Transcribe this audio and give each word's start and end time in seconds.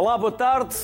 Olá, 0.00 0.16
boa 0.16 0.30
tarde. 0.30 0.76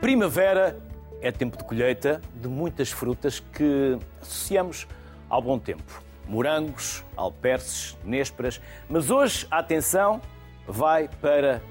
Primavera 0.00 0.82
é 1.20 1.30
tempo 1.30 1.56
de 1.56 1.62
colheita 1.62 2.20
de 2.34 2.48
muitas 2.48 2.90
frutas 2.90 3.38
que 3.38 3.96
associamos 4.20 4.88
ao 5.30 5.40
bom 5.40 5.60
tempo. 5.60 6.02
Morangos, 6.26 7.04
alperces, 7.16 7.96
nésperas. 8.02 8.60
Mas 8.88 9.12
hoje 9.12 9.46
a 9.48 9.60
atenção 9.60 10.20
vai 10.66 11.08
para 11.20 11.62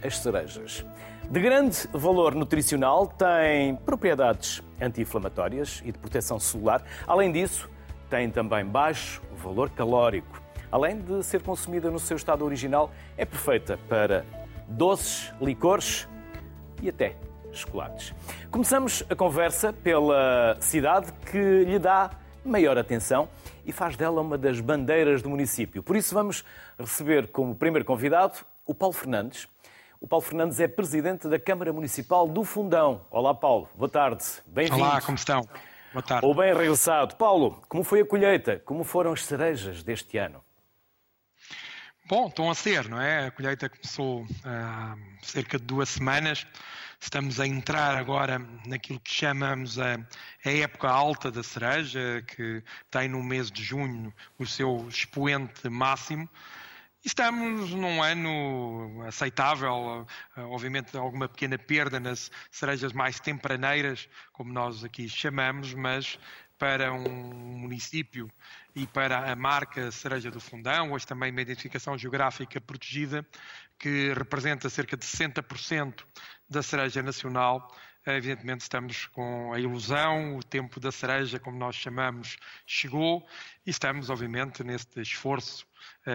as 0.00 0.18
cerejas. 0.18 0.86
De 1.28 1.40
grande 1.40 1.78
valor 1.92 2.32
nutricional, 2.32 3.08
tem 3.08 3.74
propriedades 3.74 4.62
anti-inflamatórias 4.80 5.82
e 5.84 5.90
de 5.90 5.98
proteção 5.98 6.38
celular. 6.38 6.80
Além 7.08 7.32
disso, 7.32 7.68
tem 8.08 8.30
também 8.30 8.64
baixo 8.64 9.20
valor 9.36 9.68
calórico. 9.70 10.40
Além 10.70 11.00
de 11.00 11.24
ser 11.24 11.42
consumida 11.42 11.90
no 11.90 11.98
seu 11.98 12.16
estado 12.16 12.44
original, 12.44 12.92
é 13.18 13.24
perfeita 13.24 13.76
para 13.88 14.24
doces, 14.68 15.32
licores 15.40 16.06
e 16.82 16.88
até 16.88 17.16
chocolates. 17.52 18.14
Começamos 18.50 19.02
a 19.08 19.14
conversa 19.14 19.72
pela 19.72 20.56
cidade 20.60 21.12
que 21.30 21.64
lhe 21.64 21.78
dá 21.78 22.10
maior 22.44 22.78
atenção 22.78 23.28
e 23.64 23.72
faz 23.72 23.96
dela 23.96 24.20
uma 24.20 24.38
das 24.38 24.60
bandeiras 24.60 25.22
do 25.22 25.28
município. 25.28 25.82
Por 25.82 25.96
isso 25.96 26.14
vamos 26.14 26.44
receber 26.78 27.28
como 27.28 27.54
primeiro 27.54 27.84
convidado 27.84 28.38
o 28.64 28.74
Paulo 28.74 28.94
Fernandes. 28.94 29.48
O 30.00 30.06
Paulo 30.06 30.24
Fernandes 30.24 30.60
é 30.60 30.68
presidente 30.68 31.26
da 31.26 31.38
Câmara 31.38 31.72
Municipal 31.72 32.28
do 32.28 32.44
Fundão. 32.44 33.00
Olá, 33.10 33.34
Paulo. 33.34 33.68
Boa 33.74 33.88
tarde. 33.88 34.24
Bem-vindo. 34.46 34.78
Olá, 34.78 35.00
como 35.00 35.16
estão? 35.16 35.40
Boa 35.92 36.02
tarde. 36.02 36.26
Ou 36.26 36.34
bem 36.34 36.54
regressado. 36.54 37.16
Paulo, 37.16 37.62
como 37.68 37.82
foi 37.82 38.02
a 38.02 38.04
colheita? 38.04 38.60
Como 38.64 38.84
foram 38.84 39.12
as 39.12 39.24
cerejas 39.24 39.82
deste 39.82 40.18
ano? 40.18 40.45
Bom, 42.08 42.28
estão 42.28 42.48
a 42.48 42.54
ser, 42.54 42.88
não 42.88 43.00
é? 43.00 43.26
A 43.26 43.30
colheita 43.32 43.68
começou 43.68 44.24
há 44.44 44.96
cerca 45.22 45.58
de 45.58 45.64
duas 45.64 45.88
semanas. 45.88 46.46
Estamos 47.00 47.40
a 47.40 47.46
entrar 47.48 47.96
agora 47.96 48.38
naquilo 48.64 49.00
que 49.00 49.10
chamamos 49.10 49.76
a, 49.76 49.94
a, 50.44 50.50
época 50.52 50.88
alta 50.88 51.32
da 51.32 51.42
cereja, 51.42 52.22
que 52.24 52.62
tem 52.92 53.08
no 53.08 53.20
mês 53.24 53.50
de 53.50 53.60
junho 53.60 54.14
o 54.38 54.46
seu 54.46 54.86
expoente 54.88 55.68
máximo. 55.68 56.30
Estamos 57.04 57.70
num 57.70 58.00
ano 58.00 59.02
aceitável, 59.04 60.06
obviamente 60.36 60.96
alguma 60.96 61.28
pequena 61.28 61.58
perda 61.58 61.98
nas 61.98 62.30
cerejas 62.52 62.92
mais 62.92 63.18
tempraneiras, 63.18 64.08
como 64.32 64.52
nós 64.52 64.84
aqui 64.84 65.08
chamamos, 65.08 65.74
mas 65.74 66.16
para 66.58 66.92
um 66.92 67.58
município 67.58 68.30
e 68.74 68.86
para 68.86 69.30
a 69.30 69.36
marca 69.36 69.90
Cereja 69.90 70.30
do 70.30 70.40
Fundão, 70.40 70.92
hoje 70.92 71.06
também 71.06 71.30
uma 71.30 71.40
identificação 71.40 71.96
geográfica 71.96 72.60
protegida, 72.60 73.26
que 73.78 74.12
representa 74.14 74.68
cerca 74.70 74.96
de 74.96 75.04
60% 75.04 76.04
da 76.48 76.62
cereja 76.62 77.02
nacional. 77.02 77.74
Evidentemente 78.06 78.60
estamos 78.60 79.06
com 79.06 79.52
a 79.52 79.58
ilusão, 79.58 80.36
o 80.36 80.42
tempo 80.42 80.78
da 80.78 80.92
cereja, 80.92 81.40
como 81.40 81.58
nós 81.58 81.74
chamamos, 81.74 82.36
chegou 82.64 83.26
e 83.66 83.70
estamos, 83.70 84.08
obviamente, 84.10 84.62
neste 84.62 85.00
esforço 85.00 85.66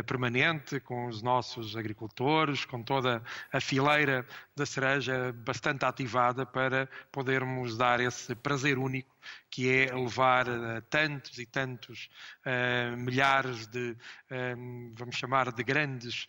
permanente 0.05 0.79
com 0.79 1.07
os 1.07 1.21
nossos 1.21 1.75
agricultores, 1.75 2.65
com 2.65 2.81
toda 2.81 3.21
a 3.51 3.59
fileira 3.59 4.25
da 4.55 4.65
cereja 4.65 5.33
bastante 5.33 5.85
ativada 5.85 6.45
para 6.45 6.87
podermos 7.11 7.77
dar 7.77 7.99
esse 7.99 8.35
prazer 8.35 8.77
único 8.77 9.11
que 9.49 9.69
é 9.69 9.93
levar 9.93 10.47
uh, 10.47 10.81
tantos 10.89 11.37
e 11.37 11.45
tantos 11.45 12.09
uh, 12.45 12.97
milhares 12.97 13.67
de, 13.67 13.91
uh, 13.91 14.93
vamos 14.95 15.15
chamar 15.15 15.51
de 15.51 15.63
grandes 15.63 16.27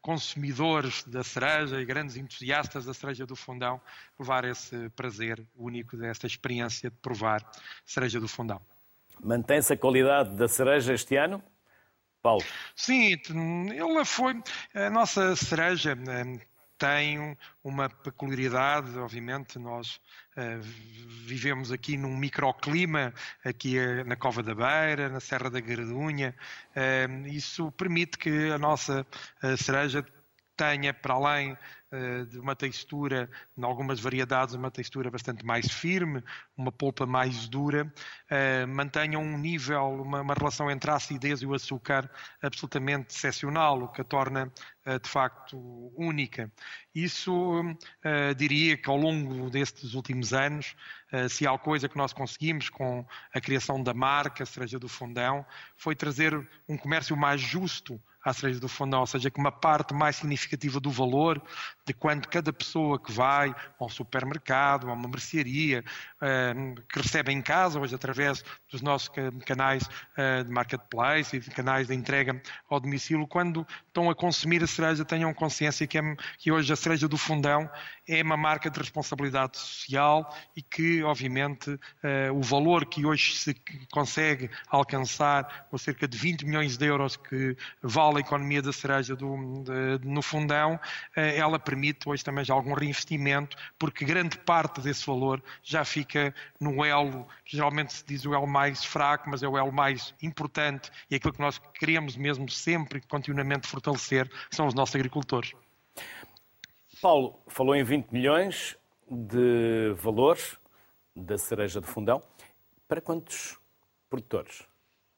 consumidores 0.00 1.04
da 1.04 1.22
cereja 1.22 1.80
e 1.80 1.84
grandes 1.84 2.16
entusiastas 2.16 2.84
da 2.84 2.92
cereja 2.92 3.24
do 3.24 3.36
fundão, 3.36 3.80
levar 4.18 4.44
esse 4.44 4.88
prazer 4.90 5.44
único 5.56 5.96
desta 5.96 6.26
experiência 6.26 6.90
de 6.90 6.96
provar 6.96 7.48
cereja 7.84 8.18
do 8.18 8.26
fundão. 8.26 8.60
Mantém-se 9.22 9.72
a 9.72 9.76
qualidade 9.76 10.34
da 10.34 10.48
cereja 10.48 10.94
este 10.94 11.16
ano? 11.16 11.42
Paulo. 12.22 12.44
Sim, 12.76 13.16
ela 13.76 14.04
foi. 14.04 14.42
A 14.74 14.90
nossa 14.90 15.34
cereja 15.36 15.96
tem 16.80 17.36
uma 17.62 17.90
peculiaridade, 17.90 18.98
obviamente, 18.98 19.58
nós 19.58 20.00
uh, 20.34 20.60
vivemos 21.26 21.70
aqui 21.70 21.98
num 21.98 22.16
microclima, 22.16 23.12
aqui 23.44 23.78
uh, 23.78 24.02
na 24.06 24.16
Cova 24.16 24.42
da 24.42 24.54
Beira, 24.54 25.10
na 25.10 25.20
Serra 25.20 25.50
da 25.50 25.60
Gradunha, 25.60 26.34
uh, 26.74 27.26
isso 27.28 27.70
permite 27.72 28.16
que 28.16 28.50
a 28.50 28.58
nossa 28.58 29.06
cereja 29.58 30.02
tenha, 30.60 30.92
para 30.92 31.14
além 31.14 31.56
eh, 31.92 32.24
de 32.26 32.38
uma 32.38 32.54
textura, 32.54 33.28
em 33.58 33.64
algumas 33.64 33.98
variedades, 33.98 34.54
uma 34.54 34.70
textura 34.70 35.10
bastante 35.10 35.44
mais 35.44 35.66
firme, 35.72 36.22
uma 36.56 36.70
polpa 36.70 37.04
mais 37.04 37.48
dura, 37.48 37.92
uh, 38.30 38.68
mantenham 38.68 39.20
um 39.20 39.36
nível, 39.36 40.00
uma, 40.00 40.20
uma, 40.20 40.34
relação 40.34 40.70
entre 40.70 40.88
a 40.88 40.94
acidez 40.94 41.42
e 41.42 41.46
o 41.46 41.52
açúcar 41.52 42.08
absolutamente 42.40 43.16
excepcional, 43.16 43.82
o 43.82 43.88
que 43.88 44.02
a 44.02 44.04
torna 44.04 44.52
uh, 44.86 45.00
de 45.00 45.08
facto 45.08 45.92
única. 45.96 46.48
Isso 46.94 47.60
uh, 47.60 48.34
diria 48.36 48.76
que 48.76 48.88
ao 48.88 48.96
longo 48.96 49.50
destes 49.50 49.94
últimos 49.94 50.32
anos, 50.32 50.76
se 51.28 51.44
há 51.44 51.58
coisa 51.58 51.88
que 51.88 51.96
nós 51.96 52.12
conseguimos 52.12 52.68
com 52.68 53.04
a 53.34 53.40
criação 53.40 53.82
da 53.82 53.92
marca 53.92 54.46
Cereja 54.46 54.78
do 54.78 54.88
Fundão, 54.88 55.44
foi 55.76 55.96
trazer 55.96 56.48
um 56.68 56.76
comércio 56.76 57.16
mais 57.16 57.40
justo 57.40 58.00
à 58.24 58.32
cereja 58.32 58.60
do 58.60 58.68
fundão, 58.68 59.00
ou 59.00 59.06
seja, 59.06 59.30
que 59.30 59.38
uma 59.38 59.52
parte 59.52 59.94
mais 59.94 60.16
significativa 60.16 60.78
do 60.78 60.90
valor 60.90 61.42
de 61.86 61.94
quando 61.94 62.28
cada 62.28 62.52
pessoa 62.52 62.98
que 62.98 63.10
vai 63.10 63.54
ao 63.78 63.88
supermercado, 63.88 64.88
a 64.88 64.92
uma 64.92 65.08
mercearia, 65.08 65.84
eh, 66.20 66.54
que 66.92 67.00
recebe 67.00 67.32
em 67.32 67.40
casa, 67.40 67.80
hoje 67.80 67.94
através 67.94 68.44
dos 68.70 68.82
nossos 68.82 69.10
canais 69.46 69.88
eh, 70.16 70.44
de 70.44 70.50
marketplace 70.50 71.36
e 71.36 71.40
de 71.40 71.50
canais 71.50 71.88
de 71.88 71.94
entrega 71.94 72.40
ao 72.68 72.78
domicílio, 72.78 73.26
quando 73.26 73.66
estão 73.86 74.10
a 74.10 74.14
consumir 74.14 74.62
a 74.62 74.66
cereja, 74.66 75.04
tenham 75.04 75.32
consciência 75.32 75.86
que, 75.86 75.98
é, 75.98 76.16
que 76.38 76.52
hoje 76.52 76.72
a 76.72 76.76
cereja 76.76 77.08
do 77.08 77.16
fundão 77.16 77.68
é 78.06 78.22
uma 78.22 78.36
marca 78.36 78.70
de 78.70 78.78
responsabilidade 78.78 79.58
social 79.58 80.34
e 80.54 80.62
que, 80.62 81.02
obviamente, 81.02 81.78
eh, 82.02 82.30
o 82.30 82.42
valor 82.42 82.84
que 82.86 83.06
hoje 83.06 83.36
se 83.36 83.54
consegue 83.90 84.50
alcançar, 84.68 85.66
com 85.70 85.78
cerca 85.78 86.06
de 86.06 86.18
20 86.18 86.44
milhões 86.44 86.76
de 86.76 86.86
euros 86.86 87.16
que 87.16 87.56
vale 87.82 88.09
a 88.18 88.20
economia 88.20 88.62
da 88.62 88.72
cereja 88.72 89.16
do, 89.16 89.36
de, 89.62 90.06
no 90.06 90.22
fundão, 90.22 90.78
ela 91.14 91.58
permite 91.58 92.08
hoje 92.08 92.24
também 92.24 92.44
já 92.44 92.54
algum 92.54 92.74
reinvestimento, 92.74 93.56
porque 93.78 94.04
grande 94.04 94.38
parte 94.38 94.80
desse 94.80 95.06
valor 95.06 95.42
já 95.62 95.84
fica 95.84 96.34
no 96.58 96.84
elo, 96.84 97.26
geralmente 97.44 97.92
se 97.92 98.04
diz 98.04 98.24
o 98.24 98.34
elo 98.34 98.46
mais 98.46 98.84
fraco, 98.84 99.28
mas 99.28 99.42
é 99.42 99.48
o 99.48 99.56
elo 99.56 99.72
mais 99.72 100.14
importante 100.22 100.90
e 101.10 101.14
é 101.14 101.16
aquilo 101.16 101.32
que 101.32 101.40
nós 101.40 101.58
queremos 101.74 102.16
mesmo 102.16 102.48
sempre 102.48 103.00
continuamente 103.00 103.66
fortalecer, 103.66 104.30
são 104.50 104.66
os 104.66 104.74
nossos 104.74 104.94
agricultores. 104.94 105.52
Paulo 107.00 107.40
falou 107.46 107.74
em 107.74 107.82
20 107.82 108.10
milhões 108.10 108.76
de 109.10 109.94
valores 109.96 110.58
da 111.16 111.38
cereja 111.38 111.80
de 111.80 111.86
fundão. 111.86 112.22
Para 112.86 113.00
quantos 113.00 113.58
produtores? 114.08 114.66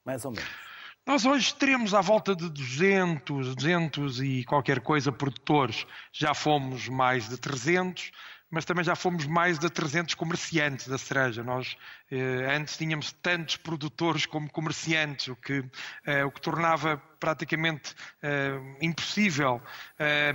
Mais 0.04 0.24
ou 0.24 0.30
menos. 0.30 0.71
Nós 1.04 1.26
hoje 1.26 1.52
teremos 1.56 1.94
à 1.94 2.00
volta 2.00 2.34
de 2.34 2.48
200, 2.48 3.56
200 3.56 4.20
e 4.20 4.44
qualquer 4.44 4.80
coisa 4.80 5.10
produtores. 5.10 5.84
Já 6.12 6.32
fomos 6.32 6.88
mais 6.88 7.28
de 7.28 7.36
300, 7.36 8.12
mas 8.48 8.64
também 8.64 8.84
já 8.84 8.94
fomos 8.94 9.26
mais 9.26 9.58
de 9.58 9.68
300 9.68 10.14
comerciantes 10.14 10.86
da 10.86 10.96
cereja. 10.96 11.42
Nós 11.42 11.76
eh, 12.08 12.54
antes 12.56 12.76
tínhamos 12.76 13.10
tantos 13.20 13.56
produtores 13.56 14.26
como 14.26 14.48
comerciantes, 14.48 15.26
o 15.26 15.34
que, 15.34 15.64
eh, 16.06 16.24
o 16.24 16.30
que 16.30 16.40
tornava 16.40 17.02
praticamente 17.18 17.94
eh, 18.22 18.60
impossível 18.80 19.62
eh, 19.98 20.32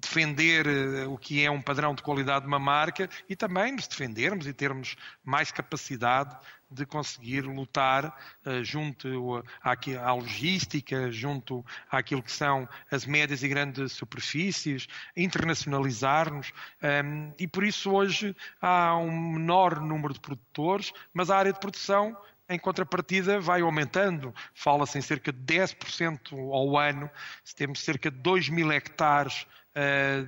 defender 0.00 0.66
eh, 0.66 1.06
o 1.06 1.16
que 1.16 1.44
é 1.44 1.50
um 1.50 1.62
padrão 1.62 1.94
de 1.94 2.02
qualidade 2.02 2.42
de 2.42 2.48
uma 2.48 2.58
marca 2.58 3.08
e 3.28 3.34
também 3.34 3.72
nos 3.72 3.88
defendermos 3.88 4.46
e 4.46 4.52
termos 4.52 4.94
mais 5.24 5.50
capacidade 5.50 6.36
de 6.70 6.84
conseguir 6.84 7.42
lutar 7.42 8.06
uh, 8.44 8.62
junto 8.62 9.42
à, 9.62 9.72
à, 9.72 10.12
logística, 10.14 11.10
junto 11.10 11.64
àquilo 11.90 12.22
que 12.22 12.32
são 12.32 12.68
as 12.90 13.06
médias 13.06 13.42
e 13.42 13.48
grandes 13.48 13.92
superfícies, 13.92 14.86
internacionalizar-nos. 15.16 16.52
Um, 16.82 17.32
e 17.38 17.46
por 17.46 17.64
isso 17.64 17.90
hoje 17.90 18.36
há 18.60 18.96
um 18.96 19.32
menor 19.32 19.80
número 19.80 20.14
de 20.14 20.20
produtores, 20.20 20.92
mas 21.12 21.30
a 21.30 21.36
área 21.36 21.52
de 21.52 21.60
produção 21.60 22.16
em 22.48 22.58
contrapartida, 22.58 23.38
vai 23.38 23.60
aumentando. 23.60 24.34
Fala-se 24.54 24.98
em 24.98 25.02
cerca 25.02 25.30
de 25.30 25.38
10% 25.40 26.32
ao 26.32 26.78
ano. 26.78 27.10
Temos 27.54 27.80
cerca 27.80 28.10
de 28.10 28.16
2 28.18 28.48
mil 28.48 28.72
hectares 28.72 29.46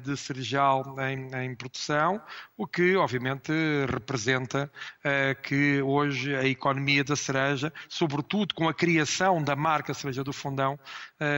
de 0.03 0.17
cerejal 0.17 0.97
em, 1.01 1.31
em, 1.45 1.55
produção, 1.55 2.21
o 2.57 2.67
que 2.67 2.97
obviamente 2.97 3.53
representa 3.89 4.71
que 5.43 5.83
hoje 5.83 6.35
a 6.37 6.45
economia 6.45 7.03
da 7.03 7.17
cereja, 7.17 7.73
sobretudo 7.89 8.55
com 8.55 8.69
a 8.69 8.75
criação 8.75 9.43
da 9.43 9.57
marca 9.57 9.93
Cereja 9.95 10.23
do 10.23 10.33
Fundão, 10.33 10.79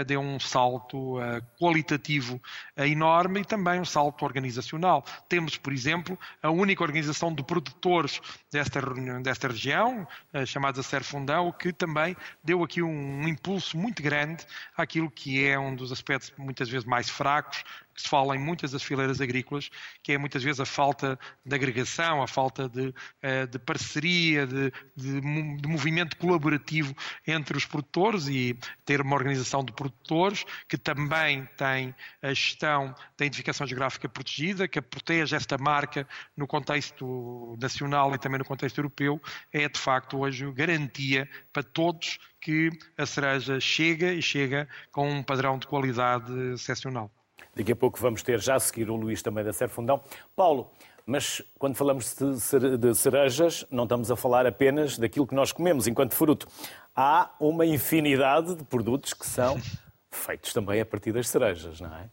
deu 0.06 0.20
um 0.20 0.38
salto 0.38 1.16
qualitativo 1.58 2.40
enorme 2.76 3.40
e 3.40 3.44
também 3.44 3.80
um 3.80 3.84
salto 3.84 4.24
organizacional. 4.24 5.04
Temos, 5.28 5.56
por 5.56 5.72
exemplo, 5.72 6.18
a 6.42 6.50
única 6.50 6.82
organização 6.82 7.34
de 7.34 7.42
produtores 7.42 8.20
desta, 8.50 8.80
desta 9.22 9.48
região, 9.48 10.06
chamada 10.46 10.82
Serfundão, 10.82 11.52
que 11.52 11.72
também 11.72 12.16
deu 12.44 12.62
aqui 12.62 12.82
um 12.82 13.26
impulso 13.26 13.76
muito 13.76 14.02
grande 14.02 14.44
àquilo 14.76 15.10
que 15.10 15.44
é 15.44 15.58
um 15.58 15.74
dos 15.74 15.92
aspectos 15.92 16.32
muitas 16.36 16.68
vezes 16.68 16.86
mais 16.86 17.08
fracos 17.08 17.64
que 17.94 18.02
se 18.02 18.08
fala 18.08 18.36
em 18.36 18.38
muitas 18.38 18.72
das 18.72 18.82
fileiras 18.82 19.20
agrícolas, 19.20 19.70
que 20.02 20.12
é 20.12 20.18
muitas 20.18 20.42
vezes 20.42 20.60
a 20.60 20.66
falta 20.66 21.18
de 21.44 21.54
agregação, 21.54 22.22
a 22.22 22.26
falta 22.26 22.68
de, 22.68 22.94
eh, 23.20 23.46
de 23.46 23.58
parceria, 23.58 24.46
de, 24.46 24.72
de, 24.96 25.20
de, 25.20 25.68
movimento 25.68 26.16
colaborativo 26.16 26.94
entre 27.26 27.56
os 27.56 27.64
produtores 27.64 28.28
e 28.28 28.56
ter 28.84 29.00
uma 29.00 29.16
organização 29.16 29.64
de 29.64 29.72
produtores 29.72 30.44
que 30.68 30.76
também 30.76 31.48
tem 31.56 31.94
a 32.22 32.28
gestão 32.28 32.94
da 33.16 33.24
identificação 33.24 33.66
geográfica 33.66 34.08
protegida, 34.08 34.68
que 34.68 34.80
protege 34.80 35.36
esta 35.36 35.58
marca 35.58 36.06
no 36.36 36.46
contexto 36.46 37.56
nacional 37.60 38.14
e 38.14 38.18
também 38.18 38.38
no 38.38 38.44
contexto 38.44 38.78
europeu, 38.78 39.20
é 39.52 39.68
de 39.68 39.78
facto 39.78 40.18
hoje 40.18 40.50
garantia 40.52 41.28
para 41.52 41.62
todos 41.62 42.18
que 42.40 42.70
a 42.98 43.06
cereja 43.06 43.60
chega 43.60 44.12
e 44.12 44.20
chega 44.20 44.68
com 44.90 45.08
um 45.08 45.22
padrão 45.22 45.58
de 45.58 45.66
qualidade 45.66 46.32
excepcional. 46.52 47.10
Daqui 47.54 47.72
a 47.72 47.76
pouco 47.76 47.98
vamos 47.98 48.22
ter 48.22 48.40
já 48.40 48.54
a 48.54 48.60
seguir 48.60 48.88
o 48.90 48.96
Luís 48.96 49.22
também 49.22 49.44
da 49.44 49.52
Serfundão. 49.52 50.02
Paulo, 50.34 50.70
mas 51.04 51.42
quando 51.58 51.74
falamos 51.74 52.14
de 52.14 52.94
cerejas, 52.94 53.66
não 53.70 53.84
estamos 53.84 54.10
a 54.10 54.16
falar 54.16 54.46
apenas 54.46 54.96
daquilo 54.96 55.26
que 55.26 55.34
nós 55.34 55.52
comemos 55.52 55.86
enquanto 55.86 56.14
fruto. 56.14 56.46
Há 56.94 57.30
uma 57.40 57.66
infinidade 57.66 58.54
de 58.54 58.64
produtos 58.64 59.12
que 59.12 59.26
são 59.26 59.60
feitos 60.10 60.52
também 60.52 60.80
a 60.80 60.86
partir 60.86 61.12
das 61.12 61.28
cerejas, 61.28 61.80
não 61.80 61.94
é? 61.94 62.08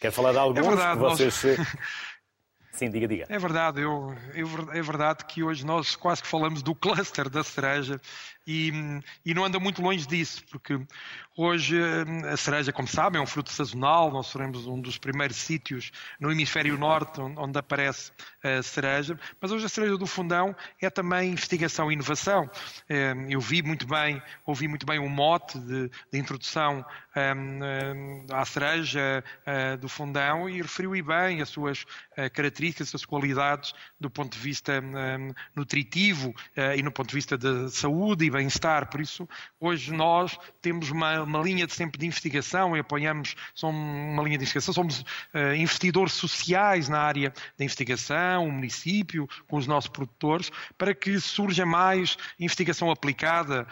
Quer 0.00 0.12
falar 0.12 0.32
de 0.32 0.38
alguns 0.38 0.64
é 0.64 0.68
verdade, 0.68 0.98
que 0.98 1.04
vocês... 1.04 1.58
Nós... 1.58 1.68
Sim, 2.72 2.88
diga, 2.88 3.08
diga. 3.08 3.26
É 3.28 3.38
verdade, 3.38 3.80
eu, 3.80 4.14
eu, 4.34 4.48
é 4.72 4.80
verdade 4.80 5.24
que 5.24 5.42
hoje 5.42 5.66
nós 5.66 5.96
quase 5.96 6.22
que 6.22 6.28
falamos 6.28 6.62
do 6.62 6.74
cluster 6.76 7.28
da 7.28 7.42
cereja 7.42 8.00
e, 8.46 8.72
e, 9.24 9.34
não 9.34 9.44
anda 9.44 9.60
muito 9.60 9.82
longe 9.82 10.06
disso, 10.06 10.42
porque 10.50 10.80
hoje 11.36 11.76
a 12.32 12.36
cereja, 12.36 12.72
como 12.72 12.88
sabem, 12.88 13.20
é 13.20 13.22
um 13.22 13.26
fruto 13.26 13.50
sazonal. 13.50 14.10
Nós 14.10 14.28
seremos 14.28 14.66
um 14.66 14.80
dos 14.80 14.98
primeiros 14.98 15.36
sítios 15.36 15.92
no 16.18 16.32
hemisfério 16.32 16.76
norte 16.78 17.20
onde 17.20 17.58
aparece 17.58 18.10
a 18.42 18.62
cereja, 18.62 19.18
mas 19.40 19.52
hoje 19.52 19.66
a 19.66 19.68
cereja 19.68 19.96
do 19.96 20.06
fundão 20.06 20.56
é 20.80 20.90
também 20.90 21.30
investigação 21.30 21.90
e 21.90 21.94
inovação. 21.94 22.50
Eh, 22.88 23.14
eu 23.28 23.40
vi 23.40 23.62
muito 23.62 23.86
bem, 23.86 24.20
ouvi 24.44 24.66
muito 24.66 24.86
bem 24.86 24.98
o 24.98 25.04
um 25.04 25.08
mote 25.08 25.58
de, 25.58 25.90
de 26.10 26.18
introdução 26.18 26.84
um, 27.16 27.64
um, 27.64 28.26
à 28.32 28.44
cereja 28.44 29.22
do 29.80 29.88
fundão 29.88 30.48
e 30.48 30.62
referiu 30.62 30.90
bem 31.04 31.40
as 31.40 31.48
suas 31.48 31.82
uh, 32.16 32.30
características, 32.60 32.86
as 32.86 32.90
suas 32.90 33.04
qualidades 33.04 33.72
do 33.98 34.10
ponto 34.10 34.36
de 34.36 34.38
vista 34.38 34.80
um, 34.80 35.32
nutritivo 35.56 36.30
uh, 36.30 36.76
e 36.76 36.82
no 36.82 36.92
ponto 36.92 37.08
de 37.08 37.14
vista 37.14 37.36
de 37.36 37.70
saúde 37.70 38.26
e 38.26 38.30
bem-estar. 38.30 38.88
Por 38.90 39.00
isso, 39.00 39.28
hoje 39.58 39.92
nós 39.92 40.38
temos 40.60 40.90
uma, 40.90 41.22
uma, 41.22 41.40
linha 41.40 41.66
de 41.66 41.72
sempre 41.72 41.98
de 41.98 42.06
investigação 42.06 42.76
e 42.76 42.80
apoiamos, 42.80 43.34
somos 43.54 43.80
uma 43.80 44.22
linha 44.22 44.36
de 44.36 44.44
investigação, 44.44 44.74
somos 44.74 45.04
investidores 45.56 46.12
sociais 46.12 46.88
na 46.88 46.98
área 46.98 47.32
da 47.56 47.64
investigação, 47.64 48.46
o 48.46 48.52
município, 48.52 49.28
com 49.48 49.56
os 49.56 49.66
nossos 49.66 49.88
produtores, 49.88 50.50
para 50.76 50.94
que 50.94 51.18
surja 51.18 51.64
mais 51.64 52.16
investigação 52.38 52.90
aplicada 52.90 53.66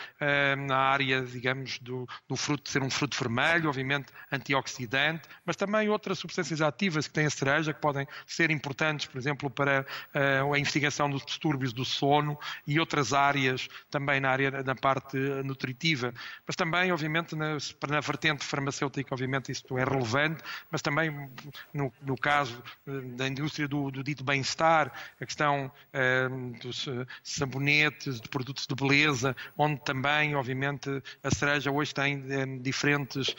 na 0.67 0.77
área, 0.77 1.23
digamos, 1.23 1.79
do, 1.79 2.09
do 2.27 2.37
fruto 2.37 2.71
ser 2.71 2.83
um 2.83 2.91
fruto 2.91 3.19
vermelho, 3.19 3.69
obviamente 3.69 4.07
antioxidante, 4.33 5.29
mas 5.45 5.57
também 5.57 5.89
outras 5.89 6.19
substâncias 6.19 6.61
ativas 6.61 7.07
que 7.07 7.15
tem 7.15 7.27
a 7.27 7.31
cereja 7.31 7.75
que 7.75 7.81
podem 7.81 8.07
ser 8.27 8.51
importantes, 8.51 8.78
por 9.09 9.19
exemplo, 9.19 9.51
para 9.51 9.85
uh, 10.15 10.55
a 10.55 10.59
investigação 10.59 11.11
dos 11.11 11.25
distúrbios 11.25 11.73
do 11.73 11.85
sono 11.85 12.39
e 12.67 12.79
outras 12.79 13.13
áreas 13.13 13.69
também 13.91 14.21
na 14.21 14.31
área 14.31 14.51
na 14.63 14.75
parte 14.75 15.17
nutritiva, 15.45 16.15
mas 16.47 16.57
também, 16.57 16.93
obviamente, 16.93 17.35
na, 17.35 17.57
na 17.89 18.01
vertente 18.01 18.45
farmacêutica, 18.45 19.15
obviamente 19.15 19.51
isto 19.51 19.77
é 19.77 19.85
relevante, 19.85 20.43
mas 20.71 20.81
também 20.83 21.31
no, 21.75 21.93
no 22.03 22.17
caso 22.17 22.63
eh, 22.87 23.01
da 23.17 23.27
indústria 23.27 23.67
do, 23.67 23.91
do 23.91 24.03
dito 24.03 24.23
bem-estar, 24.23 24.93
a 25.21 25.27
questão 25.27 25.71
uh, 25.93 26.59
dos 26.61 26.87
sabonetes, 27.23 28.21
de 28.21 28.29
produtos 28.29 28.67
de 28.67 28.75
beleza, 28.75 29.37
onde 29.57 29.81
também, 29.83 30.35
obviamente, 30.35 31.03
a 31.23 31.31
cereja 31.31 31.71
hoje 31.71 31.95
tem 31.95 32.61
diferentes 32.61 33.35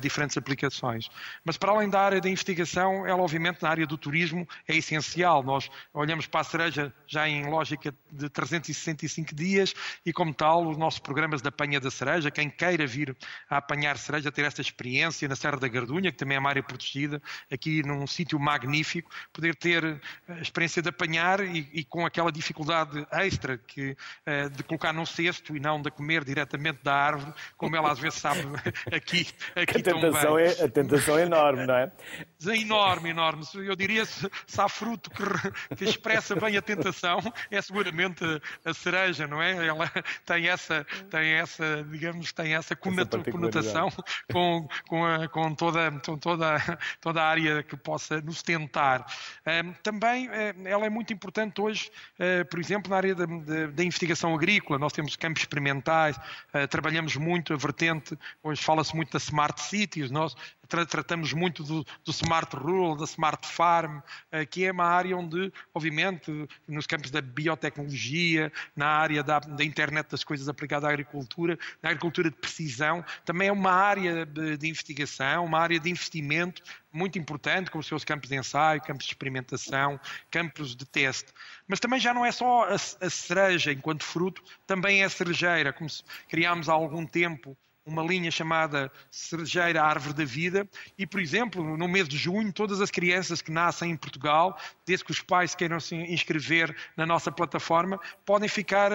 diferentes 0.00 0.36
aplicações. 0.36 1.08
Mas 1.44 1.56
para 1.56 1.72
além 1.72 1.88
da 1.88 2.00
área 2.00 2.20
da 2.20 2.28
investigação, 2.28 3.06
ela 3.06 3.22
obviamente 3.22 3.62
na 3.62 3.68
área 3.68 3.86
do 3.86 3.96
turismo 3.96 4.46
é 4.68 4.76
essencial. 4.84 5.42
Nós 5.42 5.70
olhamos 5.92 6.26
para 6.26 6.40
a 6.40 6.44
cereja 6.44 6.92
já 7.06 7.28
em 7.28 7.48
lógica 7.48 7.94
de 8.12 8.28
365 8.28 9.34
dias 9.34 9.74
e 10.04 10.12
como 10.12 10.32
tal 10.34 10.66
os 10.68 10.76
nossos 10.76 11.00
programas 11.00 11.42
de 11.42 11.48
apanha 11.48 11.80
da 11.80 11.90
cereja, 11.90 12.30
quem 12.30 12.50
queira 12.50 12.86
vir 12.86 13.16
a 13.48 13.56
apanhar 13.56 13.96
cereja, 13.96 14.30
ter 14.30 14.44
esta 14.44 14.60
experiência 14.60 15.26
na 15.28 15.36
Serra 15.36 15.56
da 15.56 15.68
Gardunha, 15.68 16.12
que 16.12 16.18
também 16.18 16.36
é 16.36 16.40
uma 16.40 16.50
área 16.50 16.62
protegida, 16.62 17.20
aqui 17.50 17.82
num 17.82 18.06
sítio 18.06 18.38
magnífico, 18.38 19.10
poder 19.32 19.54
ter 19.56 20.00
a 20.28 20.40
experiência 20.40 20.82
de 20.82 20.88
apanhar 20.88 21.40
e, 21.40 21.68
e 21.72 21.84
com 21.84 22.04
aquela 22.04 22.30
dificuldade 22.30 23.06
extra 23.10 23.56
que, 23.56 23.96
uh, 24.26 24.50
de 24.50 24.62
colocar 24.62 24.92
num 24.92 25.06
cesto 25.06 25.56
e 25.56 25.60
não 25.60 25.80
de 25.80 25.90
comer 25.90 26.24
diretamente 26.24 26.80
da 26.82 26.94
árvore, 26.94 27.32
como 27.56 27.74
ela 27.74 27.90
às 27.90 27.98
vezes 27.98 28.18
sabe 28.18 28.40
aqui 28.92 29.24
aqui, 29.54 29.80
a, 29.80 29.82
tentação 29.82 30.38
é, 30.38 30.48
a 30.48 30.68
tentação 30.68 31.18
é 31.18 31.22
enorme, 31.22 31.66
não 31.66 31.74
é? 31.74 31.92
É 32.46 32.56
enorme, 32.56 33.10
enorme. 33.10 33.44
Eu 33.54 33.76
diria 33.76 34.02
há 34.02 34.68
fruto 34.74 35.10
que, 35.10 35.76
que, 35.76 35.84
expressa 35.84 36.34
bem 36.34 36.56
a 36.56 36.62
tentação, 36.62 37.20
é 37.50 37.62
seguramente 37.62 38.24
a 38.64 38.74
cereja, 38.74 39.26
não 39.26 39.40
é? 39.40 39.66
Ela 39.66 39.90
tem 40.26 40.48
essa, 40.48 40.84
tem 41.10 41.32
essa 41.32 41.84
digamos, 41.84 42.32
tem 42.32 42.54
essa 42.54 42.74
conotação 42.76 43.90
com, 44.30 44.68
com, 44.88 45.04
a, 45.04 45.28
com, 45.28 45.54
toda, 45.54 45.90
com 46.04 46.18
toda, 46.18 46.78
toda 47.00 47.22
a 47.22 47.26
área 47.26 47.62
que 47.62 47.76
possa 47.76 48.20
nos 48.20 48.42
tentar. 48.42 49.06
também 49.82 50.28
eh, 50.30 50.54
ela 50.64 50.86
é 50.86 50.90
muito 50.90 51.12
importante 51.12 51.60
hoje, 51.60 51.90
eh, 52.18 52.44
por 52.44 52.58
exemplo, 52.58 52.90
na 52.90 52.96
área 52.96 53.14
da, 53.14 53.26
da, 53.26 53.66
da 53.66 53.84
investigação 53.84 54.34
agrícola. 54.34 54.78
Nós 54.78 54.92
temos 54.92 55.16
campos 55.16 55.42
experimentais, 55.42 56.18
eh, 56.52 56.66
trabalhamos 56.66 57.16
muito 57.16 57.52
a 57.52 57.56
vertente, 57.56 58.18
hoje 58.42 58.62
fala-se 58.62 58.94
muito 58.94 59.12
da 59.12 59.18
Smart 59.18 59.60
Cities, 59.60 60.10
nós 60.10 60.34
tratamos 60.66 61.32
muito 61.32 61.62
do, 61.62 61.84
do, 62.04 62.10
Smart 62.10 62.54
Rural, 62.56 62.96
da 62.96 63.04
Smart 63.04 63.46
Farm, 63.46 64.00
eh, 64.30 64.44
que 64.46 64.64
é 64.64 64.72
uma 64.72 64.84
área 64.84 65.16
onde, 65.16 65.52
obviamente, 65.72 66.30
nos 66.66 66.86
campos 66.86 67.10
da 67.10 67.20
biotecnologia, 67.20 68.52
na 68.74 68.86
área 68.86 69.22
da, 69.22 69.38
da 69.38 69.64
internet 69.64 70.10
das 70.10 70.24
coisas 70.24 70.48
aplicada 70.48 70.86
à 70.86 70.90
agricultura, 70.90 71.58
na 71.82 71.90
agricultura 71.90 72.30
de 72.30 72.36
precisão, 72.36 73.04
também 73.24 73.48
é 73.48 73.52
uma 73.52 73.72
área 73.72 74.26
de, 74.26 74.56
de 74.56 74.68
investigação, 74.68 75.44
uma 75.44 75.58
área 75.58 75.78
de 75.78 75.90
investimento 75.90 76.62
muito 76.92 77.18
importante, 77.18 77.70
com 77.70 77.78
os 77.78 77.86
seus 77.86 78.04
campos 78.04 78.28
de 78.28 78.36
ensaio, 78.36 78.80
campos 78.80 79.04
de 79.04 79.12
experimentação, 79.12 79.98
campos 80.30 80.76
de 80.76 80.86
teste. 80.86 81.32
Mas 81.66 81.80
também 81.80 81.98
já 81.98 82.14
não 82.14 82.24
é 82.24 82.30
só 82.30 82.64
a, 82.64 82.74
a 82.74 83.10
cereja 83.10 83.72
enquanto 83.72 84.04
fruto, 84.04 84.42
também 84.66 85.02
é 85.02 85.04
a 85.04 85.10
cerejeira, 85.10 85.72
como 85.72 85.90
criámos 86.28 86.68
há 86.68 86.72
algum 86.72 87.04
tempo 87.04 87.56
uma 87.86 88.02
linha 88.02 88.30
chamada 88.30 88.90
Cerejeira 89.10 89.82
Árvore 89.82 90.14
da 90.14 90.24
Vida 90.24 90.66
e, 90.98 91.06
por 91.06 91.20
exemplo, 91.20 91.76
no 91.76 91.86
mês 91.86 92.08
de 92.08 92.16
junho, 92.16 92.52
todas 92.52 92.80
as 92.80 92.90
crianças 92.90 93.42
que 93.42 93.52
nascem 93.52 93.90
em 93.90 93.96
Portugal, 93.96 94.58
desde 94.86 95.04
que 95.04 95.10
os 95.10 95.20
pais 95.20 95.54
queiram 95.54 95.78
se 95.78 95.94
inscrever 95.94 96.74
na 96.96 97.04
nossa 97.04 97.30
plataforma, 97.30 98.00
podem 98.24 98.48
ficar 98.48 98.90
uh, 98.90 98.94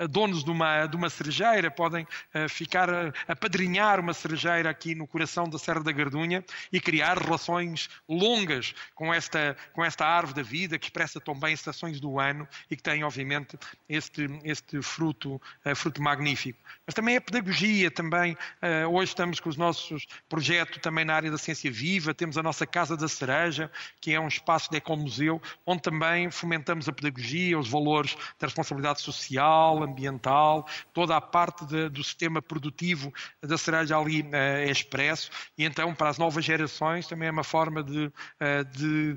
uh, 0.00 0.08
donos 0.08 0.44
de 0.44 0.50
uma, 0.50 0.86
de 0.86 0.96
uma 0.96 1.08
cerejeira, 1.08 1.70
podem 1.70 2.04
uh, 2.04 2.48
ficar 2.48 2.90
a 2.90 3.12
apadrinhar 3.28 3.98
uma 3.98 4.12
cerejeira 4.12 4.68
aqui 4.68 4.94
no 4.94 5.06
coração 5.06 5.48
da 5.48 5.58
Serra 5.58 5.80
da 5.82 5.92
Gardunha 5.92 6.44
e 6.70 6.80
criar 6.80 7.18
relações 7.18 7.88
longas 8.08 8.74
com 8.94 9.12
esta, 9.12 9.56
com 9.72 9.82
esta 9.82 10.04
árvore 10.04 10.34
da 10.34 10.42
vida 10.42 10.78
que 10.78 10.86
expressa 10.86 11.20
tão 11.20 11.38
bem 11.38 11.54
estações 11.54 11.98
do 11.98 12.20
ano 12.20 12.46
e 12.70 12.76
que 12.76 12.82
tem, 12.82 13.02
obviamente, 13.04 13.58
este, 13.88 14.28
este 14.44 14.82
fruto, 14.82 15.40
fruto 15.74 16.02
magnífico. 16.02 16.58
Mas 16.86 16.94
também 16.94 17.16
é 17.16 17.20
pedagogia 17.20 17.69
também. 17.90 18.32
Uh, 18.32 18.88
hoje 18.92 19.10
estamos 19.10 19.38
com 19.38 19.48
os 19.48 19.56
nossos 19.56 20.06
projetos 20.28 20.78
também 20.78 21.04
na 21.04 21.14
área 21.14 21.30
da 21.30 21.38
ciência 21.38 21.70
viva, 21.70 22.12
temos 22.12 22.36
a 22.36 22.42
nossa 22.42 22.66
Casa 22.66 22.96
da 22.96 23.06
Cereja, 23.06 23.70
que 24.00 24.12
é 24.12 24.20
um 24.20 24.28
espaço 24.28 24.70
de 24.70 24.78
ecomuseu, 24.78 25.40
onde 25.64 25.82
também 25.82 26.30
fomentamos 26.30 26.88
a 26.88 26.92
pedagogia, 26.92 27.58
os 27.58 27.68
valores 27.68 28.16
da 28.38 28.46
responsabilidade 28.46 29.00
social, 29.00 29.82
ambiental, 29.82 30.66
toda 30.92 31.16
a 31.16 31.20
parte 31.20 31.64
de, 31.64 31.88
do 31.88 32.02
sistema 32.02 32.42
produtivo 32.42 33.12
da 33.40 33.56
cereja 33.56 33.96
ali 33.96 34.22
uh, 34.22 34.34
é 34.34 34.70
expresso, 34.70 35.30
e 35.56 35.64
então 35.64 35.94
para 35.94 36.08
as 36.08 36.18
novas 36.18 36.44
gerações 36.44 37.06
também 37.06 37.28
é 37.28 37.30
uma 37.30 37.44
forma 37.44 37.82
de, 37.82 38.06
uh, 38.06 38.64
de 38.72 39.16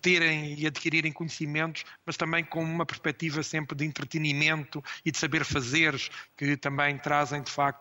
terem 0.00 0.58
e 0.58 0.66
adquirirem 0.66 1.12
conhecimentos, 1.12 1.84
mas 2.04 2.16
também 2.16 2.44
com 2.44 2.62
uma 2.62 2.84
perspectiva 2.84 3.42
sempre 3.42 3.76
de 3.76 3.84
entretenimento 3.84 4.82
e 5.04 5.10
de 5.10 5.18
saber 5.18 5.44
fazeres, 5.44 6.10
que 6.36 6.56
também 6.56 6.98
trazem 6.98 7.42
de 7.42 7.50
facto 7.50 7.75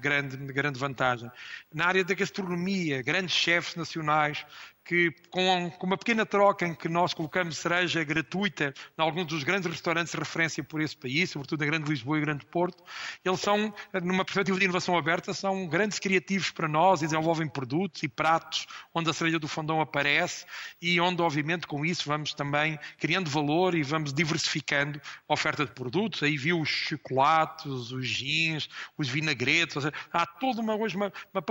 grande, 0.00 0.36
grande 0.52 0.78
vantagem. 0.78 1.30
Na 1.72 1.86
área 1.86 2.04
da 2.04 2.14
gastronomia, 2.14 3.02
grandes 3.02 3.34
chefes 3.34 3.74
nacionais 3.76 4.44
que 4.84 5.12
com, 5.30 5.70
uma 5.82 5.96
pequena 5.96 6.26
troca 6.26 6.66
em 6.66 6.74
que 6.74 6.88
nós 6.88 7.14
colocamos 7.14 7.58
cereja 7.58 8.02
gratuita 8.02 8.74
em 8.98 9.02
alguns 9.02 9.26
dos 9.26 9.44
grandes 9.44 9.70
restaurantes 9.70 10.12
de 10.12 10.18
referência 10.18 10.64
por 10.64 10.80
esse 10.80 10.96
país, 10.96 11.30
sobretudo 11.30 11.60
na 11.60 11.66
Grande 11.66 11.88
Lisboa 11.88 12.18
e 12.18 12.20
Grande 12.20 12.44
Porto, 12.46 12.82
eles 13.24 13.40
são, 13.40 13.72
numa 14.02 14.24
perspectiva 14.24 14.58
de 14.58 14.64
inovação 14.64 14.96
aberta, 14.96 15.32
são 15.32 15.66
grandes 15.66 15.98
criativos 15.98 16.50
para 16.50 16.66
nós 16.66 17.00
e 17.02 17.06
desenvolvem 17.06 17.48
produtos 17.48 18.02
e 18.02 18.08
pratos 18.08 18.66
onde 18.94 19.08
a 19.08 19.12
cereja 19.12 19.38
do 19.38 19.48
fundão 19.48 19.80
aparece 19.80 20.44
e 20.80 21.00
onde, 21.00 21.22
obviamente, 21.22 21.66
com 21.66 21.84
isso 21.84 22.04
vamos 22.06 22.34
também 22.34 22.78
criando 22.98 23.30
valor 23.30 23.74
e 23.74 23.82
vamos 23.82 24.12
diversificando 24.12 25.00
a 25.28 25.32
oferta 25.32 25.64
de 25.64 25.72
produtos. 25.72 26.22
Aí 26.22 26.36
viu 26.36 26.60
os 26.60 26.68
chocolates, 26.68 27.66
os 27.66 28.06
gins, 28.06 28.68
os 28.98 29.08
vinagretes, 29.08 29.74
seja, 29.74 29.92
há 30.12 30.26
toda 30.26 30.60
uma, 30.60 30.74
hoje 30.74 30.96
uma, 30.96 31.12
uma 31.32 31.42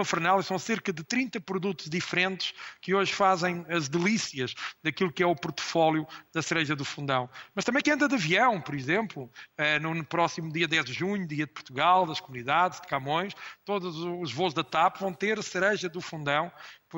são 0.43 0.59
cerca 0.59 0.91
de 0.91 1.03
30 1.03 1.39
produtos 1.41 1.89
diferentes 1.89 2.53
que 2.81 2.93
hoje 2.93 3.13
fazem 3.21 3.63
as 3.69 3.87
delícias 3.87 4.55
daquilo 4.83 5.11
que 5.11 5.21
é 5.21 5.27
o 5.27 5.35
portfólio 5.35 6.07
da 6.33 6.41
cereja 6.41 6.75
do 6.75 6.83
fundão. 6.83 7.29
Mas 7.53 7.63
também 7.63 7.83
quem 7.83 7.93
anda 7.93 8.07
de 8.07 8.15
avião, 8.15 8.59
por 8.59 8.73
exemplo, 8.73 9.31
eh, 9.59 9.77
no 9.77 10.03
próximo 10.03 10.51
dia 10.51 10.67
10 10.67 10.85
de 10.85 10.93
junho, 10.93 11.27
dia 11.27 11.45
de 11.45 11.53
Portugal, 11.53 12.07
das 12.07 12.19
comunidades, 12.19 12.81
de 12.81 12.87
Camões, 12.87 13.35
todos 13.63 13.95
os 13.95 14.33
voos 14.33 14.55
da 14.55 14.63
TAP 14.63 14.97
vão 14.99 15.13
ter 15.13 15.41
cereja 15.43 15.87
do 15.87 16.01
fundão 16.01 16.51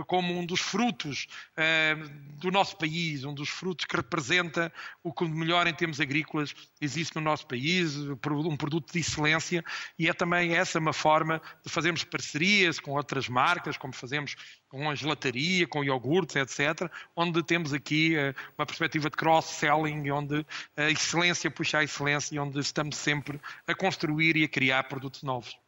como 0.08 0.38
um 0.38 0.46
dos 0.46 0.60
frutos 0.60 1.28
uh, 1.58 2.10
do 2.40 2.52
nosso 2.52 2.78
país, 2.78 3.24
um 3.24 3.34
dos 3.34 3.50
frutos 3.50 3.86
que 3.86 3.96
representa 3.96 4.72
o 5.04 5.14
que 5.14 5.26
melhor 5.26 5.68
em 5.68 5.74
termos 5.74 6.00
agrícolas 6.00 6.56
existe 6.82 7.16
no 7.16 7.22
nosso 7.22 7.46
país, 7.48 7.96
um 7.98 8.58
produto 8.58 8.92
de 8.92 9.00
excelência, 9.00 9.64
e 9.98 10.10
é 10.10 10.14
também 10.14 10.56
essa 10.56 10.80
uma 10.80 10.94
forma 10.94 11.42
de 11.64 11.72
fazermos 11.72 12.04
parcerias 12.04 12.80
com 12.80 12.92
outras 12.92 13.30
marcas, 13.30 13.78
como 13.78 13.94
fazemos 13.94 14.36
com 14.68 14.90
a 14.90 14.96
gelataria, 14.96 15.68
com 15.68 15.84
iogurtes, 15.84 16.36
etc., 16.36 16.90
onde 17.16 17.44
temos 17.44 17.74
aqui 17.74 18.16
uh, 18.16 18.34
uma 18.58 18.66
perspectiva 18.66 19.10
de 19.10 19.16
cross-selling, 19.16 20.10
onde 20.10 20.46
a 20.76 20.90
excelência 20.90 21.52
puxa 21.52 21.80
a 21.80 21.84
excelência, 21.84 22.42
onde 22.42 22.60
estamos 22.60 22.98
sempre 22.98 23.40
a 23.68 23.76
construir 23.76 24.36
e 24.36 24.44
a 24.44 24.48
criar 24.48 24.84
produtos 24.84 25.24
novos. 25.24 25.63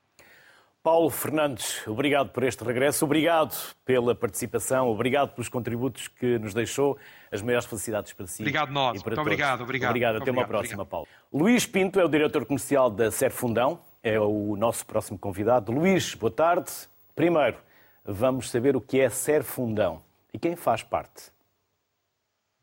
Paulo 0.86 1.10
Fernandes, 1.10 1.82
obrigado 1.88 2.30
por 2.30 2.44
este 2.44 2.64
regresso, 2.64 3.06
obrigado 3.06 3.56
pela 3.84 4.14
participação, 4.14 4.88
obrigado 4.88 5.34
pelos 5.34 5.50
contributos 5.50 6.08
que 6.08 6.38
nos 6.38 6.54
deixou. 6.54 6.96
As 7.32 7.42
maiores 7.42 7.66
felicidades 7.66 8.14
para 8.14 8.28
si. 8.28 8.44
Obrigado, 8.44 8.72
nós. 8.72 9.00
E 9.00 9.04
para 9.04 9.10
Muito 9.10 9.16
todos. 9.16 9.22
obrigado, 9.22 9.62
obrigado. 9.64 9.90
Obrigado, 9.90 10.16
até 10.18 10.30
obrigado, 10.30 10.38
uma 10.44 10.48
próxima, 10.48 10.84
obrigado. 10.84 10.92
Paulo. 10.92 11.08
Luís 11.34 11.66
Pinto 11.66 12.00
é 12.00 12.06
o 12.06 12.08
diretor 12.08 12.46
comercial 12.46 12.92
da 12.92 13.10
Serfundão, 13.10 13.80
é 14.04 14.20
o 14.20 14.56
nosso 14.56 14.86
próximo 14.86 15.18
convidado. 15.18 15.72
Luís, 15.72 16.14
boa 16.14 16.30
tarde. 16.30 16.72
Primeiro, 17.16 17.58
vamos 18.04 18.52
saber 18.52 18.76
o 18.76 18.80
que 18.80 19.02
é 19.02 19.10
Serfundão 19.10 20.04
e 20.32 20.38
quem 20.38 20.56
faz 20.56 20.84
parte. 20.84 21.32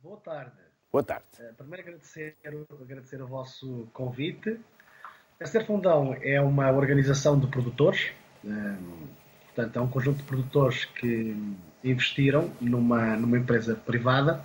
Boa 0.00 0.18
tarde. 0.18 0.52
Boa 0.92 1.02
tarde. 1.02 1.26
Primeiro 1.56 1.82
agradecer, 1.82 2.36
agradecer 2.80 3.20
o 3.20 3.26
vosso 3.26 3.88
convite. 3.92 4.60
A 5.42 5.46
Serfundão 5.46 6.16
é 6.22 6.40
uma 6.40 6.70
organização 6.70 7.36
de 7.36 7.48
produtores, 7.48 8.10
portanto, 9.46 9.76
é 9.76 9.82
um 9.82 9.88
conjunto 9.88 10.18
de 10.18 10.22
produtores 10.22 10.84
que 10.84 11.36
investiram 11.82 12.48
numa, 12.60 13.16
numa 13.16 13.36
empresa 13.36 13.74
privada 13.74 14.40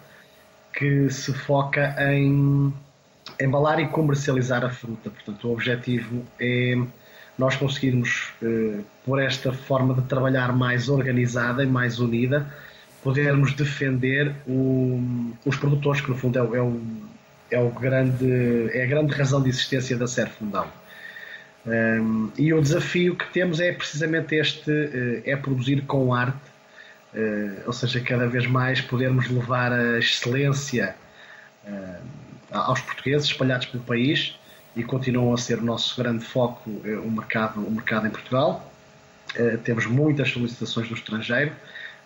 que 0.74 1.08
se 1.12 1.32
foca 1.34 1.96
em 2.12 2.74
embalar 3.40 3.80
e 3.80 3.88
comercializar 3.90 4.66
a 4.66 4.72
fruta. 4.72 5.12
Portanto, 5.12 5.48
o 5.48 5.54
objetivo 5.54 6.26
é 6.40 6.76
nós 7.38 7.56
conseguirmos, 7.56 8.34
por 9.06 9.22
esta 9.22 9.54
forma 9.54 9.94
de 9.94 10.02
trabalhar 10.02 10.52
mais 10.52 10.90
organizada 10.90 11.64
e 11.64 11.68
mais 11.68 12.00
unida, 12.00 12.52
podermos 13.04 13.54
defender 13.54 14.34
o, 14.48 15.32
os 15.46 15.56
produtores, 15.58 16.02
que 16.02 16.10
no 16.10 16.18
fundo 16.18 16.40
é, 16.40 16.58
é, 16.58 16.62
o, 16.62 16.82
é, 17.52 17.60
o 17.60 17.70
grande, 17.70 18.72
é 18.74 18.84
a 18.84 18.88
grande 18.88 19.14
razão 19.14 19.44
de 19.44 19.50
existência 19.50 19.96
da 19.96 20.08
Serfundão. 20.08 20.68
Um, 21.68 22.32
e 22.38 22.54
o 22.54 22.62
desafio 22.62 23.14
que 23.14 23.28
temos 23.34 23.60
é 23.60 23.74
precisamente 23.74 24.34
este, 24.36 24.72
uh, 24.72 25.22
é 25.26 25.36
produzir 25.36 25.82
com 25.82 26.14
arte, 26.14 26.38
uh, 27.14 27.64
ou 27.66 27.74
seja, 27.74 28.00
cada 28.00 28.26
vez 28.26 28.48
mais 28.48 28.80
podermos 28.80 29.28
levar 29.28 29.74
a 29.74 30.00
excelência 30.00 30.96
uh, 31.68 32.02
aos 32.52 32.80
portugueses 32.80 33.28
espalhados 33.28 33.66
pelo 33.66 33.84
país 33.84 34.40
e 34.78 34.84
continuam 34.84 35.34
a 35.34 35.38
ser 35.38 35.60
o 35.60 35.64
nosso 35.64 36.02
grande 36.02 36.24
foco 36.24 36.70
o 36.70 37.12
mercado, 37.12 37.60
o 37.60 37.72
mercado 37.72 38.08
em 38.08 38.12
Portugal. 38.12 38.72
temos 39.64 39.88
muitas 39.88 40.30
solicitações 40.30 40.88
do 40.88 40.94
estrangeiro, 40.94 41.52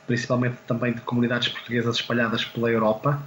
principalmente 0.08 0.56
também 0.66 0.94
de 0.94 1.02
comunidades 1.02 1.50
portuguesas 1.50 1.98
espalhadas 1.98 2.46
pela 2.46 2.72
Europa. 2.72 3.22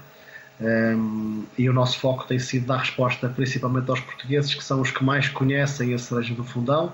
Um, 0.61 1.45
e 1.59 1.69
o 1.69 1.73
nosso 1.73 1.99
foco 1.99 2.25
tem 2.27 2.39
sido 2.39 2.67
dar 2.67 2.79
resposta 2.79 3.29
principalmente 3.29 3.91
aos 3.91 4.01
portugueses, 4.01 4.55
que 4.55 4.63
são 4.63 4.81
os 4.81 4.91
que 4.91 5.03
mais 5.03 5.29
conhecem 5.29 5.93
a 5.95 5.99
cereja 5.99 6.35
do 6.35 6.45
fundão, 6.45 6.93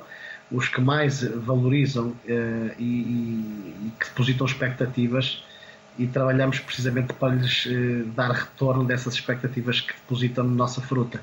os 0.50 0.68
que 0.68 0.80
mais 0.80 1.22
valorizam 1.22 2.08
uh, 2.08 2.16
e, 2.78 2.82
e, 2.82 3.92
que 3.98 4.06
depositam 4.06 4.46
expectativas, 4.46 5.44
e 5.98 6.06
trabalhamos 6.06 6.58
precisamente 6.58 7.12
para 7.12 7.34
lhes 7.34 7.66
uh, 7.66 8.04
dar 8.14 8.30
retorno 8.30 8.84
dessas 8.84 9.14
expectativas 9.14 9.80
que 9.80 9.92
depositam 9.92 10.44
na 10.44 10.54
nossa 10.54 10.80
fruta. 10.80 11.22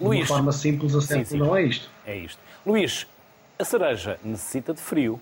Luís, 0.00 0.26
de 0.26 0.32
uma 0.32 0.38
forma 0.38 0.52
simples, 0.52 0.94
a 0.94 1.00
sim, 1.00 1.24
sim. 1.24 1.38
não 1.38 1.56
é 1.56 1.64
isto. 1.64 1.90
É 2.06 2.16
isto. 2.16 2.40
Luís, 2.64 3.06
a 3.58 3.64
cereja 3.64 4.18
necessita 4.22 4.72
de 4.72 4.80
frio. 4.80 5.20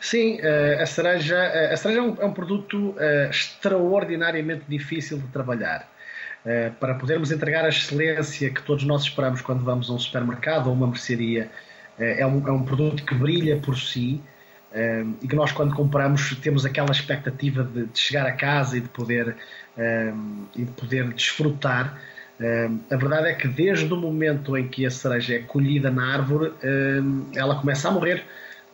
Sim, 0.00 0.40
a 0.40 0.86
cereja, 0.86 1.38
a 1.72 1.76
cereja 1.76 2.00
é 2.00 2.02
um, 2.02 2.16
é 2.20 2.24
um 2.24 2.32
produto 2.32 2.94
extraordinariamente 3.30 4.64
difícil 4.68 5.18
de 5.18 5.26
trabalhar. 5.28 5.88
Para 6.78 6.94
podermos 6.94 7.32
entregar 7.32 7.64
a 7.64 7.68
excelência 7.68 8.50
que 8.50 8.62
todos 8.62 8.84
nós 8.84 9.02
esperamos 9.02 9.40
quando 9.40 9.64
vamos 9.64 9.90
a 9.90 9.92
um 9.92 9.98
supermercado 9.98 10.68
ou 10.68 10.72
uma 10.72 10.86
mercearia, 10.86 11.50
é 11.98 12.24
um, 12.26 12.46
é 12.46 12.52
um 12.52 12.62
produto 12.62 13.04
que 13.04 13.14
brilha 13.14 13.56
por 13.56 13.76
si 13.76 14.22
e 15.20 15.26
que 15.26 15.34
nós, 15.34 15.52
quando 15.52 15.74
compramos, 15.74 16.36
temos 16.36 16.64
aquela 16.64 16.92
expectativa 16.92 17.64
de, 17.64 17.86
de 17.86 17.98
chegar 17.98 18.26
a 18.26 18.32
casa 18.32 18.78
e 18.78 18.80
de 18.80 18.88
poder, 18.88 19.36
e 20.54 20.64
de 20.64 20.70
poder 20.72 21.12
desfrutar. 21.12 22.00
A 22.90 22.96
verdade 22.96 23.28
é 23.28 23.34
que 23.34 23.48
desde 23.48 23.92
o 23.92 23.96
momento 23.96 24.56
em 24.56 24.68
que 24.68 24.86
a 24.86 24.90
cereja 24.90 25.36
é 25.36 25.38
colhida 25.40 25.90
na 25.90 26.14
árvore, 26.14 26.52
ela 27.34 27.56
começa 27.56 27.88
a 27.88 27.90
morrer. 27.90 28.22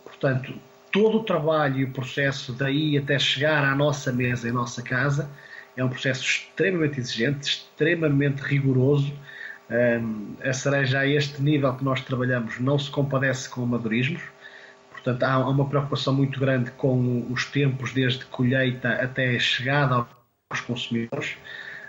Portanto, 0.04 0.52
todo 0.92 1.18
o 1.18 1.25
trabalho 1.25 1.78
e 1.78 1.84
o 1.84 1.90
processo 1.90 2.52
daí 2.52 2.99
até 2.99 3.18
chegar 3.18 3.64
à 3.64 3.75
nossa 3.75 4.12
mesa, 4.12 4.49
em 4.49 4.52
nossa 4.52 4.82
casa, 4.82 5.28
é 5.76 5.82
um 5.82 5.88
processo 5.88 6.22
extremamente 6.22 7.00
exigente, 7.00 7.49
extremamente 7.49 8.42
rigoroso. 8.42 9.12
Um, 9.70 10.34
a 10.44 10.52
cereja 10.52 10.99
a 11.00 11.06
este 11.06 11.40
nível 11.40 11.72
que 11.75 11.82
nós 11.82 12.02
trabalhamos 12.02 12.61
não 12.61 12.78
se 12.78 12.90
compadece 12.90 13.49
com 13.49 13.62
amadorismos, 13.62 14.20
portanto 14.90 15.22
há 15.22 15.49
uma 15.49 15.66
preocupação 15.66 16.14
muito 16.14 16.38
grande 16.38 16.70
com 16.72 17.26
os 17.30 17.46
tempos 17.46 17.92
desde 17.92 18.26
colheita 18.26 18.90
até 18.90 19.38
chegada 19.38 20.06
aos 20.50 20.61
consumidores. 20.61 21.37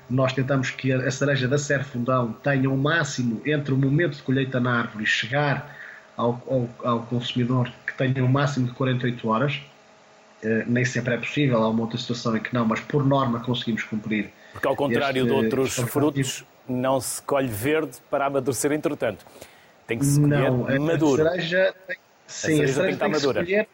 Nós 0.10 0.32
tentamos 0.32 0.70
que 0.70 0.94
a 0.94 1.12
cereja 1.12 1.48
da 1.48 1.58
Serfundão 1.58 2.32
tenha 2.42 2.70
o 2.70 2.74
um 2.74 2.78
máximo 2.78 3.42
entre 3.46 3.74
o 3.74 3.78
momento 3.78 4.16
de 4.16 4.24
colheita 4.24 4.62
na 4.62 4.80
árvore 4.80 5.04
e 5.04 5.08
chegar 5.08 5.76
ao, 6.16 6.42
ao, 6.48 6.90
ao 6.90 7.00
consumidor 7.04 7.70
que 7.94 7.98
tenha 7.98 8.24
um 8.24 8.28
máximo 8.28 8.68
de 8.68 8.74
48 8.74 9.28
horas. 9.30 9.62
Uh, 10.44 10.64
nem 10.68 10.84
sempre 10.84 11.14
é 11.14 11.18
possível, 11.18 11.64
há 11.64 11.70
uma 11.70 11.82
outra 11.82 11.98
situação 11.98 12.36
em 12.36 12.42
que 12.42 12.54
não, 12.54 12.66
mas 12.66 12.82
por 12.82 13.06
norma 13.06 13.40
conseguimos 13.40 13.84
cumprir. 13.84 14.30
Porque 14.52 14.68
ao 14.68 14.76
contrário 14.76 15.24
este, 15.24 15.30
de 15.30 15.46
outros 15.46 15.76
frutos, 15.76 16.44
não 16.68 17.00
se 17.00 17.22
colhe 17.22 17.48
verde 17.48 17.98
para 18.10 18.26
amadurecer 18.26 18.72
entretanto. 18.72 19.26
Tem 19.88 19.98
que 19.98 20.06
se 20.06 20.20
colher 20.20 20.52
não, 20.52 20.80
maduro. 20.80 21.26
A 21.26 21.32
cereja, 21.32 21.74
tem, 21.88 21.98
sim, 22.28 22.54
a 22.54 22.56
cereja, 22.56 22.64
a 22.64 22.68
cereja 22.68 22.82
tem 22.82 22.88
que 22.88 22.94
estar 22.94 23.10
madura. 23.10 23.40
escolher 23.42 23.68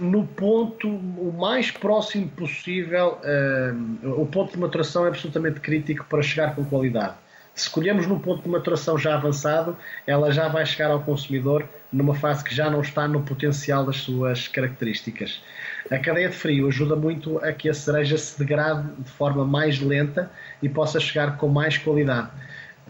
no 0.00 0.26
ponto 0.26 0.88
o 0.88 1.32
mais 1.38 1.70
próximo 1.70 2.28
possível. 2.28 3.18
Uh, 3.22 4.20
o 4.20 4.26
ponto 4.26 4.52
de 4.52 4.58
maturação 4.58 5.04
é 5.04 5.08
absolutamente 5.08 5.60
crítico 5.60 6.06
para 6.08 6.22
chegar 6.22 6.56
com 6.56 6.64
qualidade. 6.64 7.14
Se 7.60 7.66
escolhemos 7.66 8.06
num 8.06 8.18
ponto 8.18 8.42
de 8.42 8.48
maturação 8.48 8.96
já 8.96 9.14
avançado, 9.14 9.76
ela 10.06 10.32
já 10.32 10.48
vai 10.48 10.64
chegar 10.64 10.90
ao 10.90 11.02
consumidor 11.02 11.68
numa 11.92 12.14
fase 12.14 12.42
que 12.42 12.54
já 12.54 12.70
não 12.70 12.80
está 12.80 13.06
no 13.06 13.20
potencial 13.20 13.84
das 13.84 13.98
suas 13.98 14.48
características. 14.48 15.42
A 15.90 15.98
cadeia 15.98 16.30
de 16.30 16.36
frio 16.36 16.68
ajuda 16.68 16.96
muito 16.96 17.38
a 17.44 17.52
que 17.52 17.68
a 17.68 17.74
cereja 17.74 18.16
se 18.16 18.38
degrade 18.38 18.88
de 18.98 19.10
forma 19.10 19.44
mais 19.44 19.78
lenta 19.78 20.30
e 20.62 20.70
possa 20.70 20.98
chegar 20.98 21.36
com 21.36 21.48
mais 21.48 21.76
qualidade. 21.76 22.30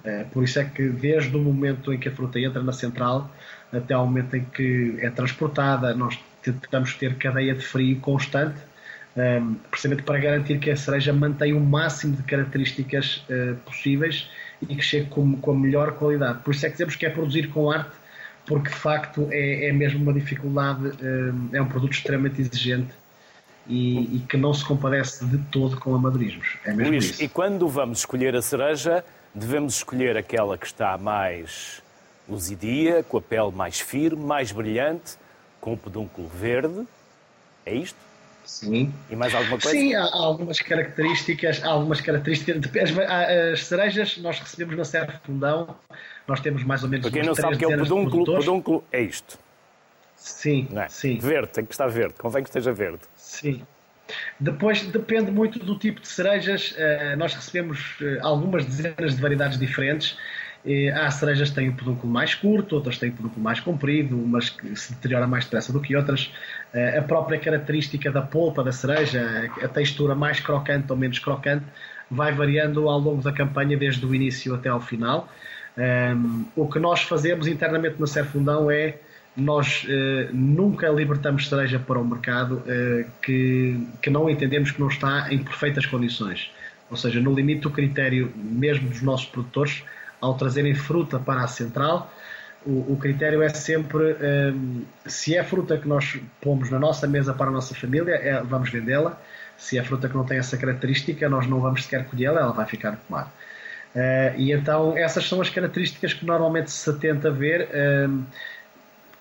Eh, 0.04 0.24
por 0.32 0.44
isso 0.44 0.60
é 0.60 0.64
que 0.64 0.88
desde 0.88 1.36
o 1.36 1.40
momento 1.40 1.92
em 1.92 1.98
que 1.98 2.08
a 2.08 2.12
fruta 2.12 2.38
entra 2.38 2.62
na 2.62 2.72
central 2.72 3.28
até 3.72 3.94
ao 3.94 4.06
momento 4.06 4.36
em 4.36 4.44
que 4.44 4.98
é 5.00 5.10
transportada, 5.10 5.92
nós 5.94 6.16
tentamos 6.42 6.94
ter 6.94 7.16
cadeia 7.16 7.54
de 7.56 7.64
frio 7.64 7.98
constante, 7.98 8.60
ehm, 9.16 9.54
precisamente 9.68 10.04
para 10.04 10.18
garantir 10.18 10.58
que 10.58 10.70
a 10.70 10.76
cereja 10.76 11.12
mantém 11.12 11.54
o 11.54 11.60
máximo 11.60 12.14
de 12.14 12.22
características 12.22 13.24
eh, 13.28 13.54
possíveis 13.64 14.28
e 14.68 14.76
que 14.76 14.82
chegue 14.82 15.06
com, 15.08 15.36
com 15.36 15.52
a 15.52 15.54
melhor 15.54 15.92
qualidade. 15.92 16.40
Por 16.42 16.54
isso 16.54 16.66
é 16.66 16.68
que 16.68 16.74
dizemos 16.74 16.96
que 16.96 17.06
é 17.06 17.10
produzir 17.10 17.48
com 17.48 17.70
arte, 17.70 17.96
porque 18.46 18.68
de 18.68 18.74
facto 18.74 19.28
é, 19.30 19.68
é 19.68 19.72
mesmo 19.72 20.02
uma 20.02 20.12
dificuldade, 20.12 20.92
eh, 21.00 21.56
é 21.56 21.62
um 21.62 21.66
produto 21.66 21.92
extremamente 21.92 22.40
exigente 22.40 22.92
e, 23.66 24.16
e, 24.16 24.18
que 24.28 24.36
não 24.36 24.52
se 24.52 24.64
compadece 24.64 25.24
de 25.24 25.38
todo 25.50 25.78
com 25.78 25.94
amadorismos. 25.94 26.58
É 26.64 26.72
mesmo 26.72 26.92
Luís, 26.92 27.10
isso. 27.10 27.22
e 27.22 27.28
quando 27.28 27.68
vamos 27.68 28.00
escolher 28.00 28.34
a 28.34 28.42
cereja, 28.42 29.04
devemos 29.34 29.76
escolher 29.76 30.16
aquela 30.16 30.58
que 30.58 30.66
está 30.66 30.96
mais 30.98 31.82
luzidia, 32.28 33.02
com 33.02 33.18
a 33.18 33.22
pele 33.22 33.50
mais 33.52 33.80
firme, 33.80 34.24
mais 34.24 34.52
brilhante, 34.52 35.16
com 35.60 35.72
o 35.72 35.76
pedúnculo 35.76 36.28
verde. 36.28 36.86
É 37.64 37.74
isto? 37.74 38.09
Sim. 38.44 38.92
E 39.08 39.16
mais 39.16 39.34
alguma 39.34 39.58
coisa? 39.58 39.70
Sim, 39.70 39.94
há 39.94 40.02
algumas 40.02 40.58
características, 40.60 41.62
há 41.62 41.68
algumas 41.68 42.00
características. 42.00 42.56
As, 42.76 43.52
as 43.52 43.66
cerejas 43.66 44.18
nós 44.18 44.38
recebemos 44.38 44.76
na 44.76 44.84
Serra 44.84 45.20
Fundão, 45.24 45.76
nós 46.26 46.40
temos 46.40 46.64
mais 46.64 46.82
ou 46.82 46.88
menos. 46.88 47.06
Para 47.08 47.12
quem 47.12 47.26
não 47.26 47.34
sabe 47.34 47.56
que 47.56 47.64
é 47.64 47.68
o 47.68 47.70
pedúnculo, 47.70 48.38
pedúnculo 48.38 48.84
é 48.92 49.02
isto. 49.02 49.38
Sim, 50.16 50.68
é? 50.76 50.88
sim. 50.88 51.18
Verde, 51.18 51.48
tem 51.48 51.64
que 51.64 51.72
estar 51.72 51.88
verde, 51.88 52.14
convém 52.18 52.42
que 52.42 52.48
esteja 52.50 52.72
verde. 52.72 53.00
Sim. 53.16 53.62
Depois 54.38 54.82
depende 54.82 55.30
muito 55.30 55.58
do 55.58 55.78
tipo 55.78 56.00
de 56.00 56.08
cerejas. 56.08 56.74
Eh, 56.76 57.16
nós 57.16 57.34
recebemos 57.34 57.96
eh, 58.02 58.18
algumas 58.20 58.64
dezenas 58.64 59.14
de 59.14 59.22
variedades 59.22 59.58
diferentes. 59.58 60.18
Há 60.94 61.10
cerejas 61.10 61.48
que 61.48 61.54
têm 61.54 61.70
o 61.70 61.72
pedúnculo 61.72 62.12
mais 62.12 62.34
curto, 62.34 62.74
outras 62.74 62.98
têm 62.98 63.08
o 63.08 63.12
pedúnculo 63.12 63.42
mais 63.42 63.60
comprido, 63.60 64.22
umas 64.22 64.50
que 64.50 64.76
se 64.76 64.92
deteriora 64.92 65.26
mais 65.26 65.44
depressa 65.44 65.72
do 65.72 65.80
que 65.80 65.96
outras. 65.96 66.30
Eh, 66.74 66.98
a 66.98 67.02
própria 67.02 67.38
característica 67.38 68.10
da 68.10 68.20
polpa 68.20 68.62
da 68.62 68.70
cereja, 68.70 69.50
a 69.62 69.68
textura 69.68 70.14
mais 70.14 70.38
crocante 70.38 70.86
ou 70.90 70.98
menos 70.98 71.18
crocante, 71.18 71.64
vai 72.10 72.32
variando 72.32 72.90
ao 72.90 72.98
longo 72.98 73.22
da 73.22 73.32
campanha, 73.32 73.74
desde 73.76 74.04
o 74.04 74.14
início 74.14 74.54
até 74.54 74.68
ao 74.68 74.82
final. 74.82 75.32
Um, 75.78 76.44
o 76.54 76.68
que 76.68 76.78
nós 76.78 77.02
fazemos 77.02 77.46
internamente 77.46 77.98
na 77.98 78.06
Serfundão 78.06 78.70
é 78.70 78.98
nós 79.34 79.84
uh, 79.84 80.34
nunca 80.34 80.90
libertamos 80.90 81.48
cereja 81.48 81.78
para 81.78 81.98
o 81.98 82.04
mercado 82.04 82.62
que, 83.22 83.80
que 84.02 84.10
não 84.10 84.28
entendemos 84.28 84.72
que 84.72 84.80
não 84.80 84.88
está 84.88 85.32
em 85.32 85.38
perfeitas 85.38 85.86
condições. 85.86 86.50
Ou 86.90 86.96
seja, 86.96 87.20
no 87.20 87.32
limite 87.32 87.62
do 87.62 87.70
critério 87.70 88.30
mesmo 88.36 88.90
dos 88.90 89.00
nossos 89.00 89.26
produtores, 89.26 89.84
ao 90.20 90.34
trazerem 90.34 90.74
fruta 90.74 91.18
para 91.18 91.42
a 91.42 91.48
central, 91.48 92.12
o, 92.64 92.92
o 92.92 92.96
critério 92.96 93.42
é 93.42 93.48
sempre 93.48 94.16
um, 94.52 94.82
se 95.06 95.36
é 95.36 95.42
fruta 95.42 95.78
que 95.78 95.88
nós 95.88 96.18
pomos 96.40 96.70
na 96.70 96.78
nossa 96.78 97.06
mesa 97.06 97.32
para 97.32 97.46
a 97.46 97.50
nossa 97.50 97.74
família, 97.74 98.14
é, 98.14 98.42
vamos 98.42 98.70
vendê-la. 98.70 99.18
Se 99.56 99.78
é 99.78 99.82
fruta 99.82 100.08
que 100.08 100.16
não 100.16 100.24
tem 100.24 100.38
essa 100.38 100.56
característica, 100.56 101.28
nós 101.28 101.46
não 101.46 101.60
vamos 101.60 101.84
sequer 101.84 102.06
colhê-la, 102.06 102.40
ela 102.40 102.52
vai 102.52 102.66
ficar 102.66 102.92
no 102.92 102.96
pomar. 102.98 103.32
Uh, 103.94 104.38
e 104.38 104.52
então 104.52 104.96
essas 104.96 105.28
são 105.28 105.40
as 105.40 105.50
características 105.50 106.14
que 106.14 106.24
normalmente 106.24 106.70
se 106.70 106.92
tenta 106.98 107.30
ver. 107.30 107.68
Uh, 107.68 108.24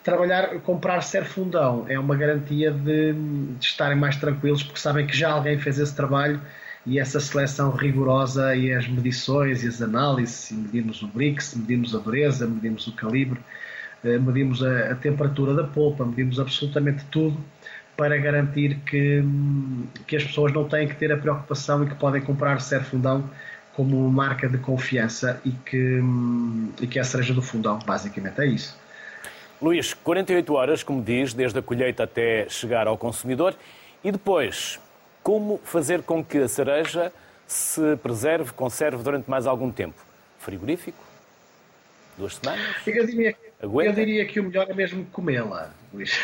trabalhar, 0.03 0.59
comprar 0.61 1.01
ser 1.01 1.25
fundão 1.25 1.85
é 1.87 1.99
uma 1.99 2.15
garantia 2.15 2.71
de, 2.71 3.13
de, 3.13 3.65
estarem 3.65 3.97
mais 3.97 4.15
tranquilos 4.15 4.63
porque 4.63 4.79
sabem 4.79 5.05
que 5.05 5.15
já 5.15 5.31
alguém 5.31 5.59
fez 5.59 5.77
esse 5.77 5.95
trabalho 5.95 6.41
e 6.85 6.99
essa 6.99 7.19
seleção 7.19 7.71
rigorosa 7.71 8.55
e 8.55 8.73
as 8.73 8.87
medições 8.87 9.63
e 9.63 9.67
as 9.67 9.81
análises, 9.81 10.51
medimos 10.51 11.01
o 11.01 11.07
BRICS, 11.07 11.55
medimos 11.55 11.95
a 11.95 11.99
dureza, 11.99 12.47
medimos 12.47 12.87
o 12.87 12.93
calibre, 12.93 13.39
uh, 14.03 14.21
medimos 14.21 14.63
a, 14.63 14.91
a 14.91 14.95
temperatura 14.95 15.53
da 15.53 15.63
polpa, 15.63 16.05
medimos 16.05 16.39
absolutamente 16.39 17.03
tudo 17.11 17.37
para 17.97 18.17
garantir 18.17 18.79
que, 18.85 19.21
que 20.07 20.15
as 20.15 20.23
pessoas 20.23 20.53
não 20.53 20.63
têm 20.63 20.87
que 20.87 20.95
ter 20.95 21.11
a 21.11 21.17
preocupação 21.17 21.83
e 21.83 21.87
que 21.87 21.95
podem 21.95 22.21
comprar 22.21 22.61
ser 22.61 22.81
fundão 22.81 23.29
como 23.73 24.09
marca 24.09 24.47
de 24.47 24.57
confiança 24.57 25.41
e 25.45 25.51
que, 25.51 25.99
e 26.81 26.87
que 26.87 26.97
é 26.97 27.01
a 27.01 27.05
cereja 27.05 27.33
do 27.33 27.41
fundão. 27.41 27.77
Basicamente 27.85 28.39
é 28.39 28.45
isso. 28.45 28.77
Luís, 29.61 29.93
48 29.93 30.53
horas, 30.53 30.83
como 30.83 31.03
diz, 31.03 31.33
desde 31.33 31.59
a 31.59 31.61
colheita 31.61 32.03
até 32.03 32.47
chegar 32.47 32.87
ao 32.87 32.97
consumidor. 32.97 33.53
E 34.01 34.11
depois, 34.11 34.79
como 35.29 35.59
fazer 35.63 36.01
com 36.01 36.25
que 36.25 36.39
a 36.39 36.47
cereja 36.47 37.13
se 37.45 37.95
preserve, 37.97 38.51
conserve 38.51 39.03
durante 39.03 39.29
mais 39.29 39.45
algum 39.45 39.71
tempo? 39.71 40.03
Frigorífico? 40.39 40.97
Duas 42.17 42.37
semanas? 42.37 42.65
Eu 42.87 43.05
diria, 43.05 43.35
eu 43.61 43.93
diria 43.93 44.25
que 44.25 44.39
o 44.39 44.45
melhor 44.45 44.65
é 44.67 44.73
mesmo 44.73 45.05
comê-la, 45.11 45.69
Luís. 45.93 46.19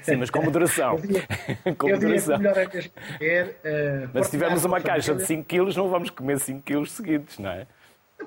Sim, 0.00 0.16
mas 0.16 0.30
com 0.30 0.40
moderação. 0.42 0.94
Eu 0.96 1.00
diria, 1.02 1.26
com 1.76 1.90
eu 1.90 1.98
diria 1.98 2.22
que 2.22 2.30
o 2.30 2.38
melhor 2.38 2.56
é 2.56 2.66
mesmo 2.66 2.90
comer. 3.18 3.46
Uh, 3.46 4.10
mas 4.14 4.24
se 4.24 4.30
tivermos 4.30 4.64
uma 4.64 4.80
caixa 4.80 5.14
de 5.14 5.26
5 5.26 5.44
quilos, 5.44 5.76
não 5.76 5.90
vamos 5.90 6.08
comer 6.08 6.38
5 6.38 6.62
quilos 6.62 6.92
seguidos, 6.92 7.38
não 7.38 7.50
é? 7.50 7.66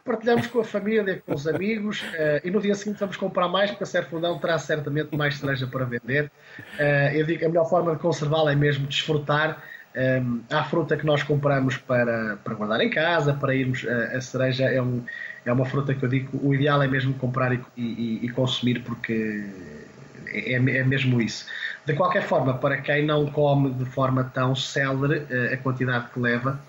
Partilhamos 0.06 0.46
com 0.48 0.60
a 0.60 0.64
família, 0.64 1.22
com 1.26 1.34
os 1.34 1.48
amigos 1.48 2.04
uh, 2.04 2.42
e 2.44 2.52
no 2.52 2.62
dia 2.62 2.76
seguinte 2.76 3.00
vamos 3.00 3.18
comprar 3.18 3.48
mais, 3.48 3.72
porque 3.72 3.86
a 3.86 3.88
Serfundão 3.88 4.38
terá 4.38 4.60
certamente 4.60 5.18
mais 5.18 5.40
cereja 5.40 5.66
para 5.66 5.84
vender. 5.84 6.32
Uh, 6.80 7.16
eu 7.16 7.26
digo 7.26 7.40
que 7.40 7.46
a 7.46 7.50
melhor 7.50 7.68
forma 7.68 7.96
de 7.96 8.00
conservá-la 8.00 8.52
é 8.52 8.56
mesmo 8.56 8.86
desfrutar. 8.86 9.60
Um, 9.94 10.42
há 10.50 10.64
fruta 10.64 10.96
que 10.96 11.06
nós 11.06 11.22
compramos 11.22 11.76
para, 11.76 12.38
para 12.44 12.54
guardar 12.54 12.80
em 12.80 12.90
casa, 12.90 13.34
para 13.34 13.54
irmos. 13.54 13.84
Uh, 13.84 14.16
a 14.16 14.22
cereja 14.22 14.66
é 14.66 14.82
um 14.82 15.04
é 15.46 15.52
uma 15.52 15.66
fruta 15.66 15.94
que 15.94 16.04
eu 16.04 16.10
digo 16.10 16.40
o 16.42 16.54
ideal 16.54 16.82
é 16.84 16.88
mesmo 16.88 17.14
comprar 17.16 17.52
e, 17.54 17.60
e, 17.76 18.20
e 18.24 18.30
consumir 18.30 18.84
porque 18.84 19.44
é, 20.28 20.54
é, 20.54 20.84
mesmo 20.84 21.22
isso. 21.22 21.46
De 21.86 21.94
qualquer 21.94 22.24
forma, 22.24 22.54
para 22.54 22.78
quem 22.78 23.06
não 23.06 23.26
come 23.26 23.72
de 23.72 23.86
forma 23.86 24.24
tão 24.24 24.56
célere 24.56 25.26
eh, 25.30 25.54
a 25.54 25.58
quantidade 25.58 26.10
que 26.14 26.20
leva, 26.20 26.60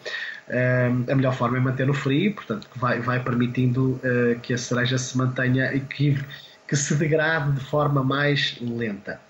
a 1.10 1.14
melhor 1.14 1.34
forma 1.34 1.58
é 1.58 1.60
manter 1.60 1.86
no 1.86 1.94
frio, 1.94 2.34
portanto, 2.34 2.68
que 2.72 2.78
vai, 2.78 3.00
vai 3.00 3.20
permitindo 3.20 4.00
eh, 4.02 4.36
que 4.42 4.54
a 4.54 4.58
cereja 4.58 4.98
se 4.98 5.16
mantenha 5.16 5.72
e 5.74 5.80
que, 5.80 6.18
que 6.66 6.76
se 6.76 6.94
degrade 6.96 7.52
de 7.52 7.60
forma 7.60 8.02
mais 8.02 8.58
lenta. 8.60 9.20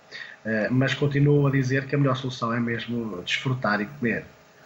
Mas 0.71 0.93
continuo 0.93 1.47
a 1.47 1.51
dizer 1.51 1.87
que 1.87 1.95
a 1.95 1.99
melhor 1.99 2.17
solução 2.17 2.53
é 2.53 2.59
mesmo 2.59 3.23
desfrutar 3.23 3.81
e 3.81 3.87
comer. 3.87 4.25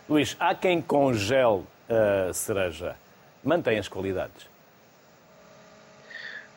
Luís, 0.08 0.36
há 0.40 0.54
quem 0.54 0.80
congele 0.80 1.64
a 1.88 2.32
cereja. 2.32 2.96
Mantém 3.44 3.78
as 3.78 3.88
qualidades? 3.88 4.48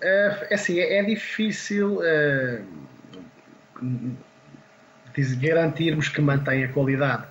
É 0.02 0.54
assim, 0.54 0.80
é, 0.80 1.00
é 1.00 1.04
difícil 1.04 2.00
uh, 2.00 2.66
garantirmos 5.42 6.08
que 6.08 6.22
mantém 6.22 6.64
a 6.64 6.70
qualidade. 6.70 7.26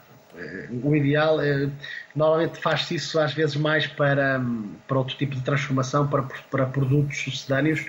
O 0.85 0.95
ideal, 0.95 1.39
uh, 1.39 1.73
normalmente 2.15 2.61
faz-se 2.61 2.97
isso 2.97 3.19
às 3.19 3.33
vezes 3.33 3.57
mais 3.57 3.87
para, 3.87 4.41
para 4.87 4.99
outro 4.99 5.17
tipo 5.17 5.35
de 5.35 5.43
transformação, 5.43 6.07
para, 6.07 6.23
para 6.51 6.67
produtos 6.67 7.19
sucedâneos 7.23 7.87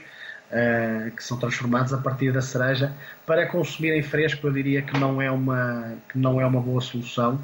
que 1.16 1.24
são 1.24 1.38
transformados 1.38 1.94
a 1.94 1.98
partir 1.98 2.32
da 2.32 2.42
cereja. 2.42 2.92
Para 3.26 3.46
consumirem 3.46 4.02
fresco, 4.02 4.48
eu 4.48 4.52
diria 4.52 4.82
que 4.82 5.00
não 5.00 5.22
é 5.22 5.30
uma, 5.30 5.94
que 6.10 6.18
não 6.18 6.42
é 6.42 6.46
uma 6.46 6.60
boa 6.60 6.82
solução. 6.82 7.40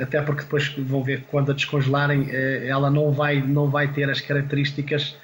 até 0.00 0.22
porque 0.22 0.42
depois 0.42 0.68
vão 0.78 1.02
ver 1.02 1.24
quando 1.30 1.50
a 1.50 1.54
descongelarem, 1.54 2.30
ela 2.66 2.90
não 2.90 3.12
vai, 3.12 3.42
não 3.42 3.68
vai 3.68 3.88
ter 3.88 4.08
as 4.08 4.20
características 4.20 5.14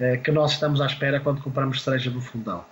eh, 0.00 0.16
que 0.16 0.32
nós 0.32 0.52
estamos 0.52 0.80
à 0.80 0.86
espera 0.86 1.20
quando 1.20 1.42
compramos 1.42 1.82
cereja 1.82 2.10
do 2.10 2.22
fundão. 2.22 2.64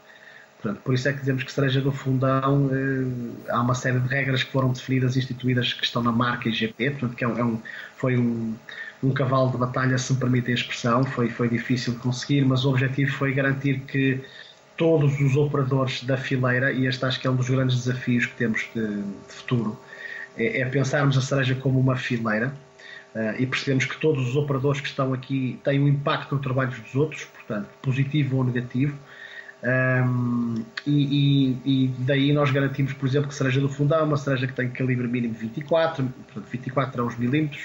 Portanto, 0.61 0.83
por 0.83 0.95
isso 0.95 1.09
é 1.09 1.13
que 1.13 1.21
dizemos 1.21 1.45
que 1.45 1.53
cereja 1.53 1.81
do 1.81 1.93
fundão 1.93 2.71
eh, 2.73 3.53
há 3.53 3.61
uma 3.61 3.75
série 3.75 4.01
de 4.01 4.09
regras 4.09 4.43
que 4.43 4.51
foram 4.51 4.73
definidas 4.73 5.17
instituídas 5.17 5.75
que 5.75 5.85
estão 5.85 6.03
na 6.03 6.11
marca 6.11 6.49
IGP, 6.49 6.91
portanto, 6.93 7.15
que 7.15 7.23
é 7.25 7.29
um, 7.29 7.39
é 7.39 7.45
um, 7.45 7.63
foi 7.97 8.17
um, 8.17 8.57
um 9.03 9.13
cavalo 9.13 9.51
de 9.51 9.59
batalha, 9.59 9.97
se 9.99 10.13
me 10.13 10.19
permitem 10.19 10.53
a 10.53 10.57
expressão, 10.57 11.05
foi, 11.05 11.29
foi 11.29 11.49
difícil 11.49 11.95
de 11.95 12.01
conseguir, 12.01 12.45
mas 12.45 12.65
o 12.65 12.71
objetivo 12.71 13.13
foi 13.13 13.33
garantir 13.33 13.81
que 13.81 14.21
todos 14.77 15.21
os 15.21 15.37
operadores 15.37 16.05
da 16.05 16.17
fileira, 16.17 16.73
e 16.73 16.87
este 16.87 17.05
acho 17.05 17.21
que 17.21 17.27
é 17.27 17.31
um 17.31 17.37
dos 17.37 17.49
grandes 17.49 17.77
desafios 17.77 18.27
que 18.27 18.35
temos 18.35 18.69
de, 18.75 19.03
de 19.03 19.33
futuro, 19.33 19.79
é, 20.37 20.61
é 20.61 20.65
pensarmos 20.67 21.17
a 21.17 21.21
cereja 21.21 21.55
como 21.55 21.79
uma 21.79 21.97
fileira, 21.97 22.53
Uh, 23.15 23.35
e 23.39 23.47
percebemos 23.47 23.87
que 23.87 23.97
todos 23.97 24.29
os 24.29 24.37
operadores 24.37 24.83
que 24.83 24.87
estão 24.87 25.15
aqui 25.15 25.59
têm 25.65 25.81
um 25.81 25.89
impacto 25.89 26.35
no 26.35 26.41
trabalho 26.41 26.71
dos 26.71 26.95
outros, 26.95 27.25
portanto, 27.25 27.67
positivo 27.81 28.37
ou 28.37 28.45
negativo. 28.45 28.97
Um, 29.63 30.63
e, 30.87 31.57
e, 31.65 31.85
e, 31.85 31.89
daí 32.01 32.33
nós 32.33 32.51
garantimos, 32.51 32.93
por 32.93 33.09
exemplo, 33.09 33.29
que 33.29 33.35
cereja 33.35 33.61
do 33.61 33.69
fundão, 33.69 34.05
uma 34.05 34.17
cereja 34.17 34.47
que 34.47 34.53
tem 34.53 34.69
calibre 34.69 35.09
mínimo 35.09 35.35
24, 35.35 36.05
portanto 36.05 36.49
24 36.49 37.01
é 37.01 37.05
os 37.05 37.19
milímetros, 37.19 37.63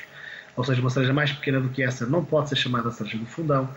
ou 0.55 0.63
seja, 0.63 0.81
uma 0.81 0.89
cereja 0.89 1.13
mais 1.13 1.31
pequena 1.31 1.59
do 1.59 1.69
que 1.69 1.81
essa 1.81 2.05
não 2.05 2.23
pode 2.23 2.49
ser 2.49 2.55
chamada 2.55 2.91
cereja 2.91 3.17
do 3.17 3.25
fundão. 3.25 3.69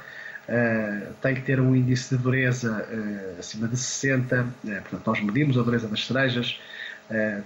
Uh, 0.48 1.12
tem 1.20 1.34
que 1.34 1.40
ter 1.40 1.58
um 1.58 1.74
índice 1.74 2.16
de 2.16 2.22
dureza 2.22 2.86
uh, 2.88 3.40
acima 3.40 3.66
de 3.66 3.76
60, 3.76 4.42
uh, 4.42 4.46
portanto, 4.82 5.02
nós 5.04 5.20
medimos 5.20 5.58
a 5.58 5.62
dureza 5.62 5.88
das 5.88 6.06
cerejas, 6.06 6.60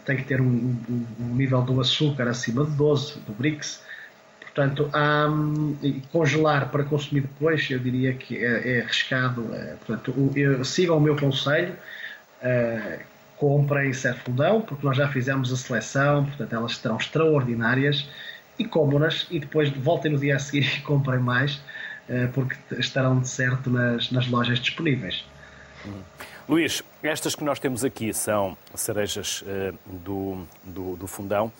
tem 0.07 0.17
que 0.17 0.25
ter 0.25 0.41
um, 0.41 0.47
um, 0.47 1.07
um, 1.21 1.35
nível 1.35 1.61
do 1.61 1.79
açúcar 1.83 2.27
acima 2.29 2.65
de 2.65 2.71
12, 2.71 3.21
do 3.21 3.33
BRICS. 3.33 3.83
Portanto, 4.41 4.91
um, 5.29 5.77
congelar 6.11 6.71
para 6.71 6.83
consumir 6.83 7.21
depois, 7.21 7.71
eu 7.71 7.79
diria 7.79 8.15
que 8.15 8.43
é, 8.43 8.79
é 8.79 8.81
arriscado. 8.81 9.51
portanto, 9.85 10.33
eu, 10.35 10.65
sigam 10.65 10.97
o 10.97 11.01
meu 11.01 11.15
conselho, 11.15 11.75
comprem 13.37 13.93
Serfundão, 13.93 14.63
porque 14.63 14.85
nós 14.85 14.97
já 14.97 15.09
fizemos 15.09 15.53
a 15.53 15.57
seleção, 15.57 16.25
portanto, 16.25 16.55
elas 16.55 16.77
serão 16.79 16.97
extraordinárias, 16.97 18.09
e 18.61 18.65
comam-nas, 18.67 19.27
e 19.31 19.41
depois 19.41 19.71
voltem 19.71 20.13
no 20.13 20.19
dia 20.19 20.37
a 20.37 20.39
seguir 20.39 20.77
e 20.77 20.81
comprem 20.83 21.19
mais 21.19 21.61
eh, 22.09 22.29
porque 22.35 22.57
estarão 22.79 23.19
de 23.19 23.29
certo 23.29 23.71
nas, 23.71 24.11
nas 24.11 24.29
lojas 24.29 24.59
disponíveis. 24.59 25.25
Hum. 25.87 26.03
Luís, 26.47 26.83
estas 27.03 27.35
que 27.35 27.43
nós 27.43 27.59
temos 27.59 27.85
aqui 27.85 28.13
são 28.13 28.59
cerejas 28.75 29.43
uh, 29.43 29.79
do, 29.87 30.45
do, 30.65 30.97
do, 30.97 31.07
fundão. 31.07 31.53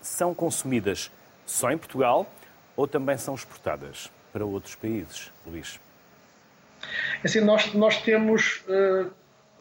São 0.00 0.34
consumidas 0.34 1.08
só 1.46 1.70
em 1.70 1.78
Portugal 1.78 2.28
ou 2.76 2.88
também 2.88 3.16
são 3.16 3.36
exportadas 3.36 4.10
para 4.32 4.44
outros 4.44 4.74
países, 4.74 5.30
Luís? 5.46 5.78
É 7.22 7.26
assim, 7.26 7.40
nós, 7.40 7.72
nós 7.74 8.02
temos. 8.02 8.64
Uh, 8.66 9.10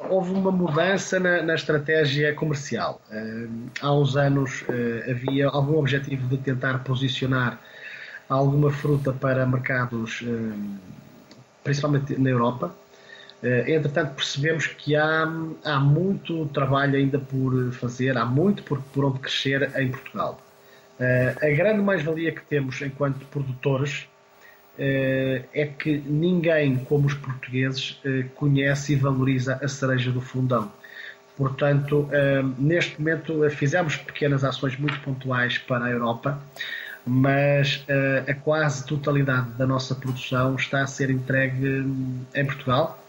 houve 0.09 0.31
uma 0.31 0.51
mudança 0.51 1.19
na, 1.19 1.41
na 1.41 1.55
estratégia 1.55 2.33
comercial. 2.33 3.01
Uh, 3.11 3.69
há 3.81 3.93
uns 3.93 4.15
anos 4.15 4.63
havia 5.09 5.47
algum 5.47 5.77
objetivo 5.77 6.27
de 6.27 6.37
tentar 6.37 6.83
posicionar 6.83 7.59
alguma 8.29 8.71
fruta 8.71 9.13
para 9.13 9.45
mercados, 9.45 10.23
eh, 10.23 10.87
principalmente 11.63 12.19
na 12.19 12.29
Europa. 12.29 12.73
Eh, 13.41 13.75
entretanto, 13.75 14.15
percebemos 14.15 14.67
que 14.67 14.95
há, 14.95 15.23
há 15.63 15.79
muito 15.79 16.45
trabalho 16.47 16.95
ainda 16.97 17.19
por 17.19 17.71
fazer, 17.73 18.17
há 18.17 18.25
muito 18.25 18.63
por, 18.63 18.81
por 18.93 19.05
onde 19.05 19.19
crescer 19.19 19.71
em 19.79 19.91
Portugal. 19.91 20.41
Eh, 20.99 21.35
a 21.41 21.49
grande 21.55 21.81
mais-valia 21.81 22.31
que 22.31 22.41
temos 22.45 22.81
enquanto 22.81 23.25
produtores 23.27 24.07
é 24.79 25.65
que 25.77 25.97
ninguém, 26.05 26.77
como 26.77 27.07
os 27.07 27.13
portugueses, 27.13 27.99
conhece 28.35 28.93
e 28.93 28.95
valoriza 28.95 29.59
a 29.61 29.67
cereja 29.67 30.11
do 30.11 30.21
fundão. 30.21 30.71
Portanto, 31.35 32.07
neste 32.57 32.99
momento 32.99 33.47
fizemos 33.49 33.95
pequenas 33.95 34.43
ações 34.43 34.77
muito 34.77 34.99
pontuais 35.01 35.57
para 35.57 35.85
a 35.85 35.89
Europa 35.89 36.41
mas 37.07 37.85
a 38.27 38.33
quase 38.33 38.85
totalidade 38.85 39.51
da 39.51 39.65
nossa 39.65 39.95
produção 39.95 40.55
está 40.55 40.81
a 40.81 40.87
ser 40.87 41.09
entregue 41.09 41.79
hum, 41.79 42.25
em 42.35 42.45
Portugal. 42.45 43.01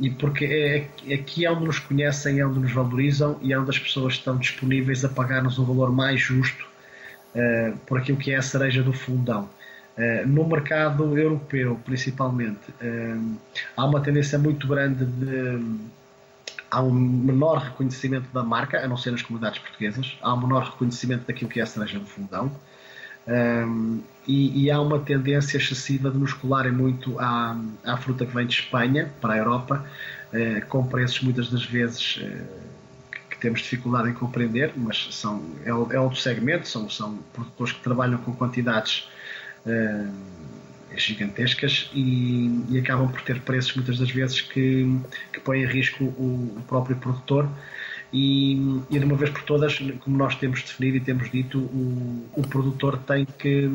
E 0.00 0.10
porque 0.10 0.44
é, 0.44 1.14
aqui 1.14 1.44
é 1.44 1.50
onde 1.50 1.64
nos 1.64 1.78
conhecem, 1.78 2.40
é 2.40 2.46
onde 2.46 2.60
nos 2.60 2.72
valorizam 2.72 3.38
e 3.42 3.52
é 3.52 3.58
onde 3.58 3.70
as 3.70 3.78
pessoas 3.78 4.14
estão 4.14 4.36
disponíveis 4.36 5.04
a 5.04 5.08
pagar-nos 5.08 5.58
um 5.58 5.64
valor 5.64 5.92
mais 5.92 6.20
justo 6.20 6.66
por 7.86 7.98
aquilo 7.98 8.16
que 8.18 8.32
é 8.32 8.36
a 8.36 8.42
cereja 8.42 8.82
do 8.82 8.92
fundão. 8.92 9.48
No 10.26 10.46
mercado 10.46 11.16
europeu, 11.16 11.80
principalmente, 11.84 12.74
há 13.76 13.84
uma 13.84 14.00
tendência 14.00 14.38
muito 14.38 14.66
grande 14.66 15.04
de 15.04 15.60
há 16.74 16.82
um 16.82 16.92
menor 16.92 17.58
reconhecimento 17.58 18.28
da 18.32 18.42
marca, 18.42 18.84
a 18.84 18.88
não 18.88 18.96
ser 18.96 19.12
nas 19.12 19.22
comunidades 19.22 19.60
portuguesas, 19.60 20.18
há 20.20 20.34
um 20.34 20.40
menor 20.40 20.70
reconhecimento 20.70 21.24
daquilo 21.26 21.48
que 21.48 21.60
é 21.60 21.62
a 21.62 21.66
cereja 21.66 22.00
do 22.00 22.06
fundão. 22.06 22.50
Um, 23.26 24.02
e, 24.26 24.64
e, 24.64 24.70
há 24.70 24.80
uma 24.80 24.98
tendência 24.98 25.56
excessiva 25.56 26.10
de 26.10 26.18
nos 26.18 26.34
colarem 26.34 26.72
muito 26.72 27.18
à, 27.18 27.56
à 27.84 27.96
fruta 27.96 28.26
que 28.26 28.34
vem 28.34 28.46
de 28.46 28.54
Espanha 28.54 29.10
para 29.20 29.34
a 29.34 29.38
Europa, 29.38 29.84
uh, 30.32 30.66
com 30.66 30.86
preços 30.86 31.22
muitas 31.22 31.48
das 31.48 31.64
vezes 31.64 32.20
que 33.30 33.38
temos 33.38 33.60
dificuldade 33.60 34.10
em 34.10 34.12
compreender, 34.12 34.72
mas 34.76 35.08
são, 35.12 35.42
é, 35.64 35.70
é 35.70 36.00
outro 36.00 36.16
segmento, 36.20 36.68
são, 36.68 36.90
são 36.90 37.18
produtores 37.32 37.72
que 37.72 37.80
trabalham 37.80 38.18
com 38.18 38.34
quantidades 38.34 39.08
gigantescas 40.96 41.90
e, 41.92 42.64
e, 42.68 42.78
acabam 42.78 43.08
por 43.08 43.20
ter 43.22 43.40
preços 43.40 43.74
muitas 43.74 43.98
das 43.98 44.10
vezes 44.10 44.40
que, 44.40 44.86
que 45.32 45.40
põem 45.40 45.62
em 45.62 45.66
risco 45.66 46.04
o, 46.04 46.56
o 46.56 46.62
próprio 46.68 46.96
produtor. 46.96 47.48
E, 48.12 48.54
e, 48.90 48.98
de 48.98 49.04
uma 49.04 49.16
vez 49.16 49.30
por 49.30 49.42
todas, 49.42 49.78
como 50.00 50.16
nós 50.16 50.36
temos 50.36 50.62
definido 50.62 50.98
e 50.98 51.00
temos 51.00 51.30
dito, 51.30 51.58
o, 51.58 52.28
o 52.36 52.42
produtor 52.42 52.98
tem 52.98 53.26
que 53.26 53.68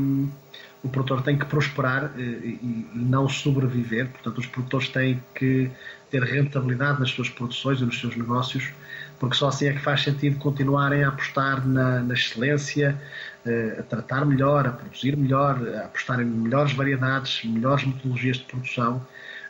o 0.81 0.87
produtor 0.87 1.21
tem 1.23 1.37
que 1.37 1.45
prosperar 1.45 2.13
eh, 2.17 2.21
e, 2.21 2.87
e, 2.95 2.99
não 2.99 3.27
sobreviver. 3.27 4.07
Portanto, 4.07 4.37
os 4.37 4.45
produtores 4.45 4.87
têm 4.87 5.21
que 5.35 5.69
ter 6.09 6.23
rentabilidade 6.23 7.01
nas 7.01 7.11
suas 7.11 7.29
produções 7.29 7.81
e 7.81 7.85
nos 7.85 7.99
seus 7.99 8.15
negócios, 8.15 8.71
porque 9.19 9.35
só 9.35 9.49
assim 9.49 9.67
é 9.67 9.73
que 9.73 9.79
faz 9.79 10.01
sentido 10.01 10.39
continuarem 10.39 11.03
a 11.03 11.09
apostar 11.09 11.67
na, 11.67 11.99
na 12.01 12.13
excelência, 12.13 12.99
eh, 13.45 13.77
a 13.79 13.83
tratar 13.83 14.25
melhor, 14.25 14.65
a 14.65 14.71
produzir 14.71 15.17
melhor, 15.17 15.61
a 15.75 15.85
apostar 15.85 16.21
em 16.21 16.25
melhores 16.25 16.73
variedades, 16.73 17.43
melhores 17.43 17.85
metodologias 17.85 18.37
de 18.37 18.43
produção. 18.45 19.05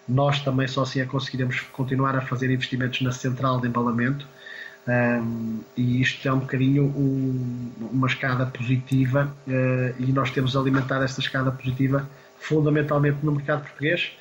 Nós 0.08 0.40
também 0.42 0.68
só 0.68 0.82
assim 0.82 1.02
é 1.02 1.04
que 1.04 1.10
conseguiremos 1.10 1.62
continuar 1.72 2.16
a 2.16 2.22
fazer 2.22 2.50
investimentos 2.50 3.02
na 3.02 3.12
central 3.12 3.62
de 3.62 3.68
embalamento. 3.68 4.28
Um, 4.88 5.60
e 5.78 6.02
isto 6.02 6.28
é 6.28 6.34
um 6.34 6.40
bocadinho 6.40 6.86
um, 6.86 7.72
uma 7.92 8.08
escada 8.08 8.46
positiva 8.48 9.32
uh, 9.48 10.02
e 10.02 10.12
nós 10.12 10.32
temos 10.32 10.56
alimentado 10.56 11.04
esta 11.04 11.20
escada 11.20 11.52
positiva 11.52 12.10
fundamentalmente 12.40 13.18
no 13.22 13.34
mercado 13.34 13.64
português 13.64 14.12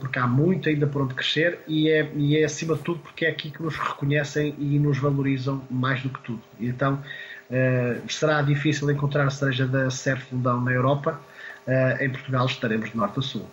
porque 0.00 0.18
há 0.18 0.26
muito 0.26 0.68
ainda 0.68 0.86
por 0.86 1.02
onde 1.02 1.14
crescer 1.14 1.58
e 1.66 1.90
é, 1.90 2.08
e 2.14 2.36
é 2.36 2.44
acima 2.44 2.76
de 2.76 2.82
tudo 2.82 3.00
porque 3.00 3.26
é 3.26 3.30
aqui 3.30 3.50
que 3.50 3.60
nos 3.60 3.76
reconhecem 3.76 4.54
e 4.58 4.78
nos 4.78 4.98
valorizam 4.98 5.62
mais 5.68 6.00
do 6.02 6.10
que 6.10 6.20
tudo. 6.20 6.42
Então 6.60 7.02
Uh, 7.48 8.10
será 8.12 8.42
difícil 8.42 8.90
encontrar 8.90 9.26
a 9.26 9.30
cereja 9.30 9.66
da 9.66 9.90
Ser 9.90 10.20
Fundão 10.20 10.60
na 10.60 10.70
Europa. 10.70 11.18
Uh, 11.66 12.02
em 12.02 12.10
Portugal 12.10 12.46
estaremos 12.46 12.90
de 12.90 12.96
norte 12.96 13.18
a 13.18 13.22
sul. 13.22 13.48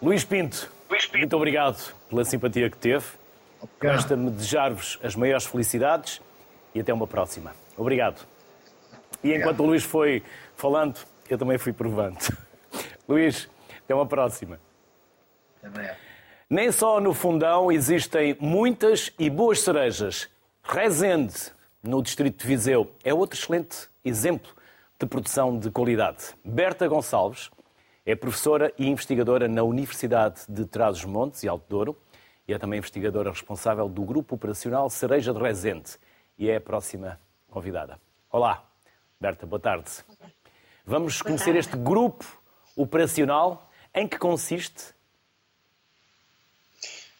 Luís 0.00 0.24
Pinto, 0.24 0.70
Luís 0.90 1.04
Pinto, 1.04 1.18
muito 1.18 1.36
obrigado 1.36 1.94
pela 2.08 2.24
simpatia 2.24 2.70
que 2.70 2.78
teve. 2.78 3.04
Resta-me 3.80 4.30
desejar-vos 4.30 4.98
as 5.02 5.14
maiores 5.14 5.44
felicidades 5.44 6.20
e 6.74 6.80
até 6.80 6.92
uma 6.92 7.06
próxima. 7.06 7.54
Obrigado. 7.76 8.26
E 9.22 9.32
enquanto 9.34 9.60
o 9.60 9.66
Luís 9.66 9.84
foi 9.84 10.22
falando, 10.56 10.98
eu 11.28 11.38
também 11.38 11.58
fui 11.58 11.72
provando. 11.72 12.18
Luís, 13.06 13.48
até 13.92 13.94
uma 13.94 14.06
próxima. 14.06 14.58
Até 15.62 15.96
Nem 16.48 16.72
só 16.72 16.98
no 16.98 17.12
fundão 17.12 17.70
existem 17.70 18.36
muitas 18.40 19.12
e 19.18 19.28
boas 19.28 19.60
cerejas. 19.60 20.28
Rezende 20.62 21.52
no 21.82 22.02
distrito 22.02 22.40
de 22.40 22.46
Viseu, 22.46 22.92
é 23.04 23.12
outro 23.12 23.38
excelente 23.38 23.88
exemplo 24.04 24.50
de 24.98 25.06
produção 25.06 25.58
de 25.58 25.70
qualidade. 25.70 26.34
Berta 26.44 26.86
Gonçalves 26.88 27.50
é 28.06 28.14
professora 28.14 28.72
e 28.78 28.88
investigadora 28.88 29.48
na 29.48 29.62
Universidade 29.62 30.42
de 30.48 30.64
Trás-os-Montes 30.64 31.42
e 31.42 31.48
Alto 31.48 31.64
Douro 31.68 31.96
e 32.46 32.54
é 32.54 32.58
também 32.58 32.78
investigadora 32.78 33.30
responsável 33.30 33.88
do 33.88 34.02
Grupo 34.02 34.36
Operacional 34.36 34.88
Cereja 34.88 35.34
de 35.34 35.40
Rezende 35.40 35.90
e 36.38 36.48
é 36.48 36.56
a 36.56 36.60
próxima 36.60 37.20
convidada. 37.50 38.00
Olá, 38.30 38.64
Berta, 39.20 39.44
boa 39.44 39.60
tarde. 39.60 39.90
Vamos 40.86 41.20
conhecer 41.20 41.54
este 41.56 41.76
grupo 41.76 42.24
operacional. 42.76 43.68
Em 43.94 44.08
que 44.08 44.18
consiste? 44.18 44.94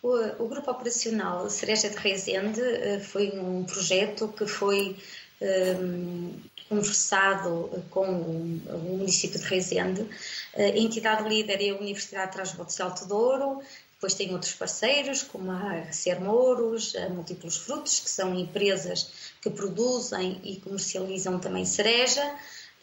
O, 0.02 0.44
o 0.44 0.48
Grupo 0.48 0.70
Operacional 0.70 1.48
Cereja 1.48 1.88
de 1.88 1.96
Rezende 1.96 2.60
eh, 2.60 2.98
foi 2.98 3.38
um 3.38 3.62
projeto 3.64 4.28
que 4.28 4.46
foi 4.46 4.96
um, 5.40 5.46
ehm, 5.46 6.40
conversado 6.68 7.84
com 7.90 8.06
o, 8.08 8.96
município 8.96 9.38
de 9.38 9.46
Rezende. 9.46 10.08
A 10.56 10.62
entidade 10.62 11.28
líder 11.28 11.62
é 11.62 11.70
a 11.70 11.76
Universidade 11.76 12.28
de 12.28 12.32
Trás-Montes 12.32 12.76
de 12.76 12.82
Alto 12.82 13.06
Douro, 13.06 13.62
depois 13.92 14.14
tem 14.14 14.32
outros 14.32 14.54
parceiros, 14.54 15.22
como 15.22 15.52
a 15.52 15.92
Ser 15.92 16.18
Mouros, 16.18 16.96
a 16.96 17.08
Múltiplos 17.08 17.58
Frutos, 17.58 18.00
que 18.00 18.10
são 18.10 18.34
empresas 18.34 19.12
que 19.40 19.48
produzem 19.50 20.40
e 20.42 20.56
comercializam 20.56 21.38
também 21.38 21.64
cereja 21.64 22.22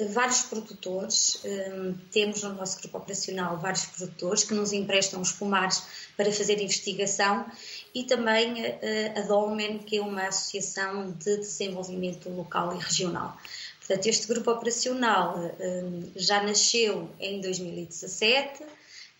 vários 0.07 0.43
produtores, 0.43 1.41
hum, 1.43 1.95
temos 2.12 2.43
no 2.43 2.53
nosso 2.53 2.79
grupo 2.79 2.97
operacional 2.99 3.57
vários 3.57 3.85
produtores 3.85 4.43
que 4.45 4.53
nos 4.53 4.71
emprestam 4.71 5.19
os 5.19 5.33
pomares 5.33 5.83
para 6.15 6.31
fazer 6.31 6.62
investigação 6.62 7.45
e 7.93 8.05
também 8.05 8.63
eh, 8.63 9.13
a 9.17 9.21
Dolmen, 9.21 9.79
que 9.79 9.97
é 9.97 10.01
uma 10.01 10.27
associação 10.27 11.12
de 11.12 11.38
desenvolvimento 11.38 12.29
local 12.29 12.75
e 12.75 12.79
regional. 12.79 13.38
Portanto, 13.79 14.07
este 14.07 14.27
grupo 14.27 14.51
operacional 14.51 15.38
hum, 15.38 16.12
já 16.15 16.43
nasceu 16.43 17.09
em 17.19 17.41
2017, 17.41 18.63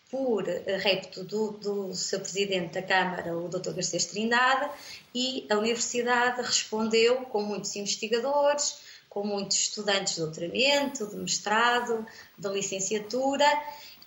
por 0.10 0.44
repto 0.44 1.24
do, 1.24 1.52
do 1.52 1.94
seu 1.94 2.20
presidente 2.20 2.74
da 2.74 2.82
Câmara, 2.82 3.38
o 3.38 3.48
Dr. 3.48 3.74
Garcês 3.74 4.06
Trindade, 4.06 4.70
e 5.14 5.46
a 5.50 5.58
Universidade 5.58 6.42
respondeu 6.42 7.18
com 7.26 7.44
muitos 7.44 7.76
investigadores, 7.76 8.89
com 9.10 9.26
muitos 9.26 9.58
estudantes 9.58 10.16
de 10.16 10.22
doutoramento, 10.22 11.08
de 11.08 11.16
mestrado, 11.18 12.06
de 12.38 12.50
licenciatura, 12.50 13.46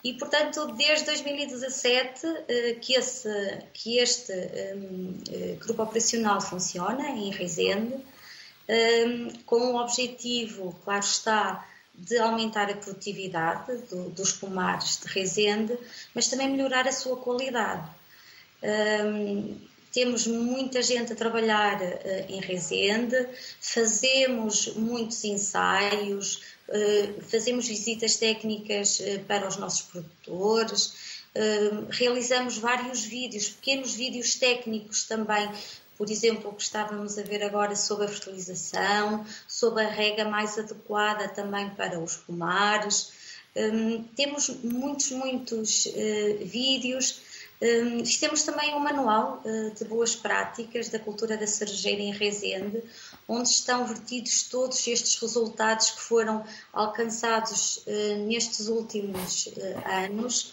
e, 0.04 0.14
portanto, 0.14 0.66
desde 0.74 1.06
2017 1.06 2.26
eh, 2.48 2.76
que, 2.80 2.94
esse, 2.94 3.58
que 3.72 3.98
este 3.98 4.32
um, 4.32 5.14
eh, 5.30 5.56
grupo 5.60 5.82
operacional 5.82 6.40
funciona 6.40 7.10
em 7.10 7.30
Rezende, 7.30 7.94
um, 8.68 9.28
com 9.46 9.74
o 9.74 9.76
objetivo, 9.76 10.76
claro 10.84 11.04
está, 11.04 11.68
de 11.94 12.18
aumentar 12.18 12.70
a 12.70 12.74
produtividade 12.74 13.76
do, 13.88 14.10
dos 14.10 14.32
pomares 14.32 14.98
de 14.98 15.08
Rezende, 15.08 15.78
mas 16.14 16.26
também 16.26 16.48
melhorar 16.48 16.88
a 16.88 16.92
sua 16.92 17.16
qualidade. 17.16 17.88
Um, 18.62 19.56
temos 19.92 20.26
muita 20.26 20.82
gente 20.82 21.12
a 21.12 21.16
trabalhar 21.16 21.80
uh, 21.80 22.24
em 22.28 22.40
Rezende, 22.40 23.28
fazemos 23.60 24.74
muitos 24.74 25.22
ensaios, 25.24 26.42
uh, 26.68 27.22
fazemos 27.22 27.68
visitas 27.68 28.16
técnicas 28.16 29.00
uh, 29.00 29.20
para 29.26 29.46
os 29.46 29.56
nossos 29.56 29.82
produtores, 29.82 31.12
realizamos 31.88 32.58
vários 32.58 33.02
vídeos, 33.04 33.48
pequenos 33.48 33.94
vídeos 33.94 34.34
técnicos 34.34 35.04
também 35.04 35.48
por 36.02 36.10
exemplo, 36.10 36.50
o 36.50 36.54
que 36.54 36.62
estávamos 36.62 37.16
a 37.16 37.22
ver 37.22 37.44
agora 37.44 37.76
sobre 37.76 38.06
a 38.06 38.08
fertilização, 38.08 39.24
sobre 39.46 39.84
a 39.84 39.88
rega 39.88 40.24
mais 40.24 40.58
adequada 40.58 41.28
também 41.28 41.70
para 41.70 42.00
os 42.00 42.16
pomares. 42.16 43.12
Um, 43.54 44.02
temos 44.16 44.48
muitos, 44.64 45.10
muitos 45.12 45.86
uh, 45.86 46.44
vídeos. 46.44 47.20
Um, 47.62 48.02
temos 48.02 48.42
também 48.42 48.74
um 48.74 48.80
manual 48.80 49.40
uh, 49.44 49.70
de 49.70 49.84
boas 49.84 50.16
práticas 50.16 50.88
da 50.88 50.98
cultura 50.98 51.36
da 51.36 51.46
cerejeira 51.46 52.02
em 52.02 52.10
Rezende, 52.10 52.82
onde 53.28 53.50
estão 53.50 53.86
vertidos 53.86 54.42
todos 54.42 54.84
estes 54.84 55.16
resultados 55.20 55.90
que 55.90 56.00
foram 56.00 56.44
alcançados 56.72 57.84
uh, 57.86 58.26
nestes 58.26 58.66
últimos 58.66 59.48
anos. 59.86 60.52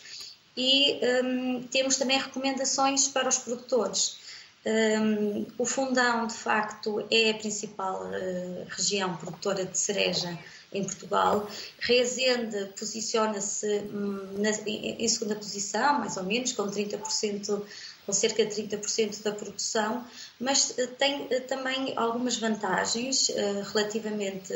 E 0.56 1.00
um, 1.24 1.64
temos 1.64 1.96
também 1.98 2.20
recomendações 2.20 3.08
para 3.08 3.28
os 3.28 3.40
produtores. 3.40 4.20
Um, 4.64 5.48
o 5.58 5.66
Fundão, 5.66 6.28
de 6.28 6.36
facto, 6.36 7.04
é 7.10 7.32
a 7.32 7.34
principal 7.34 8.04
uh, 8.04 8.68
região 8.70 9.16
produtora 9.16 9.66
de 9.66 9.80
cereja 9.80 10.38
em 10.72 10.84
Portugal. 10.84 11.50
Rezende 11.80 12.74
posiciona-se 12.78 13.82
um, 13.94 14.44
em, 14.66 15.08
segunda 15.08 15.36
posição, 15.36 16.00
mais 16.00 16.18
ou 16.18 16.24
menos, 16.24 16.52
com 16.54 16.64
30%, 16.64 17.62
com 18.06 18.14
cerca 18.14 18.46
de 18.46 18.64
30% 18.64 19.24
da 19.24 19.32
produção, 19.32 20.06
mas 20.40 20.72
uh, 20.72 20.88
tem 20.98 21.24
uh, 21.24 21.42
também 21.48 21.94
algumas 21.96 22.38
vantagens 22.38 23.30
relativamente, 23.74 24.54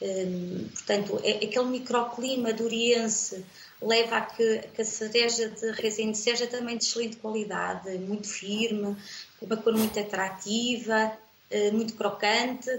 um, 0.00 0.68
portanto, 0.68 1.20
é, 1.22 1.44
aquele 1.44 1.66
microclima 1.66 2.52
do 2.52 2.64
Oriense 2.64 3.44
leva 3.80 4.16
a 4.16 4.20
que, 4.22 4.58
que 4.74 4.82
a 4.82 4.84
cereja 4.84 5.48
de 5.48 5.70
resina 5.72 6.14
seja 6.14 6.46
também 6.46 6.78
de 6.78 6.84
excelente 6.84 7.16
qualidade, 7.16 7.90
muito 7.98 8.28
firme, 8.28 8.96
uma 9.40 9.56
cor 9.56 9.74
muito 9.74 9.98
atrativa, 9.98 11.16
eh, 11.50 11.70
muito 11.70 11.94
crocante 11.94 12.70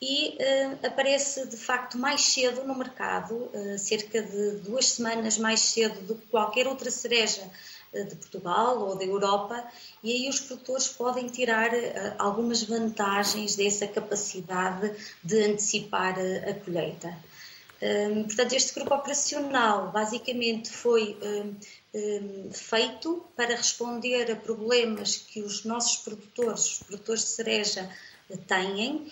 e 0.00 0.36
uh, 0.36 0.86
aparece 0.86 1.46
de 1.46 1.56
facto 1.56 1.98
mais 1.98 2.20
cedo 2.20 2.64
no 2.64 2.74
mercado, 2.74 3.34
uh, 3.34 3.78
cerca 3.78 4.22
de 4.22 4.50
duas 4.58 4.92
semanas 4.92 5.36
mais 5.38 5.60
cedo 5.60 6.00
do 6.02 6.14
que 6.14 6.26
qualquer 6.28 6.68
outra 6.68 6.90
cereja 6.90 7.42
uh, 7.92 8.04
de 8.04 8.14
Portugal 8.14 8.78
ou 8.78 8.96
da 8.96 9.04
Europa, 9.04 9.64
e 10.02 10.12
aí 10.12 10.28
os 10.28 10.38
produtores 10.38 10.88
podem 10.88 11.26
tirar 11.26 11.70
algumas 12.18 12.62
vantagens 12.62 13.56
dessa 13.56 13.88
capacidade 13.88 14.94
de 15.24 15.42
antecipar 15.44 16.14
a 16.48 16.54
colheita. 16.54 17.16
Um, 17.80 18.24
portanto, 18.24 18.54
este 18.54 18.74
grupo 18.74 18.92
operacional 18.92 19.92
basicamente 19.92 20.68
foi 20.68 21.16
um, 21.22 21.54
um, 21.94 22.52
feito 22.52 23.24
para 23.36 23.54
responder 23.54 24.30
a 24.32 24.36
problemas 24.36 25.16
que 25.16 25.40
os 25.40 25.64
nossos 25.64 25.96
produtores, 25.98 26.64
os 26.64 26.78
produtores 26.78 27.22
de 27.22 27.28
cereja, 27.28 27.88
têm. 28.46 29.10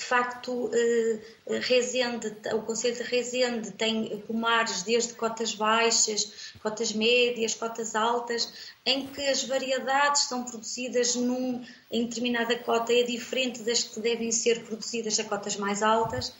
De 0.00 0.06
facto, 0.06 0.66
uh, 0.66 1.20
Rezende, 1.60 2.34
o 2.54 2.62
Conselho 2.62 2.96
de 2.96 3.02
Rezende 3.02 3.70
tem 3.72 4.18
pomares 4.26 4.82
desde 4.82 5.14
cotas 5.14 5.54
baixas, 5.54 6.52
cotas 6.62 6.92
médias, 6.92 7.54
cotas 7.54 7.94
altas, 7.94 8.52
em 8.86 9.06
que 9.06 9.20
as 9.26 9.44
variedades 9.44 10.22
são 10.22 10.44
produzidas 10.44 11.14
num, 11.16 11.64
em 11.90 12.06
determinada 12.06 12.56
cota 12.58 12.92
é 12.92 13.02
diferente 13.02 13.62
das 13.62 13.82
que 13.82 14.00
devem 14.00 14.32
ser 14.32 14.64
produzidas 14.64 15.18
a 15.20 15.24
cotas 15.24 15.56
mais 15.56 15.82
altas. 15.82 16.32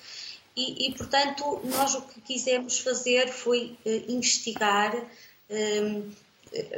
E, 0.57 0.89
e, 0.89 0.95
portanto, 0.95 1.61
nós 1.65 1.95
o 1.95 2.03
que 2.03 2.21
quisemos 2.21 2.79
fazer 2.79 3.29
foi 3.29 3.77
uh, 3.85 4.13
investigar 4.13 4.95
uh, 4.97 6.13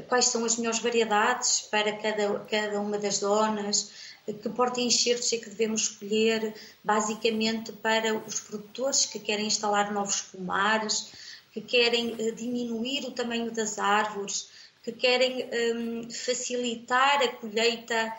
quais 0.08 0.26
são 0.26 0.44
as 0.44 0.56
melhores 0.56 0.80
variedades 0.80 1.62
para 1.62 1.92
cada, 1.96 2.40
cada 2.40 2.80
uma 2.80 2.98
das 2.98 3.16
zonas, 3.16 4.11
que 4.26 4.48
porta-enxertos 4.48 5.32
é 5.32 5.38
que 5.38 5.50
devemos 5.50 5.82
escolher, 5.82 6.54
basicamente 6.82 7.72
para 7.72 8.14
os 8.14 8.40
produtores 8.40 9.06
que 9.06 9.18
querem 9.18 9.46
instalar 9.46 9.92
novos 9.92 10.22
pomares, 10.22 11.12
que 11.52 11.60
querem 11.60 12.12
uh, 12.12 12.32
diminuir 12.34 13.04
o 13.04 13.10
tamanho 13.10 13.50
das 13.50 13.78
árvores, 13.78 14.48
que 14.82 14.92
querem 14.92 15.48
um, 15.76 16.10
facilitar 16.10 17.22
a 17.22 17.28
colheita 17.28 18.12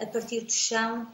a 0.00 0.06
partir 0.06 0.42
do 0.42 0.52
chão 0.52 1.08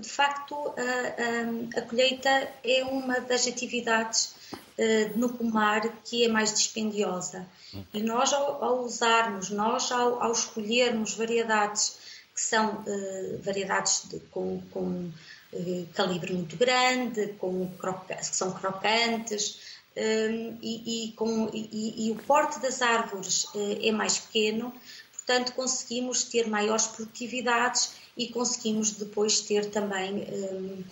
de 0.00 0.08
facto 0.08 0.54
a, 0.54 1.78
a, 1.78 1.80
a 1.80 1.82
colheita 1.82 2.52
é 2.64 2.84
uma 2.84 3.20
das 3.20 3.46
atividades 3.46 4.34
uh, 4.52 5.18
no 5.18 5.30
pomar 5.30 5.88
que 6.04 6.24
é 6.24 6.28
mais 6.28 6.52
dispendiosa. 6.54 7.46
E 7.92 8.02
nós, 8.02 8.32
ao, 8.32 8.64
ao 8.64 8.80
usarmos, 8.80 9.50
nós, 9.50 9.90
ao, 9.92 10.22
ao, 10.22 10.32
escolhermos 10.32 11.14
variedades 11.14 11.98
que 12.38 12.44
são 12.44 12.84
uh, 12.86 13.38
variedades 13.42 14.08
de, 14.08 14.20
com, 14.30 14.62
com 14.70 15.10
uh, 15.52 15.86
calibre 15.92 16.32
muito 16.32 16.56
grande, 16.56 17.34
com 17.38 17.68
que 18.30 18.36
são 18.36 18.52
crocantes, 18.52 19.76
e, 20.62 21.08
e, 21.08 21.12
com, 21.14 21.50
e, 21.52 22.06
e, 22.06 22.12
o 22.12 22.14
porte 22.14 22.60
das 22.60 22.80
árvores 22.82 23.46
é 23.82 23.90
mais 23.90 24.16
pequeno, 24.16 24.72
portanto 25.12 25.52
conseguimos 25.54 26.22
ter 26.22 26.46
maiores 26.46 26.86
produtividades 26.86 27.94
e 28.16 28.28
conseguimos 28.28 28.92
depois 28.92 29.40
ter 29.40 29.70
também 29.70 30.14
um, 30.14 30.80
uh, 30.80 30.84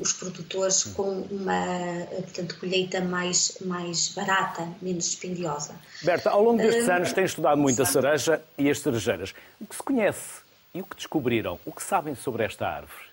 os 0.00 0.12
produtores 0.12 0.84
com 0.84 1.22
uma 1.30 2.06
portanto, 2.10 2.58
colheita 2.58 3.00
mais, 3.00 3.58
mais 3.60 4.08
barata, 4.08 4.68
menos 4.80 5.04
dispendiosa. 5.04 5.74
Berta, 6.02 6.30
ao 6.30 6.42
longo 6.42 6.58
destes 6.58 6.88
um, 6.88 6.92
anos 6.92 7.12
têm 7.12 7.24
estudado 7.24 7.58
muito 7.58 7.82
a 7.82 7.86
cereja 7.86 8.42
e 8.56 8.70
as 8.70 8.78
cerejeiras. 8.80 9.34
O 9.60 9.66
que 9.66 9.74
se 9.74 9.82
conhece 9.82 10.40
e 10.74 10.80
o 10.80 10.84
que 10.84 10.96
descobriram? 10.96 11.58
O 11.64 11.72
que 11.72 11.82
sabem 11.82 12.14
sobre 12.14 12.44
esta 12.44 12.66
árvore? 12.66 13.10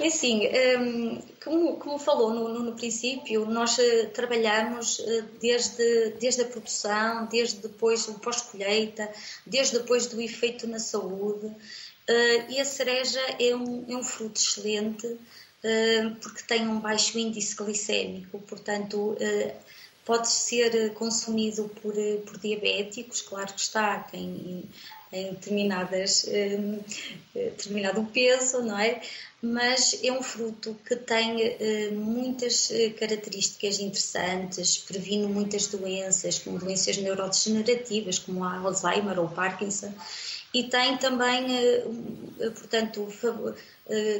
É 0.00 0.06
assim, 0.06 0.48
hum, 0.78 1.22
como, 1.44 1.76
como 1.76 1.98
falou 1.98 2.32
no, 2.32 2.48
no, 2.48 2.60
no, 2.60 2.72
princípio, 2.72 3.44
nós 3.44 3.78
eh, 3.78 4.06
trabalhamos 4.06 4.98
eh, 4.98 5.24
desde, 5.38 6.12
desde 6.18 6.40
a 6.40 6.46
produção, 6.46 7.26
desde 7.26 7.58
depois 7.58 8.06
do 8.06 8.14
pós-colheita, 8.14 9.10
desde 9.44 9.78
depois 9.78 10.06
do 10.06 10.18
efeito 10.18 10.66
na 10.66 10.78
saúde, 10.78 11.54
eh, 12.10 12.46
e 12.50 12.60
a 12.60 12.64
cereja 12.64 13.20
é 13.38 13.54
um, 13.54 13.84
é 13.88 13.96
um 13.96 14.02
fruto 14.02 14.40
excelente 14.40 15.16
porque 16.22 16.42
tem 16.44 16.66
um 16.66 16.80
baixo 16.80 17.18
índice 17.18 17.54
glicémico, 17.54 18.38
portanto 18.38 19.14
pode 20.06 20.26
ser 20.26 20.94
consumido 20.94 21.68
por, 21.82 21.92
por 22.24 22.38
diabéticos, 22.38 23.20
claro 23.20 23.52
que 23.52 23.60
está, 23.60 23.98
quem 24.04 24.66
em 25.12 25.30
determinadas, 25.34 26.24
determinado 27.34 28.02
peso, 28.06 28.62
não 28.62 28.78
é? 28.78 29.02
mas 29.42 29.98
é 30.02 30.12
um 30.12 30.22
fruto 30.22 30.76
que 30.84 30.94
tem 30.96 31.36
uh, 31.36 31.94
muitas 31.94 32.68
uh, 32.70 32.92
características 32.98 33.80
interessantes, 33.80 34.76
previne 34.76 35.26
muitas 35.26 35.66
doenças, 35.66 36.38
como 36.38 36.58
doenças 36.58 36.98
neurodegenerativas, 36.98 38.18
como 38.18 38.44
a 38.44 38.58
Alzheimer 38.58 39.18
ou 39.18 39.28
Parkinson, 39.28 39.92
e 40.52 40.64
tem 40.64 40.96
também, 40.96 41.46
uh, 41.78 42.50
portanto, 42.52 43.06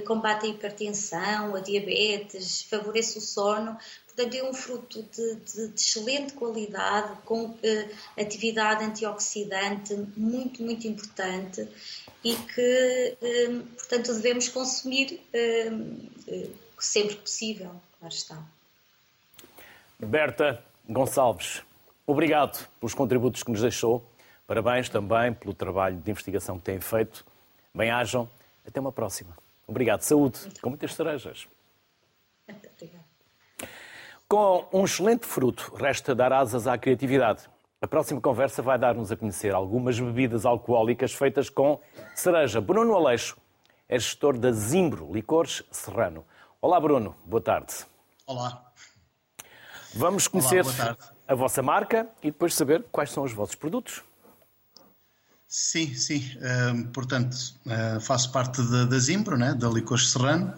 combate 0.07 0.47
a 0.47 0.49
hipertensão, 0.49 1.55
a 1.55 1.61
diabetes, 1.61 2.63
favorece 2.63 3.19
o 3.19 3.21
sono, 3.21 3.77
portanto 4.07 4.35
é 4.35 4.43
um 4.43 4.53
fruto 4.53 5.03
de, 5.03 5.35
de, 5.37 5.69
de 5.69 5.75
excelente 5.75 6.33
qualidade, 6.33 7.17
com 7.25 7.57
atividade 8.19 8.85
antioxidante 8.85 9.95
muito, 10.17 10.63
muito 10.63 10.89
importante 10.89 11.69
e 12.25 12.35
que, 12.35 13.17
portanto, 13.77 14.13
devemos 14.15 14.49
consumir 14.49 15.21
sempre 16.79 17.17
possível. 17.17 17.71
Claro 17.99 18.15
está. 18.15 18.43
Berta 19.99 20.65
Gonçalves, 20.89 21.63
obrigado 22.07 22.67
pelos 22.81 22.95
contributos 22.95 23.43
que 23.43 23.51
nos 23.51 23.61
deixou. 23.61 24.10
Parabéns 24.51 24.89
também 24.89 25.33
pelo 25.33 25.55
trabalho 25.55 25.97
de 25.97 26.11
investigação 26.11 26.59
que 26.59 26.65
têm 26.65 26.81
feito. 26.81 27.25
Bem-ajam. 27.73 28.29
Até 28.67 28.81
uma 28.81 28.91
próxima. 28.91 29.39
Obrigado. 29.65 30.01
Saúde, 30.01 30.41
com 30.61 30.71
muitas 30.71 30.93
cerejas. 30.93 31.47
Obrigado. 32.49 33.05
Com 34.27 34.69
um 34.73 34.85
excelente 34.85 35.25
fruto, 35.25 35.73
resta 35.77 36.17
dar 36.17 36.33
asas 36.33 36.67
à 36.67 36.77
criatividade. 36.77 37.49
A 37.81 37.87
próxima 37.87 38.21
conversa 38.21 38.61
vai 38.61 38.77
dar-nos 38.77 39.13
a 39.13 39.17
conhecer 39.17 39.55
algumas 39.55 40.01
bebidas 40.01 40.45
alcoólicas 40.45 41.15
feitas 41.15 41.49
com 41.49 41.81
cereja. 42.17 42.61
Bruno 42.61 42.97
Aleixo 42.97 43.37
é 43.89 43.97
gestor 44.01 44.37
da 44.37 44.51
Zimbro 44.51 45.13
Licores 45.13 45.63
Serrano. 45.71 46.25
Olá, 46.61 46.81
Bruno. 46.81 47.15
Boa 47.25 47.41
tarde. 47.41 47.87
Olá. 48.27 48.69
Vamos 49.95 50.27
conhecer 50.27 50.65
Olá, 50.65 50.97
a 51.29 51.35
vossa 51.37 51.63
marca 51.63 52.09
e 52.21 52.33
depois 52.33 52.53
saber 52.53 52.85
quais 52.91 53.13
são 53.13 53.23
os 53.23 53.33
vossos 53.33 53.55
produtos. 53.55 54.10
Sim, 55.51 55.93
sim. 55.95 56.25
Uh, 56.37 56.87
portanto, 56.93 57.35
uh, 57.67 58.01
faço 58.01 58.31
parte 58.31 58.63
da, 58.63 58.85
da 58.85 58.99
Zimbro, 59.01 59.37
né, 59.37 59.53
da 59.53 59.69
Licores 59.69 60.11
Serrano. 60.11 60.55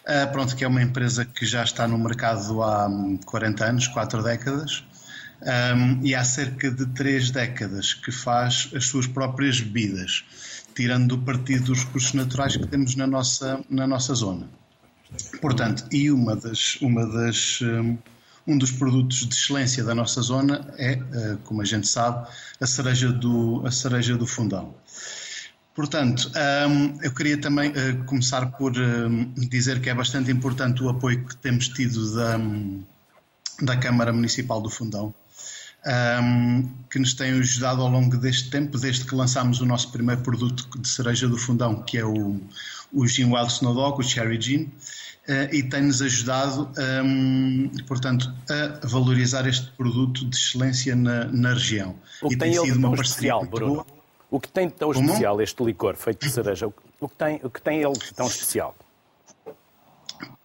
Uh, 0.00 0.32
pronto, 0.32 0.56
que 0.56 0.64
é 0.64 0.66
uma 0.66 0.82
empresa 0.82 1.26
que 1.26 1.44
já 1.44 1.62
está 1.62 1.86
no 1.86 1.98
mercado 1.98 2.62
há 2.62 2.88
40 3.26 3.64
anos, 3.66 3.88
4 3.88 4.22
décadas 4.22 4.82
um, 5.42 6.02
e 6.02 6.14
há 6.14 6.24
cerca 6.24 6.70
de 6.70 6.86
três 6.86 7.30
décadas 7.30 7.92
que 7.92 8.10
faz 8.10 8.70
as 8.74 8.86
suas 8.86 9.06
próprias 9.06 9.60
bebidas, 9.60 10.24
tirando 10.74 11.12
o 11.12 11.18
partido 11.18 11.64
dos 11.64 11.84
recursos 11.84 12.14
naturais 12.14 12.56
que 12.56 12.66
temos 12.66 12.96
na 12.96 13.06
nossa, 13.06 13.62
na 13.68 13.86
nossa 13.86 14.14
zona. 14.14 14.48
Portanto, 15.40 15.84
e 15.92 16.10
uma 16.10 16.34
das, 16.34 16.76
uma 16.80 17.06
das, 17.06 17.60
um, 18.46 18.58
dos 18.58 18.70
produtos 18.70 19.26
de 19.26 19.34
excelência 19.34 19.82
da 19.84 19.94
nossa 19.94 20.20
zona 20.22 20.66
é, 20.76 20.94
uh, 20.94 21.38
como 21.44 21.62
a 21.62 21.64
gente 21.64 21.88
sabe, 21.88 22.26
a 22.60 22.66
cereja 22.66 23.10
do, 23.10 23.62
a 23.66 23.70
cereja 23.70 24.16
do 24.16 24.26
fundão. 24.26 24.74
Portanto, 25.74 26.30
um, 26.68 27.02
eu 27.02 27.12
queria 27.12 27.40
também 27.40 27.70
uh, 27.70 28.04
começar 28.04 28.46
por 28.52 28.72
uh, 28.72 29.48
dizer 29.48 29.80
que 29.80 29.90
é 29.90 29.94
bastante 29.94 30.30
importante 30.30 30.82
o 30.82 30.88
apoio 30.88 31.24
que 31.24 31.36
temos 31.36 31.68
tido 31.68 32.14
da, 32.14 32.38
da 33.60 33.76
Câmara 33.76 34.12
Municipal 34.12 34.60
do 34.60 34.70
Fundão 34.70 35.14
um, 35.86 36.68
que 36.90 36.98
nos 36.98 37.14
têm 37.14 37.32
ajudado 37.32 37.82
ao 37.82 37.88
longo 37.88 38.16
deste 38.16 38.50
tempo, 38.50 38.78
desde 38.78 39.04
que 39.04 39.14
lançámos 39.14 39.60
o 39.60 39.66
nosso 39.66 39.92
primeiro 39.92 40.22
produto 40.22 40.78
de 40.78 40.88
cereja 40.88 41.28
do 41.28 41.36
fundão, 41.36 41.82
que 41.82 41.98
é 41.98 42.04
o, 42.04 42.40
o 42.92 43.06
Gin 43.06 43.32
Wild 43.32 43.52
Snow 43.52 43.74
Dog, 43.74 44.00
o 44.00 44.02
Cherry 44.02 44.40
Gin, 44.40 44.62
uh, 44.62 45.52
e 45.52 45.62
tem-nos 45.62 46.02
ajudado, 46.02 46.70
um, 47.04 47.70
portanto, 47.86 48.32
a 48.48 48.86
valorizar 48.86 49.46
este 49.46 49.70
produto 49.72 50.24
de 50.24 50.36
excelência 50.36 50.94
na, 50.94 51.24
na 51.26 51.52
região. 51.54 51.96
O 52.22 52.28
que 52.28 52.34
e 52.34 52.38
tem, 52.38 52.52
tem 52.52 52.64
sido 52.64 52.76
uma 52.76 52.94
especial, 52.94 53.44
Bruno? 53.44 53.74
Boa. 53.74 53.86
O 54.30 54.40
que 54.40 54.48
tem 54.48 54.68
tão 54.68 54.92
Como? 54.92 55.06
especial 55.06 55.40
este 55.40 55.62
licor 55.62 55.94
feito 55.94 56.26
de 56.26 56.32
cereja? 56.32 56.66
O 57.00 57.08
que 57.08 57.14
tem, 57.14 57.40
o 57.42 57.50
que 57.50 57.62
tem 57.62 57.82
ele 57.82 57.96
tão 58.16 58.26
especial? 58.26 58.74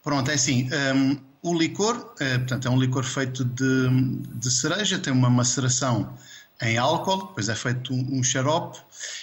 Pronto, 0.04 0.30
é 0.30 0.36
assim. 0.36 0.70
Um, 0.94 1.18
o 1.42 1.58
licor, 1.58 2.14
é, 2.20 2.38
portanto, 2.38 2.68
é 2.68 2.72
um 2.72 2.80
licor 2.80 3.04
feito 3.04 3.44
de, 3.44 3.90
de 4.36 4.52
cereja, 4.52 5.00
tem 5.00 5.12
uma 5.12 5.30
maceração 5.30 6.14
em 6.62 6.78
álcool, 6.78 7.28
depois 7.28 7.48
é 7.48 7.56
feito 7.56 7.94
um, 7.94 8.20
um 8.20 8.24
xarope 8.24 8.78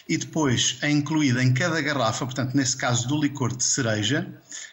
e 0.08 0.16
depois 0.16 0.78
é 0.80 0.90
incluída 0.90 1.42
em 1.42 1.52
cada 1.52 1.80
garrafa, 1.82 2.24
portanto, 2.24 2.54
nesse 2.54 2.76
caso 2.76 3.06
do 3.08 3.20
licor 3.20 3.54
de 3.54 3.62
cereja, 3.62 4.26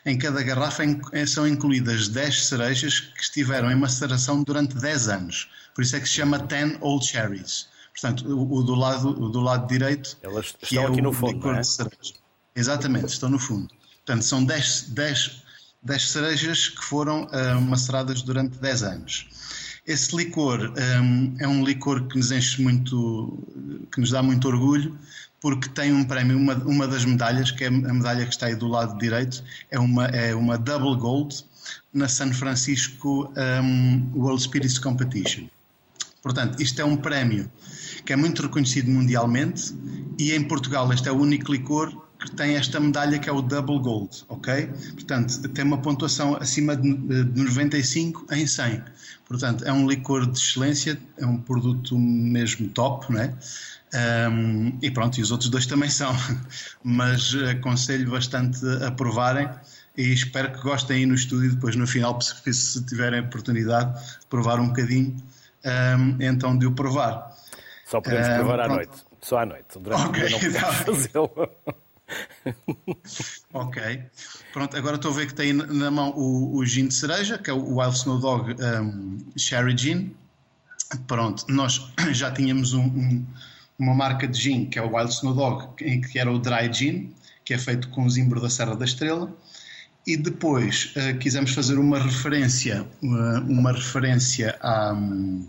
em 0.06 0.18
cada 0.18 0.42
garrafa 0.42 0.84
é, 1.12 1.26
são 1.26 1.48
incluídas 1.48 2.08
10 2.08 2.46
cerejas 2.46 3.00
que 3.00 3.22
estiveram 3.22 3.70
em 3.70 3.76
maceração 3.76 4.44
durante 4.44 4.76
10 4.76 5.10
anos. 5.10 5.50
Por 5.76 5.84
isso 5.84 5.96
é 5.96 6.00
que 6.00 6.08
se 6.08 6.16
chama 6.16 6.40
10 6.40 6.78
Old 6.82 7.06
Cherries. 7.06 7.68
Portanto, 7.92 8.28
o, 8.28 8.60
o 8.60 8.64
do, 8.64 8.76
lado, 8.76 9.10
o 9.10 9.30
do 9.30 9.42
lado 9.42 9.68
direito. 9.68 10.18
Elas 10.22 10.56
estão 10.62 10.84
é 10.84 10.88
aqui 10.88 11.02
no 11.02 11.14
fundo. 11.14 11.52
É? 11.52 11.62
Exatamente, 12.56 13.08
estão 13.08 13.30
no 13.30 13.40
fundo. 13.40 13.68
Portanto, 14.06 14.24
são 14.24 14.44
10, 14.44 14.90
10 14.90 15.44
das 15.82 16.10
cerejas 16.10 16.70
que 16.70 16.84
foram 16.84 17.26
uh, 17.26 17.62
maceradas 17.62 18.22
durante 18.22 18.58
10 18.58 18.84
anos. 18.84 19.28
Esse 19.86 20.16
licor 20.16 20.74
um, 21.02 21.36
é 21.40 21.48
um 21.48 21.64
licor 21.64 22.08
que 22.08 22.18
nos 22.18 22.32
enche 22.32 22.62
muito, 22.62 23.38
que 23.92 24.00
nos 24.00 24.12
dá 24.12 24.24
muito 24.24 24.48
orgulho, 24.48 24.98
porque 25.42 25.68
tem 25.68 25.92
um 25.92 26.06
prémio, 26.06 26.38
uma, 26.38 26.56
uma 26.56 26.88
das 26.88 27.04
medalhas, 27.04 27.52
que 27.52 27.66
é 27.66 27.68
a 27.68 27.72
medalha 27.72 28.26
que 28.26 28.32
está 28.32 28.46
aí 28.46 28.56
do 28.56 28.68
lado 28.68 28.98
direito, 28.98 29.44
é 29.70 29.78
uma, 29.78 30.06
é 30.06 30.34
uma 30.34 30.58
Double 30.58 30.96
Gold 30.96 31.44
na 31.94 32.08
San 32.08 32.32
Francisco 32.32 33.32
um, 33.62 34.10
World 34.16 34.42
Spirits 34.42 34.80
Competition. 34.80 35.48
Portanto, 36.22 36.62
isto 36.62 36.82
é 36.82 36.86
um 36.86 36.96
prémio 36.96 37.52
que 38.06 38.14
é 38.14 38.16
muito 38.16 38.42
reconhecido 38.42 38.90
mundialmente 38.90 39.74
e 40.18 40.32
em 40.32 40.42
Portugal 40.44 40.92
este 40.94 41.10
é 41.10 41.12
o 41.12 41.18
único 41.18 41.52
licor 41.52 42.03
que 42.24 42.32
tem 42.32 42.56
esta 42.56 42.80
medalha 42.80 43.20
que 43.20 43.30
é 43.30 43.34
o 43.34 43.42
Double 43.42 43.80
Gold, 43.80 44.24
ok? 44.30 44.68
Portanto, 44.94 45.50
tem 45.50 45.66
uma 45.66 45.78
pontuação 45.78 46.38
acima 46.38 46.74
de 46.74 46.88
95 46.90 48.28
em 48.32 48.48
100. 48.48 48.82
Portanto, 49.28 49.66
é 49.66 49.74
um 49.74 49.88
licor 49.88 50.26
de 50.26 50.40
excelência, 50.40 50.98
é 51.18 51.26
um 51.26 51.38
produto 51.38 51.98
mesmo 51.98 52.70
top, 52.70 53.12
não 53.12 53.20
é? 53.20 53.34
Um, 54.32 54.80
e 54.82 54.90
pronto, 54.90 55.20
e 55.20 55.22
os 55.22 55.32
outros 55.32 55.50
dois 55.50 55.66
também 55.66 55.90
são, 55.90 56.16
mas 56.82 57.36
aconselho 57.36 58.10
bastante 58.10 58.66
a 58.86 58.90
provarem 58.90 59.50
e 59.98 60.14
espero 60.14 60.54
que 60.54 60.62
gostem 60.62 60.98
aí 60.98 61.06
no 61.06 61.16
estúdio 61.16 61.52
depois 61.52 61.76
no 61.76 61.86
final, 61.86 62.20
se 62.22 62.86
tiverem 62.86 63.20
a 63.20 63.24
oportunidade 63.24 63.94
de 64.22 64.26
provar 64.28 64.62
um 64.62 64.68
bocadinho, 64.68 65.16
um, 65.66 66.18
então 66.22 66.58
de 66.58 66.66
o 66.66 66.72
provar. 66.72 67.36
Só 67.86 68.00
podemos 68.00 68.30
provar 68.30 68.60
um, 68.60 68.64
à 68.64 68.68
noite, 68.70 69.06
só 69.22 69.40
à 69.40 69.46
noite, 69.46 69.78
durante 69.78 70.08
okay, 70.08 70.24
o 70.24 70.28
dia 70.28 70.40
não 70.40 70.40
podemos 70.40 70.76
fazê-lo. 70.78 71.83
ok. 73.54 74.04
Pronto, 74.52 74.78
agora 74.78 74.96
estou 74.96 75.12
a 75.12 75.16
ver 75.16 75.28
que 75.28 75.34
tem 75.34 75.54
na 75.54 75.90
mão 75.90 76.12
o, 76.12 76.58
o 76.58 76.66
gin 76.66 76.88
de 76.88 76.94
cereja, 76.94 77.38
que 77.38 77.50
é 77.50 77.54
o 77.54 77.78
Wild 77.78 77.96
Snow 77.96 78.20
Dog 78.20 78.56
um, 78.62 79.18
Sherry 79.38 79.78
Gin. 79.78 80.16
Pronto, 81.08 81.46
nós 81.50 81.92
já 82.12 82.32
tínhamos 82.32 82.74
um, 82.74 82.86
um, 82.86 83.26
uma 83.80 83.94
marca 83.94 84.28
de 84.28 84.40
gin, 84.40 84.66
que 84.66 84.78
é 84.78 84.82
o 84.82 84.96
Wild 84.96 85.12
Snow 85.12 85.34
Dog, 85.34 85.76
que 85.76 86.20
era 86.20 86.32
o 86.32 86.40
Dry 86.40 86.72
Gin, 86.72 87.14
que 87.44 87.54
é 87.54 87.58
feito 87.58 87.90
com 87.90 88.06
o 88.06 88.10
zimbro 88.10 88.42
da 88.42 88.50
Serra 88.50 88.76
da 88.76 88.86
Estrela. 88.86 89.34
E 90.06 90.18
depois 90.18 90.94
uh, 90.98 91.18
quisemos 91.18 91.54
fazer 91.54 91.80
uma 91.80 91.98
referência, 91.98 92.86
uma, 93.02 93.40
uma 93.40 93.72
referência 93.72 94.58
a, 94.62 94.94
um, 94.94 95.48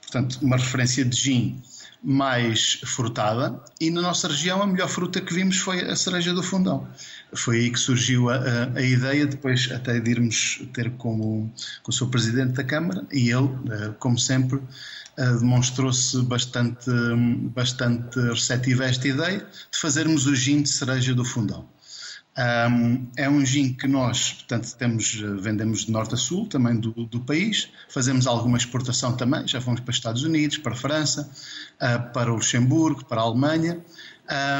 portanto, 0.00 0.38
uma 0.40 0.56
referência 0.56 1.04
de 1.04 1.16
gin 1.16 1.62
mais 2.02 2.80
frutada 2.84 3.60
e 3.80 3.90
na 3.90 4.00
nossa 4.00 4.26
região 4.28 4.62
a 4.62 4.66
melhor 4.66 4.88
fruta 4.88 5.20
que 5.20 5.34
vimos 5.34 5.58
foi 5.58 5.82
a 5.82 5.94
cereja 5.94 6.32
do 6.32 6.42
fundão. 6.42 6.88
Foi 7.34 7.58
aí 7.58 7.70
que 7.70 7.78
surgiu 7.78 8.30
a, 8.30 8.36
a, 8.36 8.78
a 8.78 8.82
ideia, 8.82 9.26
depois 9.26 9.70
até 9.70 10.00
de 10.00 10.10
irmos 10.10 10.62
ter 10.72 10.90
com 10.92 11.20
o, 11.20 11.50
com 11.82 11.90
o 11.90 11.94
seu 11.94 12.08
presidente 12.08 12.54
da 12.54 12.64
Câmara 12.64 13.06
e 13.12 13.30
ele, 13.30 13.50
eh, 13.70 13.92
como 13.98 14.18
sempre, 14.18 14.60
eh, 15.16 15.32
demonstrou-se 15.34 16.20
bastante, 16.22 16.90
bastante 17.54 18.18
receptivo 18.18 18.82
a 18.82 18.86
esta 18.86 19.06
ideia 19.06 19.46
de 19.70 19.78
fazermos 19.78 20.26
o 20.26 20.34
gin 20.34 20.62
de 20.62 20.70
cereja 20.70 21.14
do 21.14 21.24
fundão. 21.24 21.68
Um, 22.38 23.08
é 23.16 23.28
um 23.28 23.44
gin 23.44 23.72
que 23.72 23.88
nós, 23.88 24.32
portanto, 24.32 24.74
temos, 24.76 25.20
eh, 25.22 25.26
vendemos 25.40 25.84
de 25.84 25.90
norte 25.90 26.14
a 26.14 26.16
sul, 26.16 26.46
também 26.46 26.76
do, 26.76 26.92
do, 26.92 27.20
país. 27.20 27.68
Fazemos 27.88 28.26
alguma 28.26 28.56
exportação 28.56 29.16
também, 29.16 29.46
já 29.48 29.60
fomos 29.60 29.80
para 29.80 29.90
os 29.90 29.96
Estados 29.96 30.22
Unidos, 30.22 30.56
para 30.58 30.72
a 30.72 30.76
França, 30.76 31.28
uh, 31.76 32.12
para 32.12 32.30
o 32.32 32.36
Luxemburgo, 32.36 33.04
para 33.04 33.20
a 33.20 33.24
Alemanha. 33.24 33.84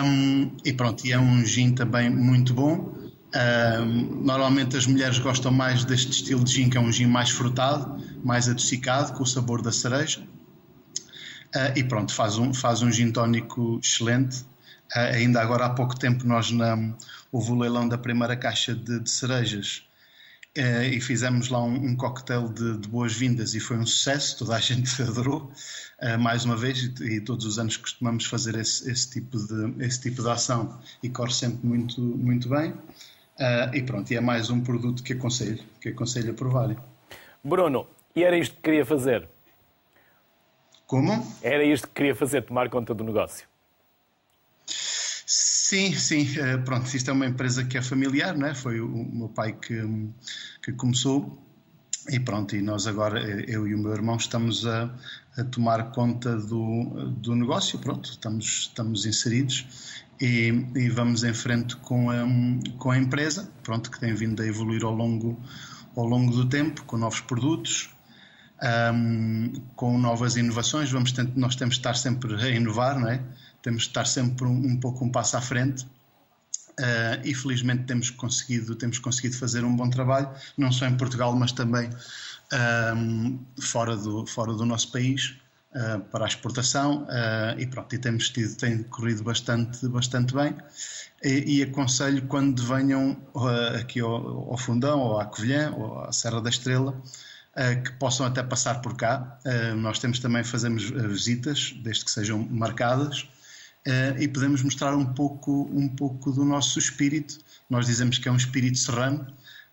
Um, 0.05 0.57
e 0.65 0.73
pronto, 0.73 1.07
e 1.07 1.13
é 1.13 1.19
um 1.19 1.45
gin 1.47 1.73
também 1.73 2.11
muito 2.11 2.53
bom. 2.53 2.93
Um, 3.33 4.25
normalmente 4.25 4.77
as 4.77 4.87
mulheres 4.87 5.21
gostam 5.21 5.53
mais 5.53 5.85
deste 5.85 6.11
estilo 6.11 6.43
de 6.43 6.53
gin, 6.53 6.69
que 6.69 6.77
é 6.77 6.81
um 6.81 6.91
gin 6.91 7.07
mais 7.07 7.31
frutado, 7.31 8.03
mais 8.25 8.49
adocicado, 8.49 9.13
com 9.13 9.23
o 9.23 9.27
sabor 9.27 9.63
da 9.63 9.71
cereja. 9.71 10.21
Uh, 11.55 11.77
e 11.79 11.85
pronto, 11.85 12.13
faz 12.13 12.37
um, 12.37 12.53
faz 12.53 12.83
um 12.83 12.91
gin 12.91 13.13
tónico 13.13 13.81
excelente. 13.83 14.45
Uh, 14.95 15.15
ainda 15.15 15.41
agora 15.41 15.67
há 15.67 15.71
pouco 15.71 15.97
tempo 15.97 16.27
nós 16.27 16.51
na, 16.51 16.77
houve 17.31 17.53
o 17.53 17.59
leilão 17.59 17.89
da 17.89 17.97
primeira 17.97 18.37
caixa 18.37 18.75
de, 18.75 18.99
de 18.99 19.09
cerejas 19.09 19.89
uh, 20.59 20.83
e 20.83 21.01
fizemos 21.01 21.49
lá 21.49 21.63
um, 21.63 21.75
um 21.75 21.97
coquetel 21.97 22.49
de, 22.49 22.79
de 22.79 22.89
boas-vindas 22.89 23.55
e 23.55 23.61
foi 23.61 23.77
um 23.77 23.87
sucesso, 23.87 24.39
toda 24.39 24.57
a 24.57 24.59
gente 24.61 25.01
adorou 25.03 25.53
uh, 26.03 26.19
mais 26.19 26.45
uma 26.45 26.57
vez 26.57 26.79
e, 26.79 27.05
e, 27.05 27.21
todos 27.21 27.47
os 27.47 27.59
anos 27.59 27.77
costumamos 27.77 28.27
fazer 28.27 28.57
esse, 28.57 28.91
esse, 28.91 29.11
tipo 29.11 29.39
de, 29.39 29.85
esse 29.85 30.01
tipo 30.01 30.23
de 30.23 30.29
ação 30.29 30.81
e 31.03 31.09
corre 31.09 31.33
sempre 31.33 31.65
muito, 31.65 32.01
muito 32.01 32.49
bem 32.49 32.75
e 33.73 33.83
pronto, 33.83 34.13
e 34.13 34.17
é 34.17 34.21
mais 34.21 34.51
um 34.51 34.61
produto 34.61 35.03
que 35.03 35.15
aconselho, 35.15 35.65
que 35.81 35.89
aconselho 35.89 36.33
a 36.33 36.35
provarem. 36.35 36.77
Bruno, 37.43 37.87
e 38.15 38.23
era 38.23 38.37
isto 38.37 38.55
que 38.57 38.61
queria 38.61 38.85
fazer? 38.85 39.27
Como? 40.87 41.27
Era 41.41 41.65
isto 41.65 41.89
que 41.89 41.95
queria 41.95 42.15
fazer, 42.15 42.43
tomar 42.43 42.69
conta 42.69 42.93
do 42.93 43.03
negócio. 43.03 43.50
Sim, 45.27 45.95
sim. 45.95 46.27
Eh, 46.39 46.59
pronto, 46.59 46.87
isto 46.95 47.11
é 47.11 47.13
uma 47.13 47.27
empresa 47.27 47.65
que 47.65 47.79
é 47.79 47.83
familiar, 47.83 48.37
não 48.37 48.47
é? 48.49 48.55
Foi 48.55 48.81
o 48.81 48.89
meu 48.89 49.29
pai 49.29 49.53
que, 49.53 49.81
que 50.63 50.73
começou. 50.73 51.39
e 52.09 52.19
pronto, 52.19 52.57
e 52.57 52.63
nós 52.63 52.87
agora, 52.87 53.21
eu 53.49 53.67
e 53.69 53.75
o 53.75 53.79
meu 53.79 53.93
irmão, 53.93 54.17
estamos 54.17 54.67
a, 54.67 54.93
a 55.37 55.45
tomar 55.45 55.93
conta 55.93 56.37
do, 56.37 57.11
do 57.11 57.35
negócio, 57.37 57.79
pronto, 57.79 58.11
estamos, 58.11 58.45
estamos 58.63 59.07
inseridos 59.07 59.67
e, 60.21 60.49
e 60.75 60.89
vamos 60.89 61.25
em 61.25 61.33
frente 61.35 61.77
com 61.77 62.11
a, 62.11 62.17
com 62.79 62.91
a 62.91 62.99
empresa, 62.99 63.51
pronto, 63.63 63.91
que 63.91 64.01
tem 64.01 64.15
vindo 64.15 64.43
a 64.43 64.47
evoluir 64.47 64.85
ao 64.85 64.95
longo, 64.95 65.41
ao 65.97 66.05
longo 66.05 66.33
do 66.33 66.49
tempo, 66.49 66.83
com 66.85 66.97
novos 66.97 67.21
produtos, 67.21 67.91
um, 68.95 69.53
com 69.77 69.99
novas 69.99 70.37
inovações, 70.37 70.91
vamos 70.91 71.13
nós 71.35 71.57
temos 71.57 71.77
de 71.77 71.81
estar 71.81 71.95
sempre 71.95 72.35
a 72.35 72.49
inovar, 72.49 72.99
não 72.99 73.09
é? 73.09 73.23
Temos 73.63 73.83
de 73.83 73.89
estar 73.89 74.07
sempre 74.07 74.47
um, 74.47 74.73
um 74.73 74.81
pouco 74.81 75.05
um 75.05 75.11
passo 75.11 75.37
à 75.37 75.41
frente 75.41 75.87
Uh, 76.81 77.21
e 77.25 77.35
felizmente 77.35 77.85
temos 77.85 78.09
conseguido, 78.09 78.75
temos 78.75 78.99
conseguido 78.99 79.37
fazer 79.37 79.65
um 79.65 79.77
bom 79.77 79.91
trabalho, 79.91 80.31
não 80.57 80.73
só 80.73 80.87
em 80.87 80.97
Portugal, 80.97 81.37
mas 81.37 81.53
também 81.53 81.91
um, 82.97 83.39
fora, 83.61 83.97
do, 83.97 84.25
fora 84.27 84.55
do 84.55 84.65
nosso 84.65 84.91
país, 84.91 85.37
uh, 85.75 86.01
para 86.11 86.25
a 86.25 86.29
exportação, 86.29 87.03
uh, 87.03 87.59
e 87.59 87.67
pronto, 87.67 87.95
e 87.95 87.99
temos 87.99 88.31
tido, 88.31 88.57
tem 88.57 88.83
corrido 88.85 89.23
bastante, 89.23 89.87
bastante 89.89 90.33
bem. 90.33 90.57
E, 91.23 91.59
e 91.59 91.63
aconselho 91.63 92.27
quando 92.27 92.65
venham 92.65 93.21
aqui 93.79 94.01
ao, 94.01 94.51
ao, 94.51 94.57
Fundão, 94.57 95.01
ou 95.01 95.21
à 95.21 95.27
Covilhã, 95.27 95.75
ou 95.77 96.01
à 96.05 96.13
Serra 96.13 96.41
da 96.41 96.49
Estrela, 96.49 96.99
que 97.85 97.93
possam 97.99 98.25
até 98.25 98.43
passar 98.43 98.81
por 98.81 98.97
cá. 98.97 99.39
nós 99.77 99.99
temos 99.99 100.19
também, 100.19 100.43
fazemos 100.43 100.89
visitas, 100.89 101.75
desde 101.83 102.07
que 102.07 102.11
sejam 102.11 102.39
marcadas, 102.51 103.25
uh, 103.25 103.40
e 104.19 104.29
podemos 104.29 104.63
mostrar 104.63 104.95
um 104.95 105.07
pouco, 105.07 105.71
um 105.73 105.89
pouco 105.89 106.31
do 106.31 106.45
nosso 106.45 106.79
espírito. 106.79 107.39
Nós 107.69 107.87
dizemos 107.87 108.19
que 108.19 108.29
é 108.29 108.33
um 108.33 108.37
espírito 108.37 108.79
serrano, 108.79 109.27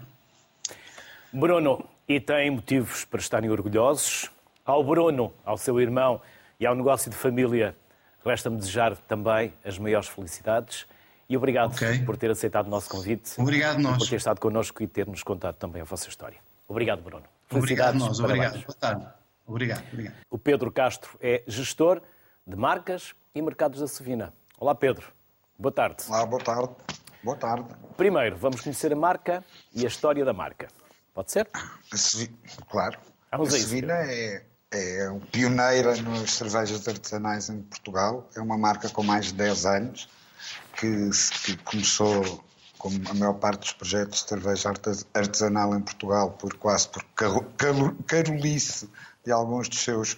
Bruno, 1.32 1.84
e 2.08 2.20
têm 2.20 2.52
motivos 2.52 3.04
para 3.04 3.20
estarem 3.20 3.50
orgulhosos. 3.50 4.30
Ao 4.64 4.84
Bruno, 4.84 5.32
ao 5.44 5.58
seu 5.58 5.80
irmão 5.80 6.20
e 6.60 6.66
ao 6.66 6.76
negócio 6.76 7.10
de 7.10 7.16
família, 7.16 7.76
resta-me 8.24 8.56
desejar 8.58 8.96
também 8.96 9.52
as 9.64 9.76
maiores 9.76 10.08
felicidades. 10.08 10.86
E 11.28 11.36
obrigado 11.36 11.72
okay. 11.72 12.00
por 12.00 12.16
ter 12.16 12.30
aceitado 12.30 12.66
o 12.66 12.70
nosso 12.70 12.88
convite. 12.88 13.32
Obrigado 13.38 13.80
nós. 13.80 13.98
Por 13.98 14.08
ter 14.08 14.16
estado 14.16 14.40
connosco 14.40 14.82
e 14.82 14.86
ter-nos 14.86 15.22
contado 15.22 15.54
também 15.56 15.82
a 15.82 15.84
vossa 15.84 16.08
história. 16.08 16.38
Obrigado, 16.70 17.02
Bruno. 17.02 17.24
Obrigado 17.50 17.98
nós, 17.98 18.20
obrigado. 18.20 18.64
Boa 18.64 18.76
tarde. 18.78 19.06
Obrigado, 19.44 19.82
obrigado. 19.92 20.14
O 20.30 20.38
Pedro 20.38 20.70
Castro 20.70 21.18
é 21.20 21.42
gestor 21.44 22.00
de 22.46 22.54
marcas 22.54 23.12
e 23.34 23.42
mercados 23.42 23.80
da 23.80 23.88
Sevina. 23.88 24.32
Olá, 24.56 24.72
Pedro. 24.72 25.12
Boa 25.58 25.72
tarde. 25.72 26.04
Olá, 26.06 26.24
boa 26.24 26.40
tarde. 26.40 26.70
Boa 27.24 27.36
tarde. 27.36 27.74
Primeiro, 27.96 28.36
vamos 28.36 28.60
conhecer 28.60 28.92
a 28.92 28.96
marca 28.96 29.44
e 29.74 29.84
a 29.84 29.88
história 29.88 30.24
da 30.24 30.32
marca. 30.32 30.68
Pode 31.12 31.32
ser? 31.32 31.50
Claro. 32.68 33.00
Vamos 33.32 33.52
a, 33.52 33.56
a 33.56 33.58
Sevina 33.58 33.94
é, 33.94 34.44
é 34.70 35.12
pioneira 35.32 36.00
nas 36.00 36.30
cervejas 36.30 36.86
artesanais 36.86 37.50
em 37.50 37.62
Portugal. 37.62 38.30
É 38.36 38.40
uma 38.40 38.56
marca 38.56 38.88
com 38.88 39.02
mais 39.02 39.26
de 39.26 39.32
10 39.34 39.66
anos 39.66 40.08
que, 40.76 41.10
que 41.44 41.56
começou 41.64 42.44
como 42.80 42.98
a 43.10 43.14
maior 43.14 43.34
parte 43.34 43.60
dos 43.60 43.72
projetos 43.74 44.22
de 44.22 44.28
cerveja 44.30 44.72
artesanal 45.12 45.76
em 45.76 45.82
Portugal, 45.82 46.30
por 46.30 46.54
quase 46.54 46.88
por 46.88 47.04
carolice 48.06 48.88
de 49.22 49.30
alguns 49.30 49.68
dos 49.68 49.80
seus, 49.80 50.16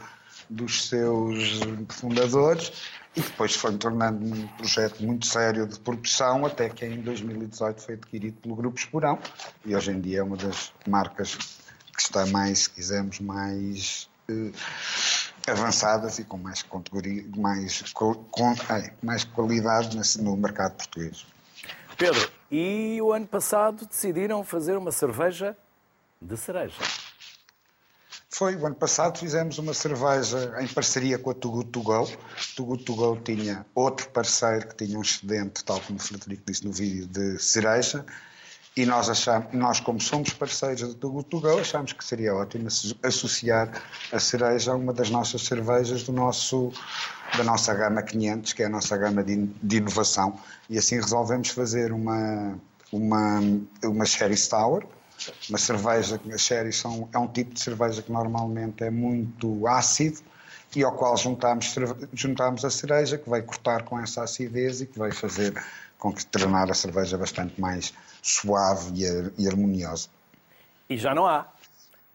dos 0.49 0.89
seus 0.89 1.61
fundadores, 1.91 2.73
e 3.17 3.21
depois 3.21 3.57
foi 3.57 3.77
tornando 3.77 4.25
um 4.25 4.47
projeto 4.57 5.03
muito 5.03 5.27
sério 5.27 5.67
de 5.67 5.79
produção, 5.81 6.47
até 6.47 6.69
que 6.69 6.87
em 6.87 7.03
2018 7.03 7.83
foi 7.83 7.95
adquirido 7.95 8.41
pelo 8.41 8.55
Grupo 8.55 8.79
Esporão, 8.79 9.19
e 9.67 9.75
hoje 9.75 9.91
em 9.91 10.01
dia 10.01 10.21
é 10.21 10.23
uma 10.23 10.37
das 10.37 10.73
marcas 10.87 11.35
que 11.35 12.01
está 12.01 12.25
mais, 12.27 12.61
se 12.61 12.71
quisermos, 12.71 13.19
mais 13.19 14.09
eh, 14.31 14.53
avançadas 15.49 16.21
e 16.21 16.25
com 16.25 16.39
mais, 16.39 16.65
mais, 17.37 17.93
com, 17.93 18.55
mais 19.03 19.25
qualidade 19.25 19.99
no 20.23 20.37
mercado 20.37 20.77
português. 20.77 21.27
Pedro, 21.99 22.31
e 22.53 23.01
o 23.01 23.15
ano 23.15 23.27
passado 23.27 23.87
decidiram 23.87 24.45
fazer 24.45 24.77
uma 24.77 24.93
cerveja 24.93 25.57
de 26.21 26.37
cereja. 26.37 26.77
Foi, 28.29 28.55
o 28.57 28.67
ano 28.67 28.75
passado 28.75 29.19
fizemos 29.19 29.57
uma 29.57 29.73
cerveja 29.73 30.55
em 30.61 30.69
parceria 30.69 31.19
com 31.19 31.31
a 31.31 31.35
Tugu 31.35 31.65
Go. 31.65 32.11
Tugu 32.55 32.77
Go 32.77 33.17
tinha 33.23 33.65
outro 33.75 34.11
parceiro 34.11 34.69
que 34.69 34.85
tinha 34.85 34.99
um 34.99 35.03
excedente, 35.03 35.65
tal 35.65 35.81
como 35.81 35.99
o 35.99 36.03
Frederico 36.03 36.43
disse 36.47 36.65
no 36.65 36.73
vídeo, 36.73 37.07
de 37.07 37.39
cereja. 37.39 38.05
E 38.75 38.87
nós, 38.87 39.11
achamos, 39.11 39.53
nós 39.53 39.81
como 39.81 40.01
somos 40.01 40.31
parceiros 40.31 40.95
da 40.95 40.99
Tugu 40.99 41.23
Go, 41.31 41.59
achámos 41.59 41.93
que 41.93 42.03
seria 42.03 42.35
ótimo 42.35 42.69
associar 43.03 43.71
a 44.11 44.19
cereja 44.19 44.73
a 44.73 44.75
uma 44.75 44.95
das 44.95 45.11
nossas 45.11 45.43
cervejas 45.43 46.05
do 46.05 46.13
nosso 46.13 46.73
da 47.37 47.45
nossa 47.45 47.75
gama 47.75 48.03
500, 48.03 48.53
que 48.53 48.63
é 48.63 48.67
a 48.67 48.69
nossa 48.69 48.97
gama 48.97 49.23
de, 49.23 49.47
de 49.63 49.77
inovação, 49.77 50.39
e 50.69 50.79
assim 50.79 50.97
resolvemos 50.97 51.49
fazer 51.49 51.93
uma, 51.93 52.59
uma, 52.91 53.41
uma 53.83 54.05
Sherry 54.05 54.37
Sour, 54.37 54.85
uma 55.49 55.59
cerveja, 55.59 56.21
a 56.33 56.39
Sherry 56.39 56.73
são, 56.73 57.09
é 57.13 57.19
um 57.19 57.29
tipo 57.29 57.55
de 57.55 57.61
cerveja 57.61 58.03
que 58.03 58.13
normalmente 58.13 58.85
é 58.85 58.91
muito 58.91 59.67
ácido, 59.67 60.21
e 60.75 60.83
ao 60.83 60.93
qual 60.93 61.17
juntamos, 61.17 61.75
juntamos 62.13 62.65
a 62.65 62.71
cereja, 62.71 63.19
que 63.19 63.29
vai 63.29 63.43
cortar 63.43 63.83
com 63.83 63.99
essa 63.99 64.23
acidez 64.23 64.81
e 64.81 64.87
que 64.87 64.99
vai 64.99 65.13
fazer 65.13 65.55
com 65.99 66.13
que 66.13 66.25
tornar 66.27 66.71
a 66.71 66.75
cerveja 66.75 67.17
bastante 67.17 67.59
mais 67.61 67.93
suave 68.23 68.93
e, 68.95 69.43
e 69.43 69.49
harmoniosa. 69.49 70.09
E 70.89 70.97
já 70.97 71.15
não 71.15 71.27
há. 71.27 71.47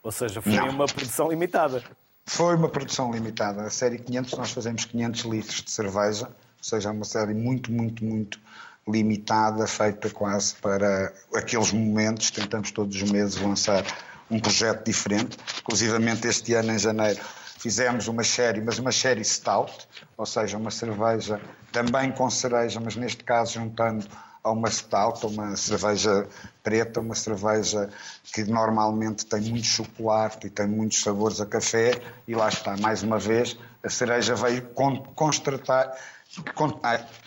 Ou 0.02 0.12
seja, 0.12 0.42
foi 0.42 0.54
não. 0.54 0.70
uma 0.70 0.86
produção 0.86 1.30
limitada. 1.30 1.84
Foi 2.26 2.56
uma 2.56 2.70
produção 2.70 3.12
limitada. 3.12 3.62
A 3.62 3.70
série 3.70 4.00
500, 4.00 4.38
nós 4.38 4.52
fazemos 4.52 4.86
500 4.86 5.22
litros 5.22 5.62
de 5.62 5.72
cerveja 5.72 6.28
ou 6.58 6.64
seja, 6.64 6.90
é 6.90 6.92
uma 6.92 7.06
série 7.06 7.34
muito, 7.34 7.72
muito, 7.72 8.04
muito 8.04 8.40
limitada, 8.88 9.68
feita 9.68 10.10
quase 10.10 10.56
para 10.56 11.14
aqueles 11.36 11.72
momentos. 11.72 12.32
Tentamos 12.32 12.72
todos 12.72 13.02
os 13.02 13.12
meses 13.12 13.40
lançar 13.40 13.86
um 14.30 14.40
projeto 14.40 14.84
diferente. 14.84 15.38
Inclusivamente 15.60 16.28
este 16.28 16.54
ano, 16.54 16.72
em 16.72 16.80
janeiro, 16.80 17.20
fizemos 17.58 18.08
uma 18.08 18.24
série, 18.24 18.62
mas 18.62 18.80
uma 18.80 18.92
série 18.92 19.24
stout, 19.24 19.88
ou 20.18 20.26
seja, 20.26 20.58
uma 20.58 20.72
cerveja 20.72 21.40
também 21.72 22.12
com 22.12 22.30
cereja, 22.30 22.80
mas 22.80 22.96
neste 22.96 23.24
caso 23.24 23.54
juntando 23.54 24.06
a 24.48 24.52
uma 24.52 24.70
stout, 24.70 25.26
uma 25.26 25.56
cerveja 25.56 26.28
preta, 26.64 27.00
uma 27.00 27.16
cerveja 27.16 27.90
que 28.34 28.44
normalmente 28.44 29.26
tem 29.26 29.42
muito 29.42 29.66
chocolate 29.66 30.48
e 30.48 30.50
tem 30.50 30.68
muitos 30.68 31.02
sabores 31.02 31.40
a 31.40 31.46
café, 31.46 32.02
e 32.28 32.36
lá 32.36 32.50
está, 32.50 32.76
mais 32.78 33.04
uma 33.04 33.18
vez, 33.18 33.58
a 33.84 33.90
cereja 33.90 34.36
veio 34.36 34.68
constatar, 35.16 35.98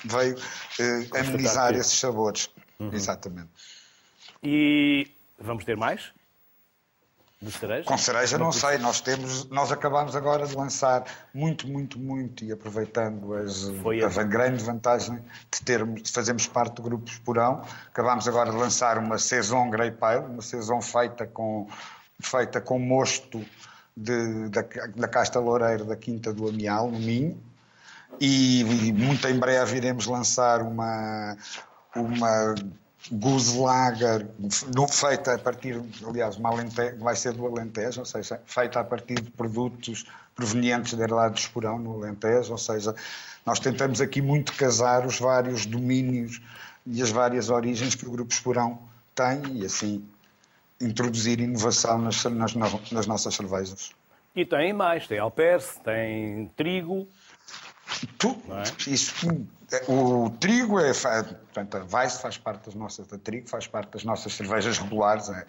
veio 0.05 0.37
eh, 0.79 1.19
amenizar 1.19 1.75
esses 1.75 1.99
sabores. 1.99 2.51
Uhum. 2.79 2.91
Exatamente. 2.93 3.51
E 4.43 5.11
vamos 5.39 5.65
ter 5.65 5.77
mais? 5.77 6.13
De 7.43 7.51
cereja? 7.51 7.85
Com 7.85 7.97
cereja 7.97 8.37
não 8.37 8.53
sei, 8.53 8.77
nós 8.77 9.01
temos, 9.01 9.49
nós 9.49 9.73
acabamos 9.73 10.15
agora 10.15 10.47
de 10.47 10.55
lançar 10.55 11.05
muito, 11.33 11.67
muito, 11.67 11.99
muito 11.99 12.45
e 12.45 12.53
aproveitando 12.53 13.33
as, 13.33 13.67
a, 13.67 14.21
a 14.21 14.25
grande 14.25 14.63
vantagem 14.63 15.25
de 15.51 15.63
termos, 15.63 16.03
de 16.03 16.13
fazermos 16.13 16.47
parte 16.47 16.75
do 16.75 16.83
grupo 16.83 17.11
Esporão, 17.11 17.63
acabamos 17.87 18.29
agora 18.29 18.51
de 18.51 18.57
lançar 18.59 18.99
uma 18.99 19.17
saison 19.17 19.71
Grey 19.71 19.91
Pale, 19.91 20.27
uma 20.27 20.43
saison 20.43 20.83
feita 20.83 21.27
com 21.27 21.67
feita 22.21 22.61
com 22.61 22.79
mosto 22.79 23.43
de, 23.97 24.51
da, 24.51 24.61
da 24.95 25.09
Casta 25.09 25.41
Loureiro 25.41 25.87
da 25.87 25.97
Quinta 25.97 26.35
do 26.35 26.47
Amial, 26.47 26.91
no 26.91 26.99
Minho, 26.99 27.43
e, 28.21 28.61
e 28.61 28.93
muito 28.93 29.27
em 29.27 29.39
breve 29.39 29.79
iremos 29.79 30.07
lançar 30.07 30.61
uma 30.61 31.39
uma 31.97 32.55
Goose 33.11 33.59
Lager, 33.59 34.27
feita 34.91 35.35
a 35.35 35.39
partir, 35.39 35.81
aliás, 36.07 36.37
uma 36.37 36.51
Alentejo, 36.51 36.99
vai 36.99 37.17
ser 37.17 37.33
do 37.33 37.47
Alentejo, 37.47 38.01
ou 38.01 38.07
seja, 38.07 38.41
feita 38.45 38.81
a 38.81 38.85
partir 38.85 39.15
de 39.15 39.31
produtos 39.31 40.05
provenientes 40.35 40.95
da 40.95 41.05
herdade 41.05 41.35
do 41.35 41.39
Esporão, 41.39 41.79
no 41.79 41.95
Alentejo, 41.95 42.53
ou 42.53 42.59
seja, 42.59 42.95
nós 43.45 43.59
tentamos 43.59 44.01
aqui 44.01 44.21
muito 44.21 44.53
casar 44.53 45.07
os 45.07 45.19
vários 45.19 45.67
domínios 45.67 46.41
e 46.87 47.03
as 47.03 47.11
várias 47.11 47.51
origens 47.51 47.95
que 47.95 48.07
o 48.07 48.11
Grupo 48.11 48.33
Esporão 48.33 48.79
tem 49.15 49.59
e 49.61 49.65
assim 49.65 50.05
introduzir 50.81 51.41
inovação 51.41 51.99
nas, 51.99 52.25
nas, 52.25 52.55
nas 52.91 53.07
nossas 53.07 53.35
cervejas. 53.35 53.91
E 54.35 54.47
tem 54.47 54.73
mais, 54.73 55.07
tem 55.07 55.19
alperce, 55.19 55.81
tem 55.81 56.51
trigo. 56.57 57.09
Tu, 58.17 58.37
é? 58.51 58.91
Isso 58.91 59.47
o 59.89 60.31
trigo 60.31 60.81
é, 60.81 60.93
portanto, 60.93 61.77
a 61.77 61.97
Weiss 61.97 62.21
faz 62.21 62.37
parte 62.37 62.67
das 62.67 62.75
nossas, 62.75 63.07
trigo 63.23 63.49
faz 63.49 63.67
parte 63.67 63.93
das 63.93 64.05
nossas 64.05 64.35
cervejas 64.35 64.79
regulares, 64.79 65.29
é, 65.29 65.47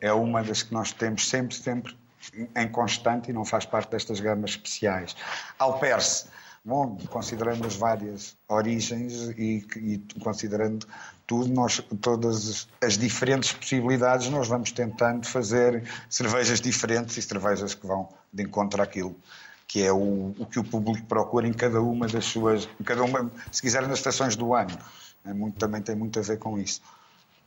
é 0.00 0.12
uma 0.12 0.42
das 0.42 0.62
que 0.62 0.72
nós 0.72 0.92
temos 0.92 1.28
sempre, 1.28 1.54
sempre 1.54 1.96
em 2.56 2.68
constante 2.68 3.30
e 3.30 3.32
não 3.32 3.44
faz 3.44 3.64
parte 3.64 3.90
destas 3.90 4.20
gamas 4.20 4.50
especiais. 4.50 5.16
Alperce, 5.58 6.26
bom, 6.64 6.96
considerando 7.08 7.66
as 7.66 7.76
várias 7.76 8.36
origens 8.48 9.30
e, 9.36 9.66
e 9.76 10.20
considerando 10.20 10.86
tudo, 11.26 11.52
nós, 11.52 11.80
todas 12.00 12.68
as 12.82 12.98
diferentes 12.98 13.52
possibilidades, 13.52 14.28
nós 14.28 14.48
vamos 14.48 14.72
tentando 14.72 15.26
fazer 15.26 15.84
cervejas 16.10 16.60
diferentes 16.60 17.16
e 17.16 17.22
cervejas 17.22 17.74
que 17.74 17.86
vão 17.86 18.08
de 18.32 18.42
encontro 18.42 18.82
àquilo 18.82 19.16
que 19.72 19.82
é 19.82 19.90
o, 19.90 20.34
o 20.38 20.44
que 20.44 20.58
o 20.58 20.64
público 20.64 21.06
procura 21.06 21.48
em 21.48 21.52
cada 21.54 21.80
uma 21.80 22.06
das 22.06 22.26
suas, 22.26 22.68
em 22.78 22.84
cada 22.84 23.02
uma, 23.02 23.32
se 23.50 23.62
quiser, 23.62 23.80
nas 23.88 24.00
estações 24.00 24.36
do 24.36 24.52
ano. 24.52 24.78
É 25.24 25.32
muito, 25.32 25.58
também 25.58 25.80
tem 25.80 25.96
muito 25.96 26.18
a 26.18 26.22
ver 26.22 26.38
com 26.38 26.58
isso. 26.58 26.82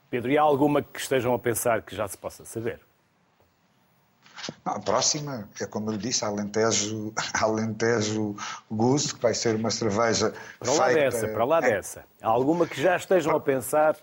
Pedro, 0.09 0.31
e 0.31 0.35
há 0.35 0.41
alguma 0.41 0.81
que 0.81 0.99
estejam 0.99 1.35
a 1.35 1.37
pensar 1.37 1.83
que 1.83 1.95
já 1.95 2.07
se 2.07 2.17
possa 2.17 2.43
saber? 2.43 2.79
Não, 4.65 4.73
a 4.73 4.79
próxima 4.79 5.47
é 5.61 5.67
como 5.67 5.91
eu 5.91 5.97
disse, 5.97 6.25
a 6.25 6.29
Alentejo, 6.29 7.13
Alentejo 7.39 8.35
Goose, 8.71 9.13
que 9.13 9.21
vai 9.21 9.35
ser 9.35 9.55
uma 9.55 9.69
cerveja. 9.69 10.33
Para 10.57 10.71
lá 10.71 10.85
feita... 10.85 10.99
dessa, 11.01 11.27
para 11.27 11.45
lá 11.45 11.57
é... 11.59 11.61
dessa. 11.61 12.05
Há 12.23 12.27
alguma 12.27 12.65
que 12.65 12.81
já 12.81 12.95
estejam 12.95 13.35
a 13.35 13.39
pensar? 13.39 13.97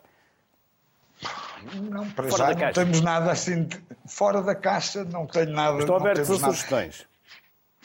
Não, 1.74 2.08
para 2.10 2.28
fora 2.28 2.54
já 2.54 2.66
não 2.66 2.72
temos 2.72 3.00
nada 3.00 3.32
assim. 3.32 3.64
De... 3.64 3.82
Fora 4.06 4.40
da 4.42 4.54
caixa, 4.54 5.02
não 5.02 5.26
tenho 5.26 5.50
nada. 5.50 5.80
Estão 5.80 5.96
abertos 5.96 6.30
a 6.30 6.38
sugestões. 6.38 7.10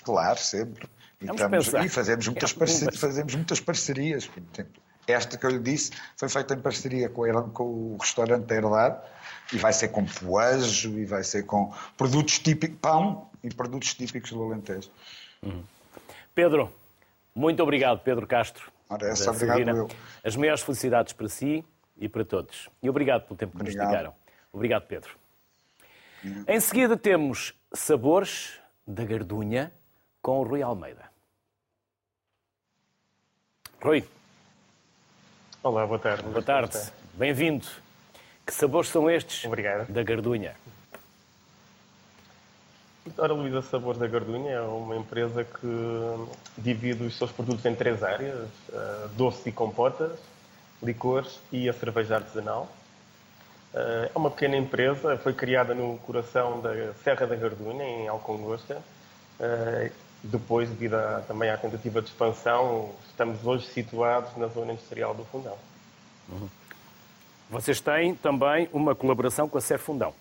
Claro, 0.08 0.40
sempre. 0.40 0.88
E, 1.20 1.26
estamos, 1.26 1.68
e 1.68 1.90
fazemos, 1.90 2.28
muitas 2.28 2.54
parcerias, 2.54 2.98
fazemos 2.98 3.36
muitas 3.36 3.60
parcerias. 3.60 4.30
Esta 5.06 5.38
que 5.38 5.46
eu 5.46 5.50
lhe 5.50 5.60
disse 5.60 5.92
foi 6.16 6.30
feita 6.30 6.54
em 6.54 6.62
parceria 6.62 7.10
com, 7.10 7.26
a, 7.26 7.44
com 7.50 7.64
o 7.64 7.98
restaurante 8.00 8.46
da 8.46 8.56
Herdade 8.56 9.02
e 9.52 9.58
vai 9.58 9.74
ser 9.74 9.90
com 9.90 10.06
poejo 10.06 10.98
e 10.98 11.06
vai 11.06 11.26
ser 11.26 11.44
com 11.44 11.74
produtos 11.98 12.40
típicos, 12.40 12.78
pão 12.80 13.30
e 13.44 13.54
produtos 13.54 13.94
típicos 13.96 14.32
do 14.32 14.42
Alentejo. 14.42 14.90
Uhum. 15.44 15.62
Pedro, 16.34 16.74
muito 17.36 17.62
obrigado, 17.62 18.00
Pedro 18.00 18.26
Castro. 18.26 18.72
Ora, 18.90 19.10
essa, 19.10 19.32
obrigado 19.32 19.68
eu. 19.68 19.88
As 20.24 20.38
maiores 20.38 20.62
felicidades 20.62 21.12
para 21.12 21.28
si 21.28 21.66
e 21.98 22.08
para 22.08 22.24
todos. 22.24 22.70
E 22.82 22.90
obrigado 22.90 23.24
pelo 23.24 23.36
tempo 23.36 23.58
que 23.58 23.62
obrigado. 23.62 23.84
nos 23.84 23.92
dedicaram. 23.92 24.16
Obrigado, 24.54 24.88
Pedro. 24.88 25.10
Uhum. 26.24 26.46
Em 26.48 26.60
seguida 26.62 26.96
temos 26.96 27.54
Sabores 27.74 28.60
da 28.88 29.04
Gardunha, 29.04 29.74
com 30.28 30.42
o 30.42 30.44
Rui 30.44 30.62
Almeida. 30.62 31.06
Rui. 33.82 34.04
Olá, 35.64 35.88
boa 35.88 35.98
tarde. 35.98 36.24
Boa 36.24 36.44
tarde. 36.44 36.78
Bem-vindo. 37.14 37.66
Que 38.46 38.54
sabores 38.54 38.90
são 38.90 39.10
estes 39.10 39.46
Obrigado. 39.46 39.90
da 39.90 40.04
Gardunha? 40.04 40.54
Ora, 43.18 43.32
Luísa 43.32 43.62
Sabores 43.62 43.98
da 44.02 44.06
Gardunha 44.06 44.52
é 44.52 44.62
uma 44.64 44.98
empresa 44.98 45.46
que 45.46 46.28
divide 46.58 47.06
os 47.06 47.18
seus 47.18 47.32
produtos 47.32 47.66
em 47.66 47.74
três 47.74 48.04
áreas: 48.04 48.50
uh, 48.68 49.08
doces 49.16 49.46
e 49.46 49.52
compotas, 49.54 50.20
licores 50.84 51.40
e 51.54 51.70
a 51.70 51.74
cerveja 51.74 52.16
artesanal. 52.16 52.68
Uh, 53.74 54.12
é 54.14 54.18
uma 54.18 54.30
pequena 54.30 54.58
empresa, 54.58 55.18
foi 55.20 55.34
criada 55.34 55.74
no 55.74 55.98
coração 56.00 56.60
da 56.60 56.94
Serra 56.96 57.26
da 57.26 57.36
Gardunha, 57.38 57.86
em 57.86 58.10
Alcongosta, 58.10 58.84
uh, 59.40 60.07
depois, 60.24 60.70
devido 60.70 60.96
a, 60.96 61.22
também 61.28 61.50
à 61.50 61.58
tentativa 61.58 62.02
de 62.02 62.10
expansão, 62.10 62.92
estamos 63.08 63.46
hoje 63.46 63.68
situados 63.68 64.36
na 64.38 64.48
zona 64.48 64.74
industrial 64.74 65.14
do 65.14 65.24
Fundão. 65.26 65.58
Uhum. 66.30 66.50
Vocês 67.50 67.80
têm 67.80 68.14
também 68.14 68.68
uma 68.74 68.94
colaboração 68.94 69.48
com 69.48 69.58
a 69.58 69.62
CEF 69.62 69.84
Fundão? 69.84 70.14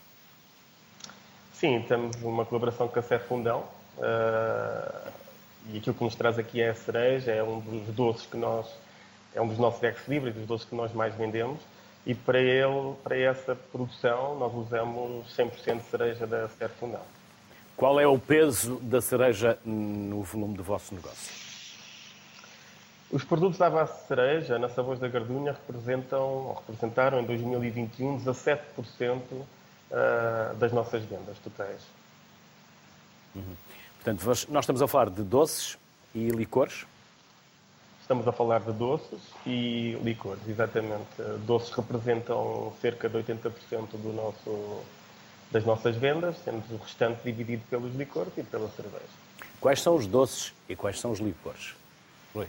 Sim, 1.52 1.84
temos 1.88 2.16
uma 2.22 2.44
colaboração 2.44 2.86
com 2.86 2.98
a 2.98 3.02
CEF 3.02 3.26
Fundão. 3.26 3.64
Uh, 3.98 5.10
e 5.70 5.78
aquilo 5.78 5.94
que 5.94 6.04
nos 6.04 6.14
traz 6.14 6.38
aqui 6.38 6.60
é 6.60 6.68
a 6.68 6.74
cereja, 6.74 7.32
é 7.32 7.42
um 7.42 7.58
dos 7.58 7.94
doces 7.94 8.26
que 8.26 8.36
nós, 8.36 8.66
é 9.34 9.40
um 9.40 9.48
dos 9.48 9.58
nossos 9.58 9.82
ex-libris, 9.82 10.34
dos 10.34 10.46
doces 10.46 10.68
que 10.68 10.74
nós 10.74 10.92
mais 10.92 11.14
vendemos. 11.14 11.60
E 12.04 12.14
para 12.14 12.38
ele, 12.38 12.94
para 13.02 13.16
essa 13.16 13.56
produção, 13.56 14.38
nós 14.38 14.54
usamos 14.54 15.26
100% 15.36 15.78
de 15.78 15.82
cereja 15.84 16.26
da 16.26 16.48
CEF 16.50 16.72
Fundão. 16.78 17.02
Qual 17.76 18.00
é 18.00 18.06
o 18.06 18.18
peso 18.18 18.76
da 18.76 19.02
cereja 19.02 19.58
no 19.64 20.22
volume 20.22 20.56
do 20.56 20.64
vosso 20.64 20.94
negócio? 20.94 21.46
Os 23.10 23.22
produtos 23.22 23.58
da 23.58 23.68
base 23.68 23.92
de 24.00 24.06
cereja 24.08 24.58
na 24.58 24.68
Sabores 24.68 24.98
da 24.98 25.08
Gardunha 25.08 25.52
representam, 25.52 26.54
representaram 26.54 27.20
em 27.20 27.24
2021 27.24 28.18
17% 28.24 29.20
ah, 29.92 30.54
das 30.58 30.72
nossas 30.72 31.04
vendas 31.04 31.38
totais. 31.38 31.82
Uhum. 33.34 33.54
Portanto, 33.96 34.24
nós 34.24 34.64
estamos 34.64 34.80
a 34.80 34.88
falar 34.88 35.10
de 35.10 35.22
doces 35.22 35.76
e 36.14 36.28
licores? 36.30 36.86
Estamos 38.00 38.26
a 38.26 38.32
falar 38.32 38.60
de 38.60 38.72
doces 38.72 39.20
e 39.44 39.98
licores, 40.02 40.48
exatamente. 40.48 41.22
Doces 41.44 41.70
representam 41.70 42.72
cerca 42.80 43.08
de 43.08 43.18
80% 43.18 43.50
do 43.92 44.12
nosso 44.12 44.80
das 45.56 45.64
nossas 45.64 45.96
vendas, 45.96 46.36
temos 46.44 46.70
o 46.70 46.76
restante 46.76 47.22
dividido 47.24 47.62
pelos 47.70 47.94
licores 47.94 48.30
e 48.36 48.42
pela 48.42 48.68
cerveja. 48.68 49.06
Quais 49.58 49.80
são 49.80 49.94
os 49.94 50.06
doces 50.06 50.52
e 50.68 50.76
quais 50.76 51.00
são 51.00 51.12
os 51.12 51.18
licores? 51.18 51.74
Rui. 52.34 52.46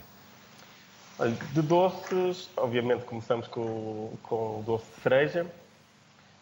De 1.54 1.62
doces, 1.62 2.50
obviamente 2.54 3.04
começamos 3.06 3.48
com, 3.48 4.12
com 4.22 4.60
o 4.60 4.62
doce 4.66 4.84
de 4.94 5.00
cereja. 5.00 5.46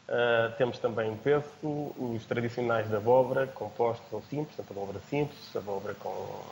Uh, 0.08 0.56
temos 0.58 0.78
também 0.80 1.08
o 1.08 1.16
pêssego, 1.16 1.94
os 1.98 2.24
tradicionais 2.26 2.88
da 2.88 2.96
abóbora, 2.96 3.46
compostos 3.46 4.12
ou 4.12 4.20
simples, 4.22 4.56
portanto, 4.56 4.76
abóbora 4.76 5.00
simples, 5.08 5.54
abóbora 5.54 5.94
com, 5.94 6.42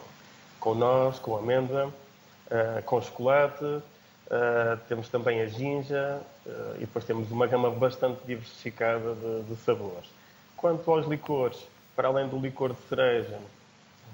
com 0.60 0.74
noz, 0.76 1.18
com 1.18 1.36
amêndoa, 1.36 1.86
uh, 1.88 2.82
com 2.84 3.02
chocolate, 3.02 3.82
Uh, 4.26 4.78
temos 4.88 5.08
também 5.10 5.42
a 5.42 5.46
ginja 5.46 6.18
uh, 6.46 6.76
e 6.76 6.80
depois 6.80 7.04
temos 7.04 7.30
uma 7.30 7.46
gama 7.46 7.70
bastante 7.70 8.20
diversificada 8.26 9.14
de, 9.14 9.42
de, 9.42 9.56
sabores. 9.56 10.08
Quanto 10.56 10.90
aos 10.90 11.06
licores, 11.06 11.58
para 11.94 12.08
além 12.08 12.26
do 12.26 12.38
licor 12.38 12.72
de 12.72 12.80
cereja, 12.88 13.38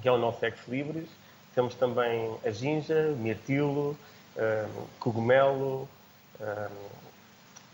que 0.02 0.08
é 0.08 0.12
o 0.12 0.18
nosso 0.18 0.44
ex-libris, 0.44 1.08
Temos 1.54 1.74
também 1.74 2.36
a 2.44 2.50
ginja, 2.50 3.14
mirtilo, 3.18 3.96
cogumelo, 4.98 5.88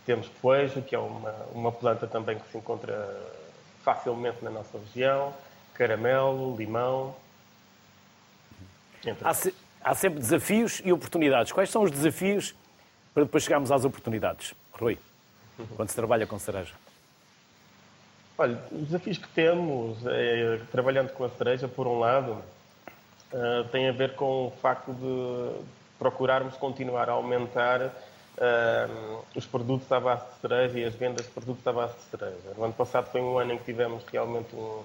temos 0.07 0.29
poejo, 0.41 0.81
que 0.83 0.95
é 0.95 0.99
uma, 0.99 1.33
uma 1.53 1.73
planta 1.73 2.07
também 2.07 2.39
que 2.39 2.51
se 2.51 2.57
encontra 2.57 2.95
facilmente 3.85 4.43
na 4.43 4.51
nossa 4.51 4.79
região, 4.79 5.35
caramelo, 5.75 6.57
limão. 6.57 7.15
Há, 9.23 9.35
se, 9.35 9.55
há, 9.87 9.95
sempre 9.95 10.19
desafios 10.19 10.83
e 10.85 10.93
oportunidades. 10.93 11.53
Quais 11.53 11.71
são 11.71 11.83
os 11.83 11.91
desafios 11.91 12.55
para 13.15 13.25
depois 13.25 13.45
chegarmos 13.45 13.71
às 13.71 13.85
oportunidades? 13.85 14.55
Rui, 14.73 14.99
quando 15.77 15.89
se 15.89 15.95
trabalha 15.95 16.27
com 16.27 16.39
cereja? 16.39 16.75
Olha, 18.37 18.61
os 18.71 18.87
desafios 18.89 19.17
que 19.17 19.29
temos, 19.29 19.99
é, 20.07 20.61
trabalhando 20.71 21.11
com 21.13 21.25
a 21.25 21.31
cereja, 21.31 21.67
por 21.67 21.87
um 21.87 21.99
lado, 21.99 22.33
uh, 23.33 23.65
tem 23.73 23.89
a 23.89 23.93
ver 23.93 24.15
com 24.15 24.49
o 24.49 24.51
facto 24.61 24.93
de 24.93 25.65
procurarmos 25.99 26.55
continuar 26.57 27.09
a 27.09 27.13
aumentar 27.13 27.81
uh, 27.81 29.25
os 29.35 29.47
produtos 29.47 29.91
à 29.91 29.99
base 29.99 30.27
de 30.27 30.41
cereja 30.41 30.79
e 30.79 30.85
as 30.85 30.95
vendas 30.95 31.25
de 31.25 31.33
produtos 31.33 31.67
à 31.67 31.73
base 31.73 31.95
de 31.95 32.03
cereja. 32.03 32.55
No 32.57 32.65
ano 32.65 32.75
passado 32.75 33.11
foi 33.11 33.23
um 33.23 33.39
ano 33.39 33.55
em 33.55 33.59
que 33.59 33.65
tivemos 33.65 34.05
realmente 34.13 34.55
um, 34.55 34.83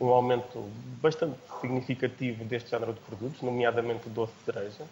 um 0.00 0.08
aumento 0.08 0.68
bastante 1.00 1.36
significativo 1.60 2.44
deste 2.44 2.70
género 2.70 2.92
de 2.92 3.00
produtos, 3.00 3.40
nomeadamente 3.42 4.06
o 4.08 4.10
doce 4.10 4.32
de 4.38 4.52
cereja, 4.52 4.84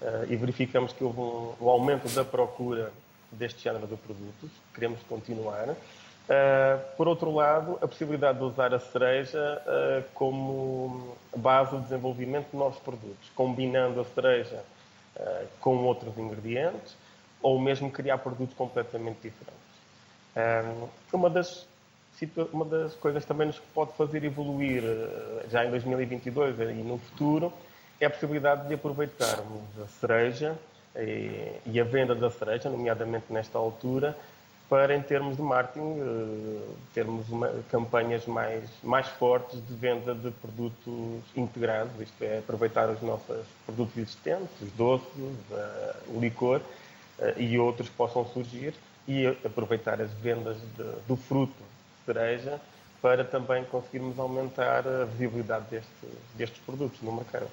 uh, 0.00 0.24
e 0.32 0.36
verificamos 0.36 0.92
que 0.92 1.02
houve 1.02 1.20
um, 1.20 1.54
um 1.60 1.68
aumento 1.68 2.08
da 2.14 2.24
procura 2.24 2.92
deste 3.32 3.62
género 3.62 3.86
de 3.86 3.96
produtos. 3.96 4.50
Queremos 4.74 5.00
continuar. 5.08 5.68
Uh, 5.70 6.96
por 6.96 7.08
outro 7.08 7.30
lado, 7.34 7.78
a 7.82 7.88
possibilidade 7.88 8.38
de 8.38 8.44
usar 8.44 8.72
a 8.72 8.78
cereja 8.78 9.62
uh, 9.66 10.04
como 10.14 11.16
base 11.36 11.76
de 11.76 11.82
desenvolvimento 11.82 12.50
de 12.50 12.56
novos 12.56 12.78
produtos, 12.78 13.30
combinando 13.34 14.00
a 14.00 14.04
cereja 14.04 14.62
com 15.60 15.76
outros 15.84 16.18
ingredientes 16.18 16.96
ou 17.40 17.56
mesmo 17.56 17.88
criar 17.88 18.18
produtos 18.18 18.52
completamente 18.56 19.18
diferentes. 19.22 19.54
uma, 21.12 21.30
das, 21.30 21.68
uma 22.52 22.64
das 22.64 22.94
coisas 22.94 23.24
também 23.24 23.46
nos 23.46 23.58
pode 23.74 23.92
fazer 23.96 24.24
evoluir 24.24 24.82
já 25.50 25.64
em 25.64 25.70
2022 25.70 26.58
e 26.60 26.82
no 26.82 26.98
futuro 26.98 27.52
é 28.00 28.06
a 28.06 28.10
possibilidade 28.10 28.68
de 28.68 28.74
aproveitarmos 28.74 29.62
a 29.82 29.86
cereja 29.86 30.56
e, 30.96 31.52
e 31.66 31.80
a 31.80 31.84
venda 31.84 32.14
da 32.14 32.30
cereja, 32.30 32.68
nomeadamente 32.68 33.26
nesta 33.30 33.58
altura, 33.58 34.16
para, 34.68 34.94
em 34.96 35.02
termos 35.02 35.36
de 35.36 35.42
marketing, 35.42 36.00
eh, 36.00 36.68
termos 36.94 37.28
uma, 37.28 37.50
campanhas 37.70 38.24
mais, 38.26 38.64
mais 38.82 39.06
fortes 39.06 39.60
de 39.66 39.74
venda 39.74 40.14
de 40.14 40.30
produtos 40.30 41.22
integrados, 41.36 41.92
isto 42.00 42.22
é, 42.22 42.38
aproveitar 42.38 42.88
os 42.88 43.00
nossos 43.02 43.44
produtos 43.66 43.96
existentes, 43.98 44.48
os 44.62 44.72
doces, 44.72 45.06
eh, 45.52 45.96
o 46.08 46.18
licor 46.18 46.62
eh, 47.18 47.34
e 47.36 47.58
outros 47.58 47.88
que 47.88 47.94
possam 47.94 48.24
surgir, 48.26 48.74
e 49.06 49.26
aproveitar 49.44 50.00
as 50.00 50.10
vendas 50.14 50.56
de, 50.76 50.84
do 51.06 51.14
fruto 51.14 51.62
cereja 52.04 52.60
para 53.00 53.24
também 53.24 53.64
conseguirmos 53.64 54.18
aumentar 54.18 54.86
a 54.86 55.04
visibilidade 55.04 55.66
destes, 55.70 56.10
destes 56.34 56.60
produtos 56.64 57.00
no 57.02 57.12
mercado. 57.12 57.50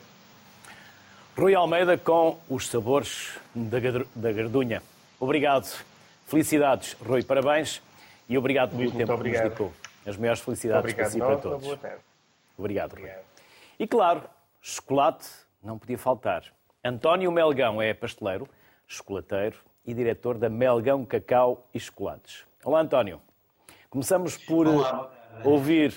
Rui 1.37 1.55
Almeida 1.55 1.97
com 1.97 2.39
os 2.49 2.67
sabores 2.67 3.37
da 3.55 4.31
gardunha. 4.31 4.81
Obrigado 5.19 5.67
Felicidades, 6.31 6.93
Rui, 6.93 7.23
parabéns 7.23 7.81
e 8.29 8.37
obrigado 8.37 8.77
pelo 8.77 8.89
tempo 8.89 9.17
que 9.17 9.29
nos 9.31 9.41
dedicou. 9.41 9.73
As 10.05 10.15
maiores 10.15 10.39
felicidades 10.39 10.79
obrigado. 10.79 11.03
para 11.03 11.11
si 11.11 11.17
e 11.17 11.21
para 11.21 11.37
todos. 11.37 11.79
Obrigado, 12.57 12.95
Rui. 12.95 13.11
E 13.77 13.85
claro, 13.85 14.23
chocolate 14.61 15.27
não 15.61 15.77
podia 15.77 15.97
faltar. 15.97 16.45
António 16.81 17.29
Melgão 17.33 17.81
é 17.81 17.93
pasteleiro, 17.93 18.47
chocolateiro 18.87 19.57
e 19.85 19.93
diretor 19.93 20.37
da 20.37 20.49
Melgão 20.49 21.03
Cacau 21.03 21.67
e 21.73 21.79
Chocolates. 21.81 22.45
Olá, 22.63 22.79
António. 22.79 23.21
Começamos 23.91 24.37
por 24.37 24.69
Olá. 24.69 25.11
ouvir 25.43 25.93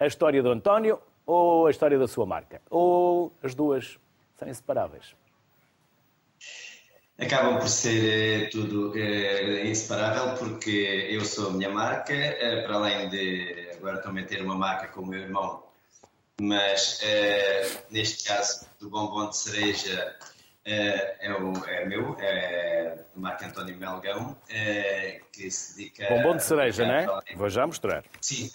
a 0.00 0.06
história 0.06 0.42
do 0.42 0.50
António 0.50 0.98
ou 1.26 1.66
a 1.66 1.70
história 1.70 1.98
da 1.98 2.08
sua 2.08 2.24
marca? 2.24 2.62
Ou 2.70 3.34
as 3.42 3.54
duas 3.54 3.98
são 4.34 4.48
inseparáveis? 4.48 5.14
acabam 7.18 7.58
por 7.58 7.68
ser 7.68 8.46
eh, 8.46 8.48
tudo 8.48 8.98
eh, 8.98 9.66
inseparável 9.66 10.38
porque 10.38 11.06
eu 11.10 11.22
sou 11.22 11.50
a 11.50 11.52
minha 11.52 11.68
marca, 11.68 12.14
eh, 12.14 12.62
para 12.62 12.76
além 12.76 13.10
de 13.10 13.72
agora 13.76 13.98
também 13.98 14.24
ter 14.24 14.40
uma 14.40 14.56
marca 14.56 14.88
com 14.88 15.02
o 15.02 15.06
meu 15.06 15.20
irmão, 15.20 15.62
mas 16.40 17.00
neste 17.90 18.24
caso 18.24 18.66
do 18.80 18.88
bombom 18.88 19.28
de 19.28 19.36
cereja 19.36 20.16
é, 20.64 21.32
o, 21.32 21.66
é 21.66 21.84
meu, 21.86 22.16
é 22.18 23.04
a 23.14 23.18
marca 23.18 23.46
António 23.46 23.76
Melgão, 23.76 24.36
que 25.32 25.50
se 25.50 25.76
dedica. 25.76 26.08
Bombom 26.08 26.36
de 26.36 26.44
cereja, 26.44 26.86
não 26.86 26.94
é? 26.94 27.06
Vou 27.36 27.50
já 27.50 27.66
mostrar. 27.66 28.04
Sim, 28.20 28.50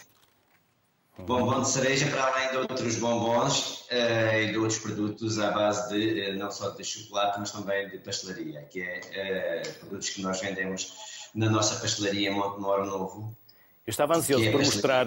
Bombom 1.26 1.62
de 1.62 1.70
cereja, 1.70 2.08
para 2.08 2.24
além 2.24 2.50
de 2.52 2.58
outros 2.58 2.96
bombons 2.98 3.82
uh, 3.92 4.36
e 4.36 4.52
de 4.52 4.58
outros 4.58 4.80
produtos 4.80 5.40
à 5.40 5.52
base 5.52 5.90
de 5.90 6.32
uh, 6.32 6.38
não 6.38 6.50
só 6.50 6.70
de 6.70 6.84
chocolate, 6.84 7.40
mas 7.40 7.52
também 7.52 7.90
de 7.90 7.98
pastelaria, 7.98 8.62
que 8.64 8.82
é 8.82 9.62
uh, 9.66 9.80
produtos 9.80 10.10
que 10.10 10.22
nós 10.22 10.40
vendemos 10.40 10.94
na 11.36 11.50
nossa 11.50 11.80
pastelaria 11.80 12.30
em 12.30 12.34
Montemoro 12.34 12.86
Novo. 12.86 13.38
Eu 13.86 13.92
estava 13.92 14.16
ansioso 14.16 14.46
é 14.46 14.52
por 14.52 14.60
mostrar, 14.60 15.06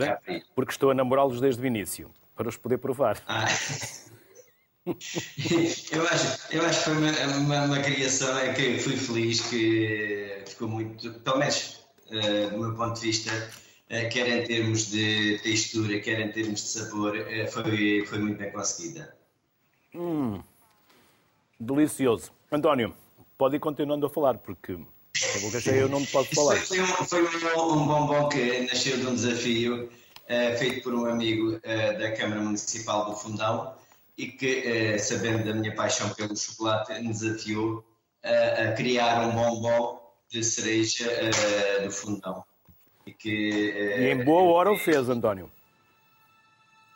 porque 0.54 0.72
estou 0.72 0.90
a 0.90 0.94
namorá-los 0.94 1.40
desde 1.40 1.62
o 1.62 1.66
início, 1.66 2.10
para 2.36 2.48
os 2.48 2.56
poder 2.56 2.78
provar. 2.78 3.18
Ah. 3.26 3.46
eu, 5.92 6.08
acho, 6.08 6.38
eu 6.50 6.62
acho 6.66 6.78
que 6.78 6.84
foi 6.84 6.96
uma, 6.96 7.36
uma, 7.36 7.64
uma, 7.66 7.80
criação 7.80 8.36
é 8.38 8.52
que 8.52 8.78
fui 8.78 8.96
feliz, 8.96 9.40
que 9.42 10.42
ficou 10.46 10.68
muito, 10.68 11.12
pelo 11.20 11.38
menos 11.38 11.80
do 12.50 12.58
meu 12.58 12.74
ponto 12.74 13.00
de 13.00 13.06
vista, 13.06 13.30
eh, 13.92 14.06
quer 14.06 14.26
em 14.26 14.42
termos 14.46 14.90
de 14.90 15.38
textura, 15.42 16.00
quer 16.00 16.18
em 16.18 16.32
termos 16.32 16.62
de 16.62 16.68
sabor, 16.68 17.14
eh, 17.14 17.46
foi, 17.46 18.06
foi 18.06 18.18
muito 18.18 18.38
bem 18.38 18.50
conseguida. 18.50 19.14
Hum, 19.94 20.42
delicioso. 21.60 22.32
António, 22.50 22.94
pode 23.36 23.56
ir 23.56 23.60
continuando 23.60 24.06
a 24.06 24.08
falar, 24.08 24.38
porque 24.38 24.72
a 24.72 25.38
boca 25.40 25.60
cheia 25.60 25.80
eu 25.80 25.90
não 25.90 26.00
me 26.00 26.06
posso 26.06 26.34
falar. 26.34 26.56
Foi, 26.56 26.80
um, 26.80 26.86
foi 26.86 27.22
um, 27.22 27.72
um 27.74 27.86
bombom 27.86 28.30
que 28.30 28.62
nasceu 28.62 28.96
de 28.96 29.06
um 29.06 29.14
desafio 29.14 29.84
uh, 29.84 30.58
feito 30.58 30.82
por 30.82 30.94
um 30.94 31.04
amigo 31.04 31.56
uh, 31.56 31.98
da 31.98 32.12
Câmara 32.12 32.40
Municipal 32.40 33.10
do 33.10 33.16
Fundão 33.16 33.74
e 34.16 34.26
que, 34.26 34.94
uh, 34.94 34.98
sabendo 34.98 35.44
da 35.44 35.54
minha 35.54 35.74
paixão 35.74 36.10
pelo 36.10 36.36
chocolate, 36.36 36.92
me 37.00 37.08
desafiou 37.08 37.84
a 38.22 38.72
criar 38.72 39.26
um 39.26 39.32
bombom 39.32 40.00
de 40.30 40.44
cereja 40.44 41.10
do 41.82 41.90
Fundão. 41.90 42.44
E, 43.04 43.12
que, 43.12 43.28
e 43.28 44.12
em 44.12 44.24
boa 44.24 44.52
hora 44.52 44.70
o 44.70 44.76
fez, 44.76 45.08
António. 45.08 45.50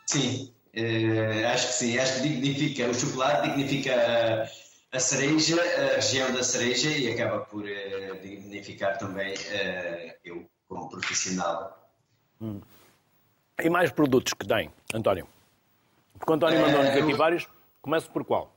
Sim, 0.05 0.53
eh, 0.73 1.45
acho 1.45 1.67
que 1.67 1.73
sim. 1.73 1.97
Acho 1.97 2.21
que 2.21 2.29
dignifica, 2.29 2.89
o 2.89 2.93
chocolate 2.93 3.49
dignifica 3.49 4.49
a 4.91 4.99
cereja, 4.99 5.61
a 5.61 5.95
região 5.95 6.31
da 6.31 6.43
cereja 6.43 6.89
e 6.89 7.11
acaba 7.11 7.39
por 7.39 7.67
eh, 7.67 8.13
dignificar 8.21 8.97
também 8.97 9.33
eh, 9.49 10.17
eu 10.23 10.49
como 10.67 10.87
profissional. 10.89 11.91
Hum. 12.41 12.61
E 13.59 13.69
mais 13.69 13.91
produtos 13.91 14.33
que 14.33 14.47
tem, 14.47 14.69
António? 14.93 15.27
Porque 16.17 16.31
o 16.31 16.35
António 16.35 16.61
mandou-nos 16.61 16.89
aqui 16.89 17.13
vários. 17.13 17.47
Começo 17.81 18.09
por 18.11 18.25
qual? 18.25 18.55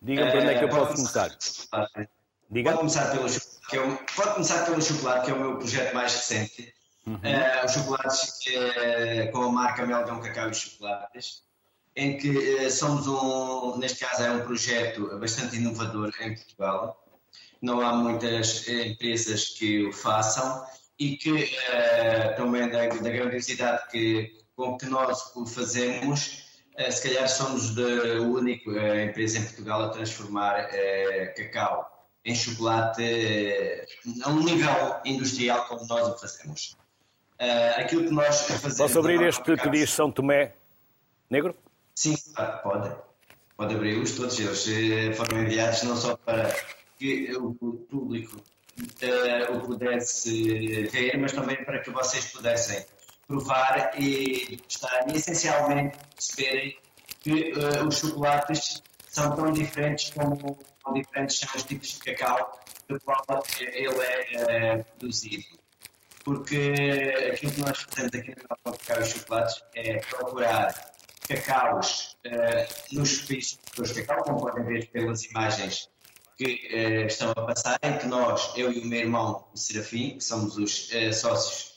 Diga-me 0.00 0.30
para 0.30 0.40
onde 0.40 0.50
é 0.50 0.58
que 0.58 0.64
eu 0.64 0.68
posso 0.68 0.94
começar. 0.94 1.36
Diga. 2.50 2.70
Pode 2.70 2.78
começar 2.78 3.10
pelo 3.10 3.28
chocolate 3.28 3.54
que 3.68 3.76
é 3.76 3.80
o, 3.80 3.96
pode 4.14 4.32
começar 4.34 4.64
pelo 4.64 4.82
chocolate, 4.82 5.26
que 5.26 5.30
é 5.30 5.34
o 5.34 5.40
meu 5.40 5.56
projeto 5.56 5.94
mais 5.94 6.14
recente. 6.14 6.74
Uhum. 7.06 7.14
Uh, 7.16 7.64
os 7.64 7.72
chocolates 7.72 8.38
uh, 8.46 9.32
com 9.32 9.42
a 9.42 9.52
marca 9.52 9.86
Melgão 9.86 10.20
Cacau 10.20 10.50
e 10.50 10.54
Chocolates, 10.54 11.42
em 11.96 12.16
que 12.16 12.30
uh, 12.30 12.70
somos 12.70 13.06
um, 13.06 13.78
neste 13.78 14.04
caso 14.04 14.22
é 14.22 14.30
um 14.30 14.40
projeto 14.42 15.18
bastante 15.18 15.56
inovador 15.56 16.12
em 16.20 16.34
Portugal. 16.34 17.02
Não 17.60 17.80
há 17.80 17.94
muitas 17.94 18.68
empresas 18.68 19.50
que 19.50 19.86
o 19.86 19.92
façam 19.92 20.66
e 20.98 21.16
que 21.16 21.56
também 22.36 22.68
da, 22.68 22.88
da 22.88 23.10
grandiosidade 23.10 23.88
que, 23.90 24.43
com 24.56 24.76
que 24.76 24.86
nós 24.86 25.34
o 25.34 25.46
fazemos, 25.46 26.44
se 26.90 27.02
calhar 27.02 27.28
somos 27.28 27.76
a 27.78 28.20
única 28.22 29.02
empresa 29.02 29.38
em 29.38 29.42
Portugal 29.42 29.82
a 29.82 29.88
transformar 29.90 30.68
cacau 31.36 31.94
em 32.24 32.34
chocolate 32.34 33.02
eh, 33.02 33.86
a 34.22 34.30
um 34.30 34.42
nível 34.42 34.96
industrial 35.04 35.66
como 35.66 35.86
nós 35.86 36.08
o 36.08 36.18
fazemos. 36.18 36.76
Aquilo 37.76 38.04
que 38.04 38.10
nós 38.10 38.42
fazemos. 38.42 38.78
Posso 38.78 38.98
abrir 38.98 39.22
este 39.22 39.56
que 39.56 39.68
diz 39.68 39.90
São 39.90 40.10
Tomé 40.10 40.54
Negro? 41.28 41.54
Sim, 41.94 42.16
pode. 42.62 42.96
Pode 43.56 43.74
abri-los, 43.74 44.12
todos 44.12 44.38
eles 44.40 44.66
eh, 44.68 45.12
foram 45.12 45.42
enviados 45.42 45.82
não 45.84 45.96
só 45.96 46.16
para 46.16 46.52
que 46.98 47.32
o 47.36 47.54
público 47.54 48.42
o 49.52 49.60
pudesse 49.60 50.88
ver, 50.88 51.16
mas 51.18 51.32
também 51.32 51.64
para 51.64 51.78
que 51.78 51.90
vocês 51.90 52.32
pudessem 52.32 52.84
provar 53.26 53.92
e 53.98 54.60
estar 54.68 55.08
e 55.08 55.16
essencialmente 55.16 55.96
perceberem 56.14 56.78
que 57.20 57.52
uh, 57.52 57.86
os 57.86 57.98
chocolates 57.98 58.82
são 59.08 59.34
tão 59.34 59.52
diferentes 59.52 60.10
como 60.10 60.58
tão 60.84 60.92
diferentes 60.92 61.38
são 61.38 61.48
os 61.54 61.62
tipos 61.62 61.88
de 61.88 62.00
cacau 62.00 62.60
do 62.88 63.00
qual 63.00 63.24
ele 63.58 63.88
é 63.88 64.76
uh, 64.76 64.84
produzido. 64.98 65.44
Porque 66.24 66.72
aquilo 67.32 67.52
que 67.52 67.60
nós 67.60 67.78
fazemos 67.78 68.14
aqui 68.14 68.30
no 68.30 68.48
Cacau 68.48 68.78
Cacau 68.78 69.02
e 69.02 69.06
Chocolates 69.06 69.62
é 69.74 69.96
procurar 69.98 70.94
cacaus 71.28 72.16
uh, 72.26 72.94
nos 72.94 73.22
países 73.22 73.58
de 73.76 74.02
cacau, 74.04 74.24
como 74.24 74.40
podem 74.40 74.64
ver 74.64 74.90
pelas 74.90 75.24
imagens 75.24 75.88
que 76.36 76.44
uh, 76.72 77.06
estão 77.06 77.30
a 77.30 77.46
passar, 77.46 77.78
em 77.82 77.98
que 77.98 78.06
nós, 78.06 78.52
eu 78.56 78.72
e 78.72 78.80
o 78.80 78.86
meu 78.86 79.00
irmão, 79.00 79.46
o 79.52 79.56
Serafim, 79.56 80.16
que 80.16 80.24
somos 80.24 80.56
os 80.56 80.90
uh, 80.92 81.12
sócios 81.12 81.73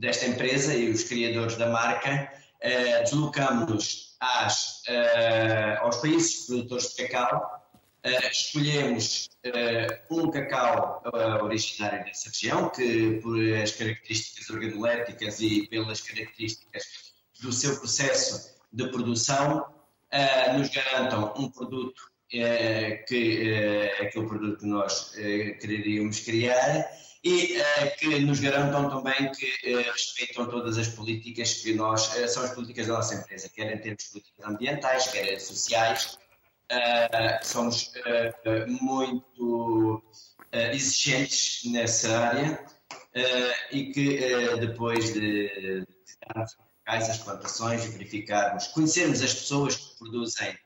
desta 0.00 0.26
empresa 0.26 0.74
e 0.74 0.90
os 0.90 1.04
criadores 1.04 1.56
da 1.56 1.68
marca, 1.68 2.32
uh, 2.64 3.04
deslocamos-nos 3.04 4.16
aos 5.80 5.96
países 5.98 6.46
produtores 6.46 6.94
de 6.94 7.06
cacau, 7.06 7.60
escolhemos 8.30 9.30
um 10.10 10.30
cacau 10.30 11.02
originário 11.42 12.04
dessa 12.04 12.28
região, 12.28 12.68
que 12.68 13.18
por 13.22 13.38
as 13.54 13.72
características 13.72 14.50
organoléticas 14.50 15.40
e 15.40 15.66
pelas 15.68 16.02
características 16.02 17.12
do 17.40 17.50
seu 17.50 17.78
processo 17.78 18.58
de 18.70 18.90
produção, 18.90 19.66
nos 20.54 20.68
garantam 20.68 21.32
um 21.38 21.50
produto 21.50 22.10
eh, 22.32 23.04
que 23.08 23.52
é 23.52 24.02
aquele 24.02 24.26
produto 24.26 24.58
que 24.58 24.66
nós 24.66 25.12
eh, 25.16 25.50
quereríamos 25.60 26.20
criar 26.20 26.88
e 27.24 27.58
que 27.98 28.20
nos 28.20 28.40
garantam 28.40 28.88
também 28.88 29.30
que 29.32 29.46
respeitam 29.92 30.46
todas 30.48 30.78
as 30.78 30.88
políticas 30.88 31.54
que 31.54 31.74
nós, 31.74 32.02
são 32.28 32.42
as 32.42 32.54
políticas 32.54 32.86
da 32.86 32.94
nossa 32.94 33.14
empresa, 33.14 33.50
quer 33.54 33.74
em 33.74 33.78
termos 33.78 34.04
políticas 34.04 34.46
ambientais, 34.46 35.08
quer 35.08 35.38
sociais. 35.38 36.16
somos 37.42 37.92
muito 38.80 40.02
exigentes 40.50 41.70
nessa 41.70 42.18
área 42.18 42.64
e 43.70 43.92
que 43.92 44.56
depois 44.58 45.12
de, 45.12 45.20
de 45.20 45.86
as 46.86 47.18
plantações, 47.18 47.84
verificarmos, 47.84 48.68
conhecermos 48.68 49.20
as 49.20 49.34
pessoas 49.34 49.76
que 49.76 49.98
produzem 49.98 50.58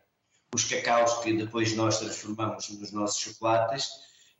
os 0.54 0.64
cacaus 0.64 1.18
que 1.18 1.32
depois 1.32 1.74
nós 1.74 1.98
transformamos 1.98 2.68
nos 2.68 2.92
nossos 2.92 3.20
chocolates, 3.20 3.86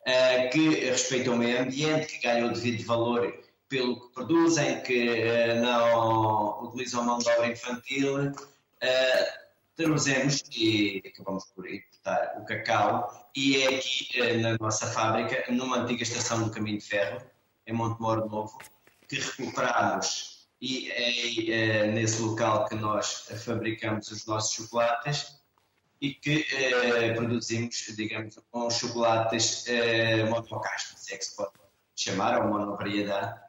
uh, 0.06 0.50
que 0.52 0.68
respeitam 0.86 1.34
o 1.34 1.36
meio 1.36 1.60
ambiente, 1.60 2.06
que 2.06 2.26
ganham 2.26 2.48
o 2.48 2.52
devido 2.52 2.86
valor 2.86 3.36
pelo 3.68 4.00
que 4.00 4.14
produzem, 4.14 4.80
que 4.82 5.08
uh, 5.08 5.60
não 5.60 6.62
utilizam 6.62 7.04
mão 7.04 7.18
de 7.18 7.28
obra 7.30 7.48
infantil. 7.48 8.28
Uh, 8.28 9.44
traduzemos 9.74 10.44
e 10.56 11.02
acabamos 11.04 11.46
por 11.46 11.68
importar 11.68 12.36
o 12.40 12.44
cacau 12.44 13.28
e 13.34 13.60
é 13.60 13.74
aqui 13.74 14.34
na 14.34 14.56
nossa 14.60 14.86
fábrica, 14.86 15.50
numa 15.50 15.78
antiga 15.78 16.04
estação 16.04 16.44
do 16.44 16.50
Caminho 16.50 16.78
de 16.78 16.84
Ferro, 16.84 17.20
em 17.66 17.72
Montemor 17.72 18.30
Novo, 18.30 18.56
que 19.08 19.16
recuperamos 19.16 20.46
e 20.60 20.92
é, 20.92 21.50
é 21.50 21.86
nesse 21.88 22.22
local 22.22 22.68
que 22.68 22.76
nós 22.76 23.26
fabricamos 23.44 24.12
os 24.12 24.24
nossos 24.26 24.54
chocolates 24.54 25.42
e 26.00 26.14
que 26.14 26.46
eh, 26.52 27.12
produzimos, 27.14 27.86
digamos, 27.96 28.38
com 28.50 28.68
chocolates 28.70 29.66
eh, 29.68 30.24
se 30.96 31.14
é 31.14 31.18
que 31.18 31.24
se 31.24 31.36
pode 31.36 31.52
chamar, 31.94 32.42
ou 32.42 32.48
monovariedade. 32.48 33.40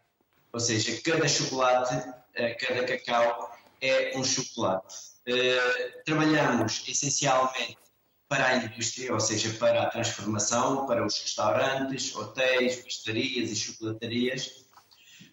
Ou 0.54 0.60
seja, 0.60 1.02
cada 1.02 1.28
chocolate, 1.28 1.96
eh, 2.34 2.54
cada 2.54 2.86
cacau 2.86 3.52
é 3.82 4.18
um 4.18 4.24
chocolate. 4.24 4.96
Eh, 5.26 6.02
trabalhamos 6.06 6.84
essencialmente 6.88 7.78
para 8.28 8.48
a 8.48 8.56
indústria, 8.58 9.14
ou 9.14 9.20
seja, 9.20 9.54
para 9.58 9.84
a 9.84 9.89
transformação, 9.89 10.86
para 10.88 11.06
os 11.06 11.20
restaurantes, 11.20 12.16
hotéis, 12.16 12.78
pastarias 12.78 13.52
e 13.52 13.56
chocolatarias, 13.56 14.66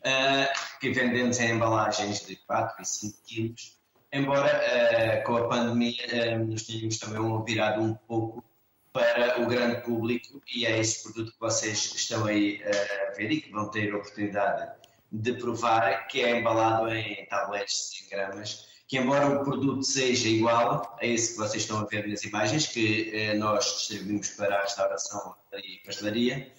uh, 0.05 0.79
que 0.81 0.91
vendemos 0.91 1.39
em 1.41 1.53
embalagens 1.53 2.27
de 2.27 2.37
4 2.37 2.83
e 2.83 2.85
5 2.85 3.19
quilos 3.25 3.82
embora 4.13 4.61
uh, 4.61 5.25
com 5.25 5.37
a 5.37 5.49
pandemia 5.49 6.37
uh, 6.37 6.45
nos 6.45 6.65
tenhamos 6.65 6.99
também 6.99 7.45
virado 7.45 7.81
um 7.81 7.95
pouco 7.95 8.45
para 8.93 9.41
o 9.41 9.47
grande 9.47 9.81
público 9.81 10.43
e 10.55 10.67
é 10.67 10.79
esse 10.79 11.03
produto 11.03 11.33
que 11.33 11.41
vocês 11.41 11.95
estão 11.95 12.27
aí 12.27 12.63
uh, 12.63 13.09
a 13.09 13.15
ver 13.17 13.33
e 13.33 13.41
que 13.41 13.51
vão 13.51 13.71
ter 13.71 13.91
a 13.91 13.97
oportunidade 13.97 14.71
de 15.11 15.33
provar, 15.35 16.07
que 16.09 16.21
é 16.21 16.39
embalado 16.39 16.93
em 16.93 17.27
tabletes 17.27 17.91
de 17.91 18.09
100 18.09 18.09
gramas, 18.11 18.69
que 18.87 18.99
embora 18.99 19.29
o 19.29 19.45
produto 19.45 19.83
seja 19.83 20.29
igual 20.29 20.97
a 21.01 21.07
esse 21.07 21.33
que 21.33 21.39
vocês 21.39 21.63
estão 21.63 21.79
a 21.79 21.85
ver 21.85 22.07
nas 22.07 22.23
imagens, 22.25 22.67
que 22.67 23.35
nós 23.35 23.65
distribuímos 23.65 24.29
para 24.31 24.57
a 24.57 24.63
restauração 24.63 25.35
e 25.53 25.85
pastelaria, 25.85 26.51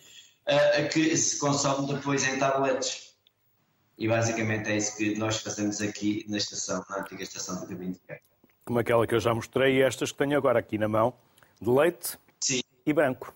que 0.92 1.18
se 1.18 1.40
consome 1.40 1.92
depois 1.92 2.28
em 2.28 2.38
tabletes. 2.38 3.13
E 4.04 4.08
basicamente 4.10 4.70
é 4.70 4.76
isso 4.76 4.98
que 4.98 5.16
nós 5.16 5.38
fazemos 5.38 5.80
aqui 5.80 6.26
na 6.28 6.36
estação, 6.36 6.86
na 6.90 6.98
antiga 6.98 7.24
estação 7.24 7.62
do 7.62 7.68
Caminho 7.68 7.94
de 7.94 8.00
Ferro. 8.06 8.20
Como 8.66 8.78
aquela 8.78 9.08
que 9.08 9.16
eu 9.16 9.20
já 9.22 9.34
mostrei 9.34 9.78
e 9.78 9.82
estas 9.82 10.12
que 10.12 10.18
tenho 10.18 10.38
agora 10.38 10.60
aqui 10.60 10.78
na 10.78 10.90
mão, 10.90 11.14
de 11.62 11.70
leite 11.70 12.18
Sim. 12.42 12.62
e 12.86 12.92
branco. 12.92 13.34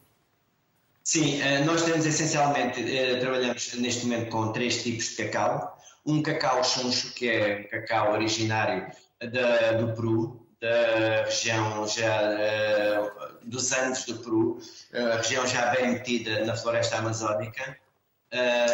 Sim, 1.06 1.42
eh, 1.42 1.64
nós 1.64 1.84
temos 1.84 2.06
essencialmente, 2.06 2.82
eh, 2.82 3.18
trabalhamos 3.18 3.76
neste 3.76 4.08
momento 4.08 4.30
com 4.30 4.52
três 4.52 4.84
tipos 4.84 5.06
de 5.12 5.24
cacau. 5.24 5.80
Um 6.06 6.22
cacau 6.22 6.62
chuncho, 6.66 7.14
que 7.14 7.30
é 7.30 7.60
um 7.62 7.70
cacau 7.70 8.12
originário 8.12 8.92
da, 9.22 9.72
do 9.72 9.96
Peru, 9.96 10.46
da 10.60 11.24
região 11.24 11.88
já 11.88 12.24
eh, 12.24 13.10
dos 13.42 13.72
Andes 13.72 14.04
do 14.04 14.16
Peru, 14.16 14.60
a 14.94 15.16
região 15.16 15.48
já 15.48 15.68
bem 15.68 15.92
metida 15.92 16.44
na 16.44 16.58
floresta 16.58 16.98
amazónica, 16.98 17.78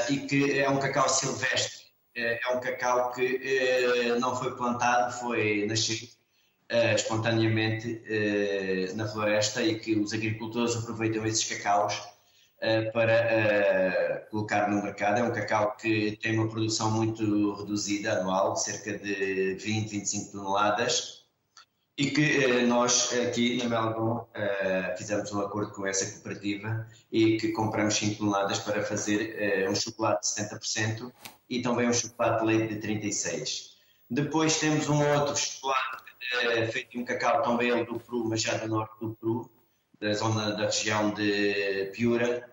e 0.09 0.17
que 0.21 0.59
é 0.59 0.67
um 0.67 0.79
cacau 0.79 1.07
silvestre 1.07 1.82
é, 2.15 2.39
é 2.47 2.55
um 2.55 2.59
cacau 2.59 3.11
que 3.11 3.39
eh, 3.43 4.19
não 4.19 4.35
foi 4.35 4.55
plantado, 4.55 5.13
foi 5.19 5.65
nascido 5.67 6.11
eh, 6.69 6.93
espontaneamente 6.95 8.01
eh, 8.07 8.93
na 8.95 9.07
floresta 9.07 9.61
e 9.61 9.79
que 9.79 9.95
os 9.95 10.13
agricultores 10.13 10.75
aproveitam 10.75 11.25
esses 11.25 11.43
cacaus 11.45 12.01
para 12.93 14.25
colocar 14.31 14.69
no 14.69 14.81
mercado. 14.81 15.19
É 15.19 15.23
um 15.23 15.33
cacau 15.33 15.75
que 15.75 16.17
tem 16.21 16.37
uma 16.39 16.47
produção 16.49 16.89
muito 16.91 17.55
reduzida 17.55 18.13
anual, 18.13 18.55
cerca 18.55 18.97
de 18.97 19.55
20, 19.55 19.89
25 19.89 20.31
toneladas, 20.31 21.22
e 21.97 22.09
que 22.09 22.61
nós 22.63 23.13
aqui 23.13 23.57
na 23.57 23.69
Melbourne 23.69 24.25
fizemos 24.97 25.31
um 25.31 25.41
acordo 25.41 25.71
com 25.71 25.85
essa 25.85 26.09
cooperativa 26.11 26.87
e 27.11 27.37
que 27.37 27.49
compramos 27.49 27.95
5 27.95 28.17
toneladas 28.17 28.59
para 28.59 28.83
fazer 28.83 29.69
um 29.69 29.75
chocolate 29.75 30.21
de 30.21 30.41
70% 30.41 31.11
e 31.49 31.61
também 31.61 31.87
um 31.87 31.93
chocolate 31.93 32.39
de 32.39 32.45
leite 32.45 32.73
de 32.73 32.79
36. 32.81 33.73
Depois 34.09 34.59
temos 34.59 34.89
um 34.89 35.07
outro 35.13 35.35
chocolate 35.35 36.03
feito 36.71 36.91
de 36.91 36.99
um 36.99 37.05
cacau 37.05 37.43
também 37.43 37.69
ele 37.69 37.85
do 37.85 37.99
Peru, 37.99 38.25
mas 38.27 38.41
já 38.41 38.57
do 38.57 38.67
norte 38.67 38.93
do 38.99 39.15
Peru, 39.15 39.49
da 39.99 40.13
zona 40.13 40.51
da 40.51 40.65
região 40.65 41.13
de 41.13 41.91
Piura, 41.95 42.49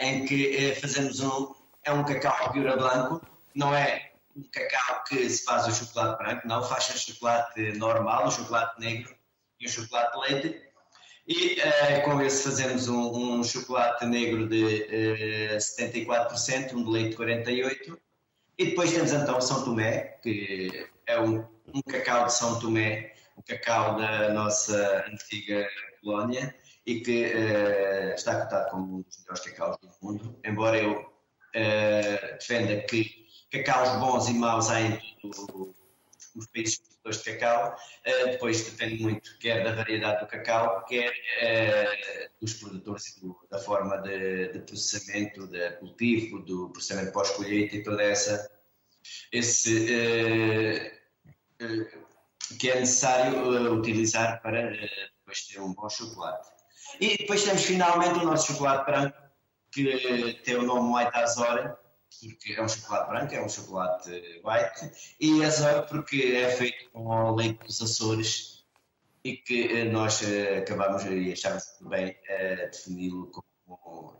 em 0.00 0.24
que 0.24 0.74
fazemos 0.80 1.20
um, 1.20 1.52
é 1.84 1.92
um 1.92 2.04
cacau 2.04 2.52
Piura 2.52 2.76
branco, 2.76 3.26
não 3.54 3.74
é 3.74 4.05
um 4.36 4.42
cacau 4.52 5.02
que 5.04 5.28
se 5.30 5.44
faz 5.44 5.66
o 5.66 5.72
chocolate 5.72 6.22
branco, 6.22 6.46
não, 6.46 6.62
faz 6.62 6.88
o 6.90 6.98
chocolate 6.98 7.72
normal, 7.72 8.26
o 8.26 8.30
chocolate 8.30 8.78
negro 8.78 9.16
e 9.58 9.66
o 9.66 9.68
chocolate 9.68 10.12
de 10.12 10.34
leite. 10.34 10.66
E 11.26 11.60
uh, 11.60 12.04
com 12.04 12.20
esse 12.22 12.44
fazemos 12.44 12.86
um, 12.86 13.38
um 13.38 13.44
chocolate 13.44 14.04
negro 14.04 14.46
de 14.48 15.54
uh, 15.54 15.56
74%, 15.56 16.74
um 16.74 16.84
de 16.84 16.90
leite 16.90 17.16
48%. 17.16 17.98
E 18.58 18.66
depois 18.66 18.92
temos 18.92 19.12
então 19.12 19.40
São 19.40 19.64
Tomé, 19.64 20.18
que 20.22 20.88
é 21.06 21.18
um, 21.20 21.44
um 21.74 21.82
cacau 21.82 22.26
de 22.26 22.32
São 22.32 22.60
Tomé, 22.60 23.14
um 23.36 23.42
cacau 23.42 23.96
da 23.96 24.32
nossa 24.32 25.04
antiga 25.10 25.68
colónia 26.00 26.54
e 26.84 27.00
que 27.00 27.26
uh, 27.26 28.14
está 28.14 28.42
cotado 28.42 28.70
como 28.70 28.98
um 28.98 29.02
dos 29.02 29.18
melhores 29.20 29.40
cacaus 29.40 29.76
do 29.78 29.90
mundo. 30.02 30.38
Embora 30.44 30.78
eu 30.78 31.16
defenda 32.38 32.82
que 32.82 33.25
cacaus 33.50 33.98
bons 34.00 34.28
e 34.28 34.34
maus 34.34 34.70
há 34.70 34.80
em 34.80 35.00
todo 35.20 35.74
os 36.36 36.46
países 36.48 36.78
produtores 36.78 37.22
de 37.22 37.32
cacau, 37.32 37.74
uh, 37.74 38.30
depois 38.30 38.62
depende 38.64 39.02
muito 39.02 39.38
quer 39.38 39.64
da 39.64 39.74
variedade 39.74 40.20
do 40.20 40.26
cacau, 40.26 40.84
quer 40.84 41.10
uh, 41.10 42.30
dos 42.40 42.54
produtores 42.54 43.18
da 43.50 43.58
forma 43.58 43.96
de, 43.98 44.52
de, 44.52 44.58
processamento, 44.60 45.46
de 45.46 45.70
cultivo, 45.72 46.40
do 46.40 46.68
processamento 46.70 47.12
pós-colheita 47.12 47.76
e 47.76 47.82
toda 47.82 48.02
essa 48.02 48.50
esse 49.32 49.86
uh, 51.60 52.06
que 52.58 52.70
é 52.70 52.80
necessário 52.80 53.74
utilizar 53.74 54.40
para 54.42 54.70
depois 54.70 55.46
ter 55.46 55.60
um 55.60 55.72
bom 55.72 55.88
chocolate. 55.88 56.48
E 57.00 57.16
depois 57.16 57.44
temos 57.44 57.64
finalmente 57.64 58.18
o 58.20 58.24
nosso 58.24 58.52
chocolate 58.52 58.84
branco, 58.90 59.16
que 59.72 60.40
tem 60.44 60.56
o 60.56 60.62
nome 60.62 60.94
White 60.94 61.16
Azora, 61.16 61.78
porque 62.22 62.54
é 62.54 62.62
um 62.62 62.68
chocolate 62.68 63.10
branco, 63.10 63.34
é 63.34 63.42
um 63.42 63.48
chocolate 63.48 64.10
white, 64.44 65.14
e 65.20 65.44
azul 65.44 65.82
porque 65.88 66.34
é 66.36 66.50
feito 66.50 66.90
com 66.90 67.34
leite 67.34 67.64
dos 67.66 67.82
Açores, 67.82 68.64
e 69.24 69.36
que 69.36 69.84
nós 69.84 70.22
acabamos 70.58 71.04
e 71.04 71.32
achámos 71.32 71.64
bem 71.80 72.16
defini-lo 72.70 73.30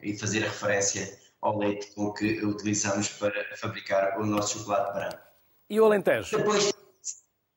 e 0.03 0.17
fazer 0.19 0.45
a 0.45 0.49
referência 0.49 1.19
ao 1.41 1.59
leite 1.59 1.95
com 1.95 2.13
que 2.13 2.45
utilizamos 2.45 3.09
para 3.11 3.57
fabricar 3.57 4.19
o 4.19 4.27
nosso 4.27 4.59
chocolate 4.59 4.93
branco. 4.95 5.23
E 5.71 5.81
o 5.81 5.85
Alentejo? 5.85 6.37
Depois, 6.37 6.73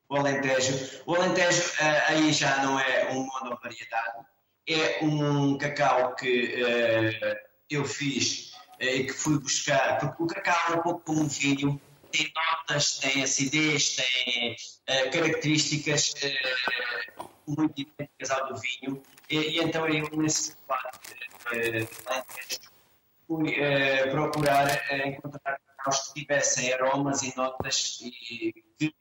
o 0.08 0.16
Alentejo. 0.16 1.02
O 1.06 1.14
Alentejo 1.16 1.72
aí 2.06 2.32
já 2.32 2.62
não 2.62 2.78
é 2.78 3.10
um 3.12 3.26
monovariedade, 3.26 4.26
é 4.68 5.04
um 5.04 5.58
cacau 5.58 6.14
que 6.14 7.18
eu 7.68 7.84
fiz 7.84 8.49
e 8.80 9.04
que 9.04 9.12
fui 9.12 9.38
buscar, 9.38 9.98
porque 9.98 10.22
o 10.22 10.26
cacau 10.26 10.74
é 10.74 10.78
um 10.78 10.82
pouco 10.82 11.00
como 11.00 11.20
um 11.20 11.28
vinho, 11.28 11.80
tem 12.10 12.32
notas, 12.34 12.98
tem 12.98 13.22
acidez, 13.22 13.96
tem 13.96 14.56
uh, 14.88 15.10
características 15.10 16.14
uh, 17.18 17.30
muito 17.46 17.80
idênticas 17.80 18.30
ao 18.30 18.48
do 18.48 18.60
vinho, 18.60 19.02
e, 19.28 19.36
e 19.36 19.58
então 19.58 19.86
eu 19.86 20.08
nesse 20.16 20.56
debate 20.56 21.12
uh, 21.52 22.24
fui 23.26 23.54
procurar 24.10 25.06
encontrar 25.06 25.60
cacaus 25.76 26.08
que 26.08 26.20
tivessem 26.20 26.72
aromas 26.72 27.22
e 27.22 27.36
notas 27.36 28.00
e 28.02 28.52
que 28.76 28.94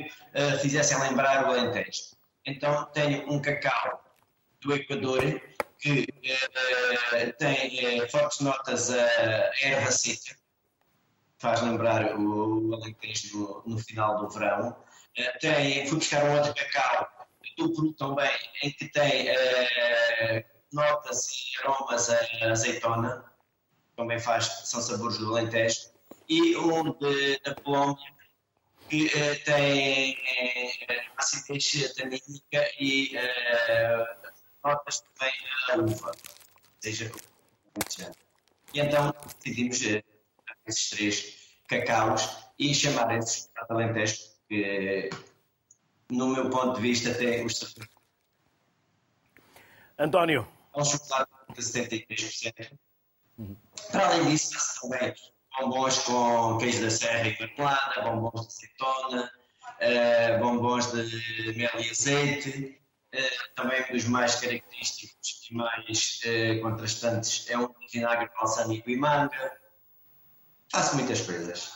fizessem 0.61 0.99
lembrar 0.99 1.45
o 1.45 1.51
Alentejo. 1.51 2.15
Então 2.45 2.85
tenho 2.93 3.31
um 3.31 3.41
cacau 3.41 4.03
do 4.61 4.75
Equador 4.75 5.41
que 5.79 6.07
tem 7.37 8.07
fortes 8.09 8.41
notas 8.41 8.91
a 8.91 9.51
erva 9.61 9.91
seca, 9.91 10.35
faz 11.39 11.61
lembrar 11.61 12.19
o 12.19 12.73
Alentejo 12.73 13.63
no, 13.65 13.75
no 13.75 13.79
final 13.79 14.19
do 14.19 14.29
verão. 14.29 14.69
Uh, 15.17 15.39
tem, 15.39 15.87
fui 15.87 15.97
buscar 15.97 16.23
um 16.25 16.35
outro 16.35 16.53
cacau 16.53 17.27
do 17.57 17.73
Peru 17.73 17.93
também, 17.93 18.31
em 18.61 18.71
que 18.71 18.89
tem 18.89 19.29
uh, 19.31 20.45
notas 20.71 21.27
e 21.27 21.61
aromas 21.61 22.09
a 22.09 22.51
azeitona, 22.51 23.25
também 23.95 24.19
faz, 24.19 24.45
são 24.65 24.81
sabores 24.81 25.17
do 25.17 25.35
Alentejo, 25.35 25.91
e 26.27 26.55
um 26.57 26.93
de, 26.93 27.39
da 27.39 27.55
Colômbia, 27.55 28.13
que 28.89 29.05
uh, 29.05 29.43
tem 29.45 30.13
uh, 30.13 31.11
acidez 31.17 31.93
tanínica 31.95 32.69
e 32.79 33.15
notas 34.63 35.01
também 35.01 35.33
a 35.69 35.75
uva, 35.77 36.11
seja 36.79 37.11
e 38.73 38.79
então 38.79 39.13
decidimos 39.43 39.81
esses 40.67 40.89
três 40.89 41.37
cacaus 41.67 42.37
e 42.57 42.73
chamarem-se 42.73 43.49
chocolate 43.49 43.65
alentejo, 43.69 44.17
que 44.47 45.09
no 46.09 46.27
meu 46.27 46.49
ponto 46.49 46.75
de 46.75 46.81
vista 46.81 47.13
tem 47.13 47.45
os 47.45 47.75
António. 49.97 50.47
É 50.75 50.79
um 50.79 50.85
chocolate 50.85 51.31
de 51.55 51.61
73%. 51.61 52.77
Uhum. 53.37 53.55
Para 53.91 54.07
além 54.07 54.29
disso, 54.29 54.81
também 54.81 55.13
bombons 55.59 55.99
com 55.99 56.57
queijo 56.57 56.81
da 56.81 56.89
serra 56.89 57.27
e 57.27 57.39
marmelada, 57.39 58.01
bombons 58.01 58.41
de 58.41 58.47
azeitona, 58.47 59.31
uh, 59.81 60.39
bombons 60.39 60.91
de 60.91 61.53
mel 61.57 61.71
e 61.79 61.89
azeite. 61.89 62.78
Uh, 63.13 63.55
também 63.55 63.83
um 63.89 63.93
dos 63.93 64.05
mais 64.05 64.35
característicos 64.35 65.47
e 65.49 65.53
mais 65.55 66.21
uh, 66.25 66.61
contrastantes 66.61 67.49
é 67.49 67.57
um 67.57 67.67
vinagre 67.91 68.29
balsâmico 68.35 68.89
e 68.89 68.95
manga. 68.95 69.51
Faço 70.71 70.95
muitas 70.95 71.21
coisas. 71.21 71.73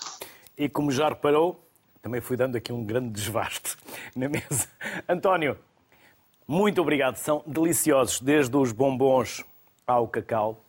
E 0.56 0.70
como 0.70 0.92
já 0.92 1.10
reparou, 1.10 1.68
também 2.04 2.22
fui 2.22 2.38
dando 2.38 2.56
aqui 2.56 2.72
um 2.72 2.86
grande 2.86 3.10
desvaste 3.10 3.76
na 4.16 4.30
mesa. 4.30 4.70
António, 5.10 5.58
muito 6.48 6.82
obrigado. 6.82 7.16
São 7.16 7.44
deliciosos, 7.48 8.20
desde 8.22 8.56
os 8.56 8.72
bombons 8.72 9.44
ao 9.88 10.08
cacau. 10.08 10.64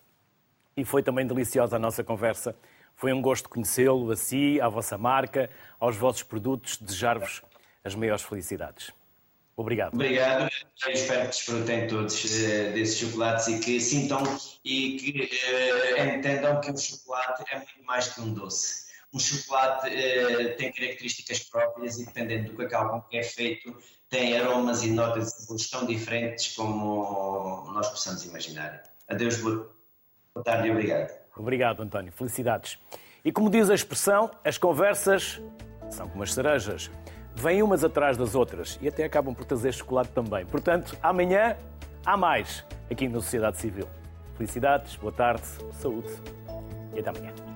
E 0.76 0.84
foi 0.84 1.02
também 1.02 1.26
deliciosa 1.26 1.76
a 1.76 1.78
nossa 1.78 2.02
conversa. 2.02 2.56
Foi 2.96 3.12
um 3.12 3.20
gosto 3.20 3.48
conhecê-lo, 3.48 4.10
a 4.10 4.16
si, 4.16 4.60
à 4.60 4.68
vossa 4.68 4.96
marca, 4.96 5.50
aos 5.78 5.96
vossos 5.96 6.22
produtos. 6.22 6.78
Desejar-vos 6.78 7.42
as 7.84 7.94
maiores 7.94 8.22
felicidades. 8.22 8.92
Obrigado. 9.56 9.94
Obrigado. 9.94 10.50
Eu 10.84 10.92
espero 10.92 11.22
que 11.22 11.28
desfrutem 11.28 11.86
todos 11.86 12.24
uh, 12.24 12.72
desses 12.72 12.98
chocolates 12.98 13.46
e 13.48 13.60
que 13.60 13.80
sintam 13.80 14.22
e 14.64 14.96
que 14.96 15.30
uh, 15.30 16.14
entendam 16.16 16.60
que 16.60 16.70
o 16.70 16.76
chocolate 16.76 17.44
é 17.52 17.56
muito 17.58 17.84
mais 17.84 18.08
que 18.08 18.20
um 18.20 18.34
doce. 18.34 18.84
Um 19.12 19.18
chocolate 19.18 19.88
uh, 19.88 20.56
tem 20.56 20.72
características 20.72 21.40
próprias 21.40 22.00
e 22.00 22.06
dependendo 22.06 22.50
do 22.50 22.56
cacau 22.56 22.90
com 22.90 23.00
que 23.02 23.16
é 23.16 23.22
feito, 23.22 23.76
tem 24.08 24.36
aromas 24.36 24.82
e 24.82 24.90
notas 24.90 25.46
tão 25.70 25.86
diferentes 25.86 26.54
como 26.56 27.70
nós 27.72 27.88
possamos 27.88 28.24
imaginar. 28.24 28.82
Adeus, 29.08 29.36
boa 29.40 29.72
tarde 30.44 30.68
e 30.68 30.70
obrigado. 30.72 31.12
Obrigado, 31.36 31.82
António. 31.82 32.12
Felicidades. 32.12 32.78
E 33.24 33.32
como 33.32 33.48
diz 33.48 33.70
a 33.70 33.74
expressão, 33.74 34.30
as 34.44 34.58
conversas 34.58 35.40
são 35.90 36.08
como 36.08 36.22
as 36.22 36.32
cerejas 36.32 36.90
vêm 37.34 37.62
umas 37.62 37.84
atrás 37.84 38.16
das 38.16 38.34
outras 38.34 38.78
e 38.80 38.88
até 38.88 39.04
acabam 39.04 39.34
por 39.34 39.44
trazer 39.44 39.72
chocolate 39.72 40.10
também. 40.10 40.46
Portanto, 40.46 40.96
amanhã 41.02 41.56
há 42.04 42.16
mais 42.16 42.64
aqui 42.90 43.08
na 43.08 43.20
Sociedade 43.20 43.58
Civil. 43.58 43.88
Felicidades, 44.36 44.96
boa 44.96 45.12
tarde, 45.12 45.44
saúde 45.80 46.10
e 46.94 47.00
até 47.00 47.10
amanhã. 47.10 47.53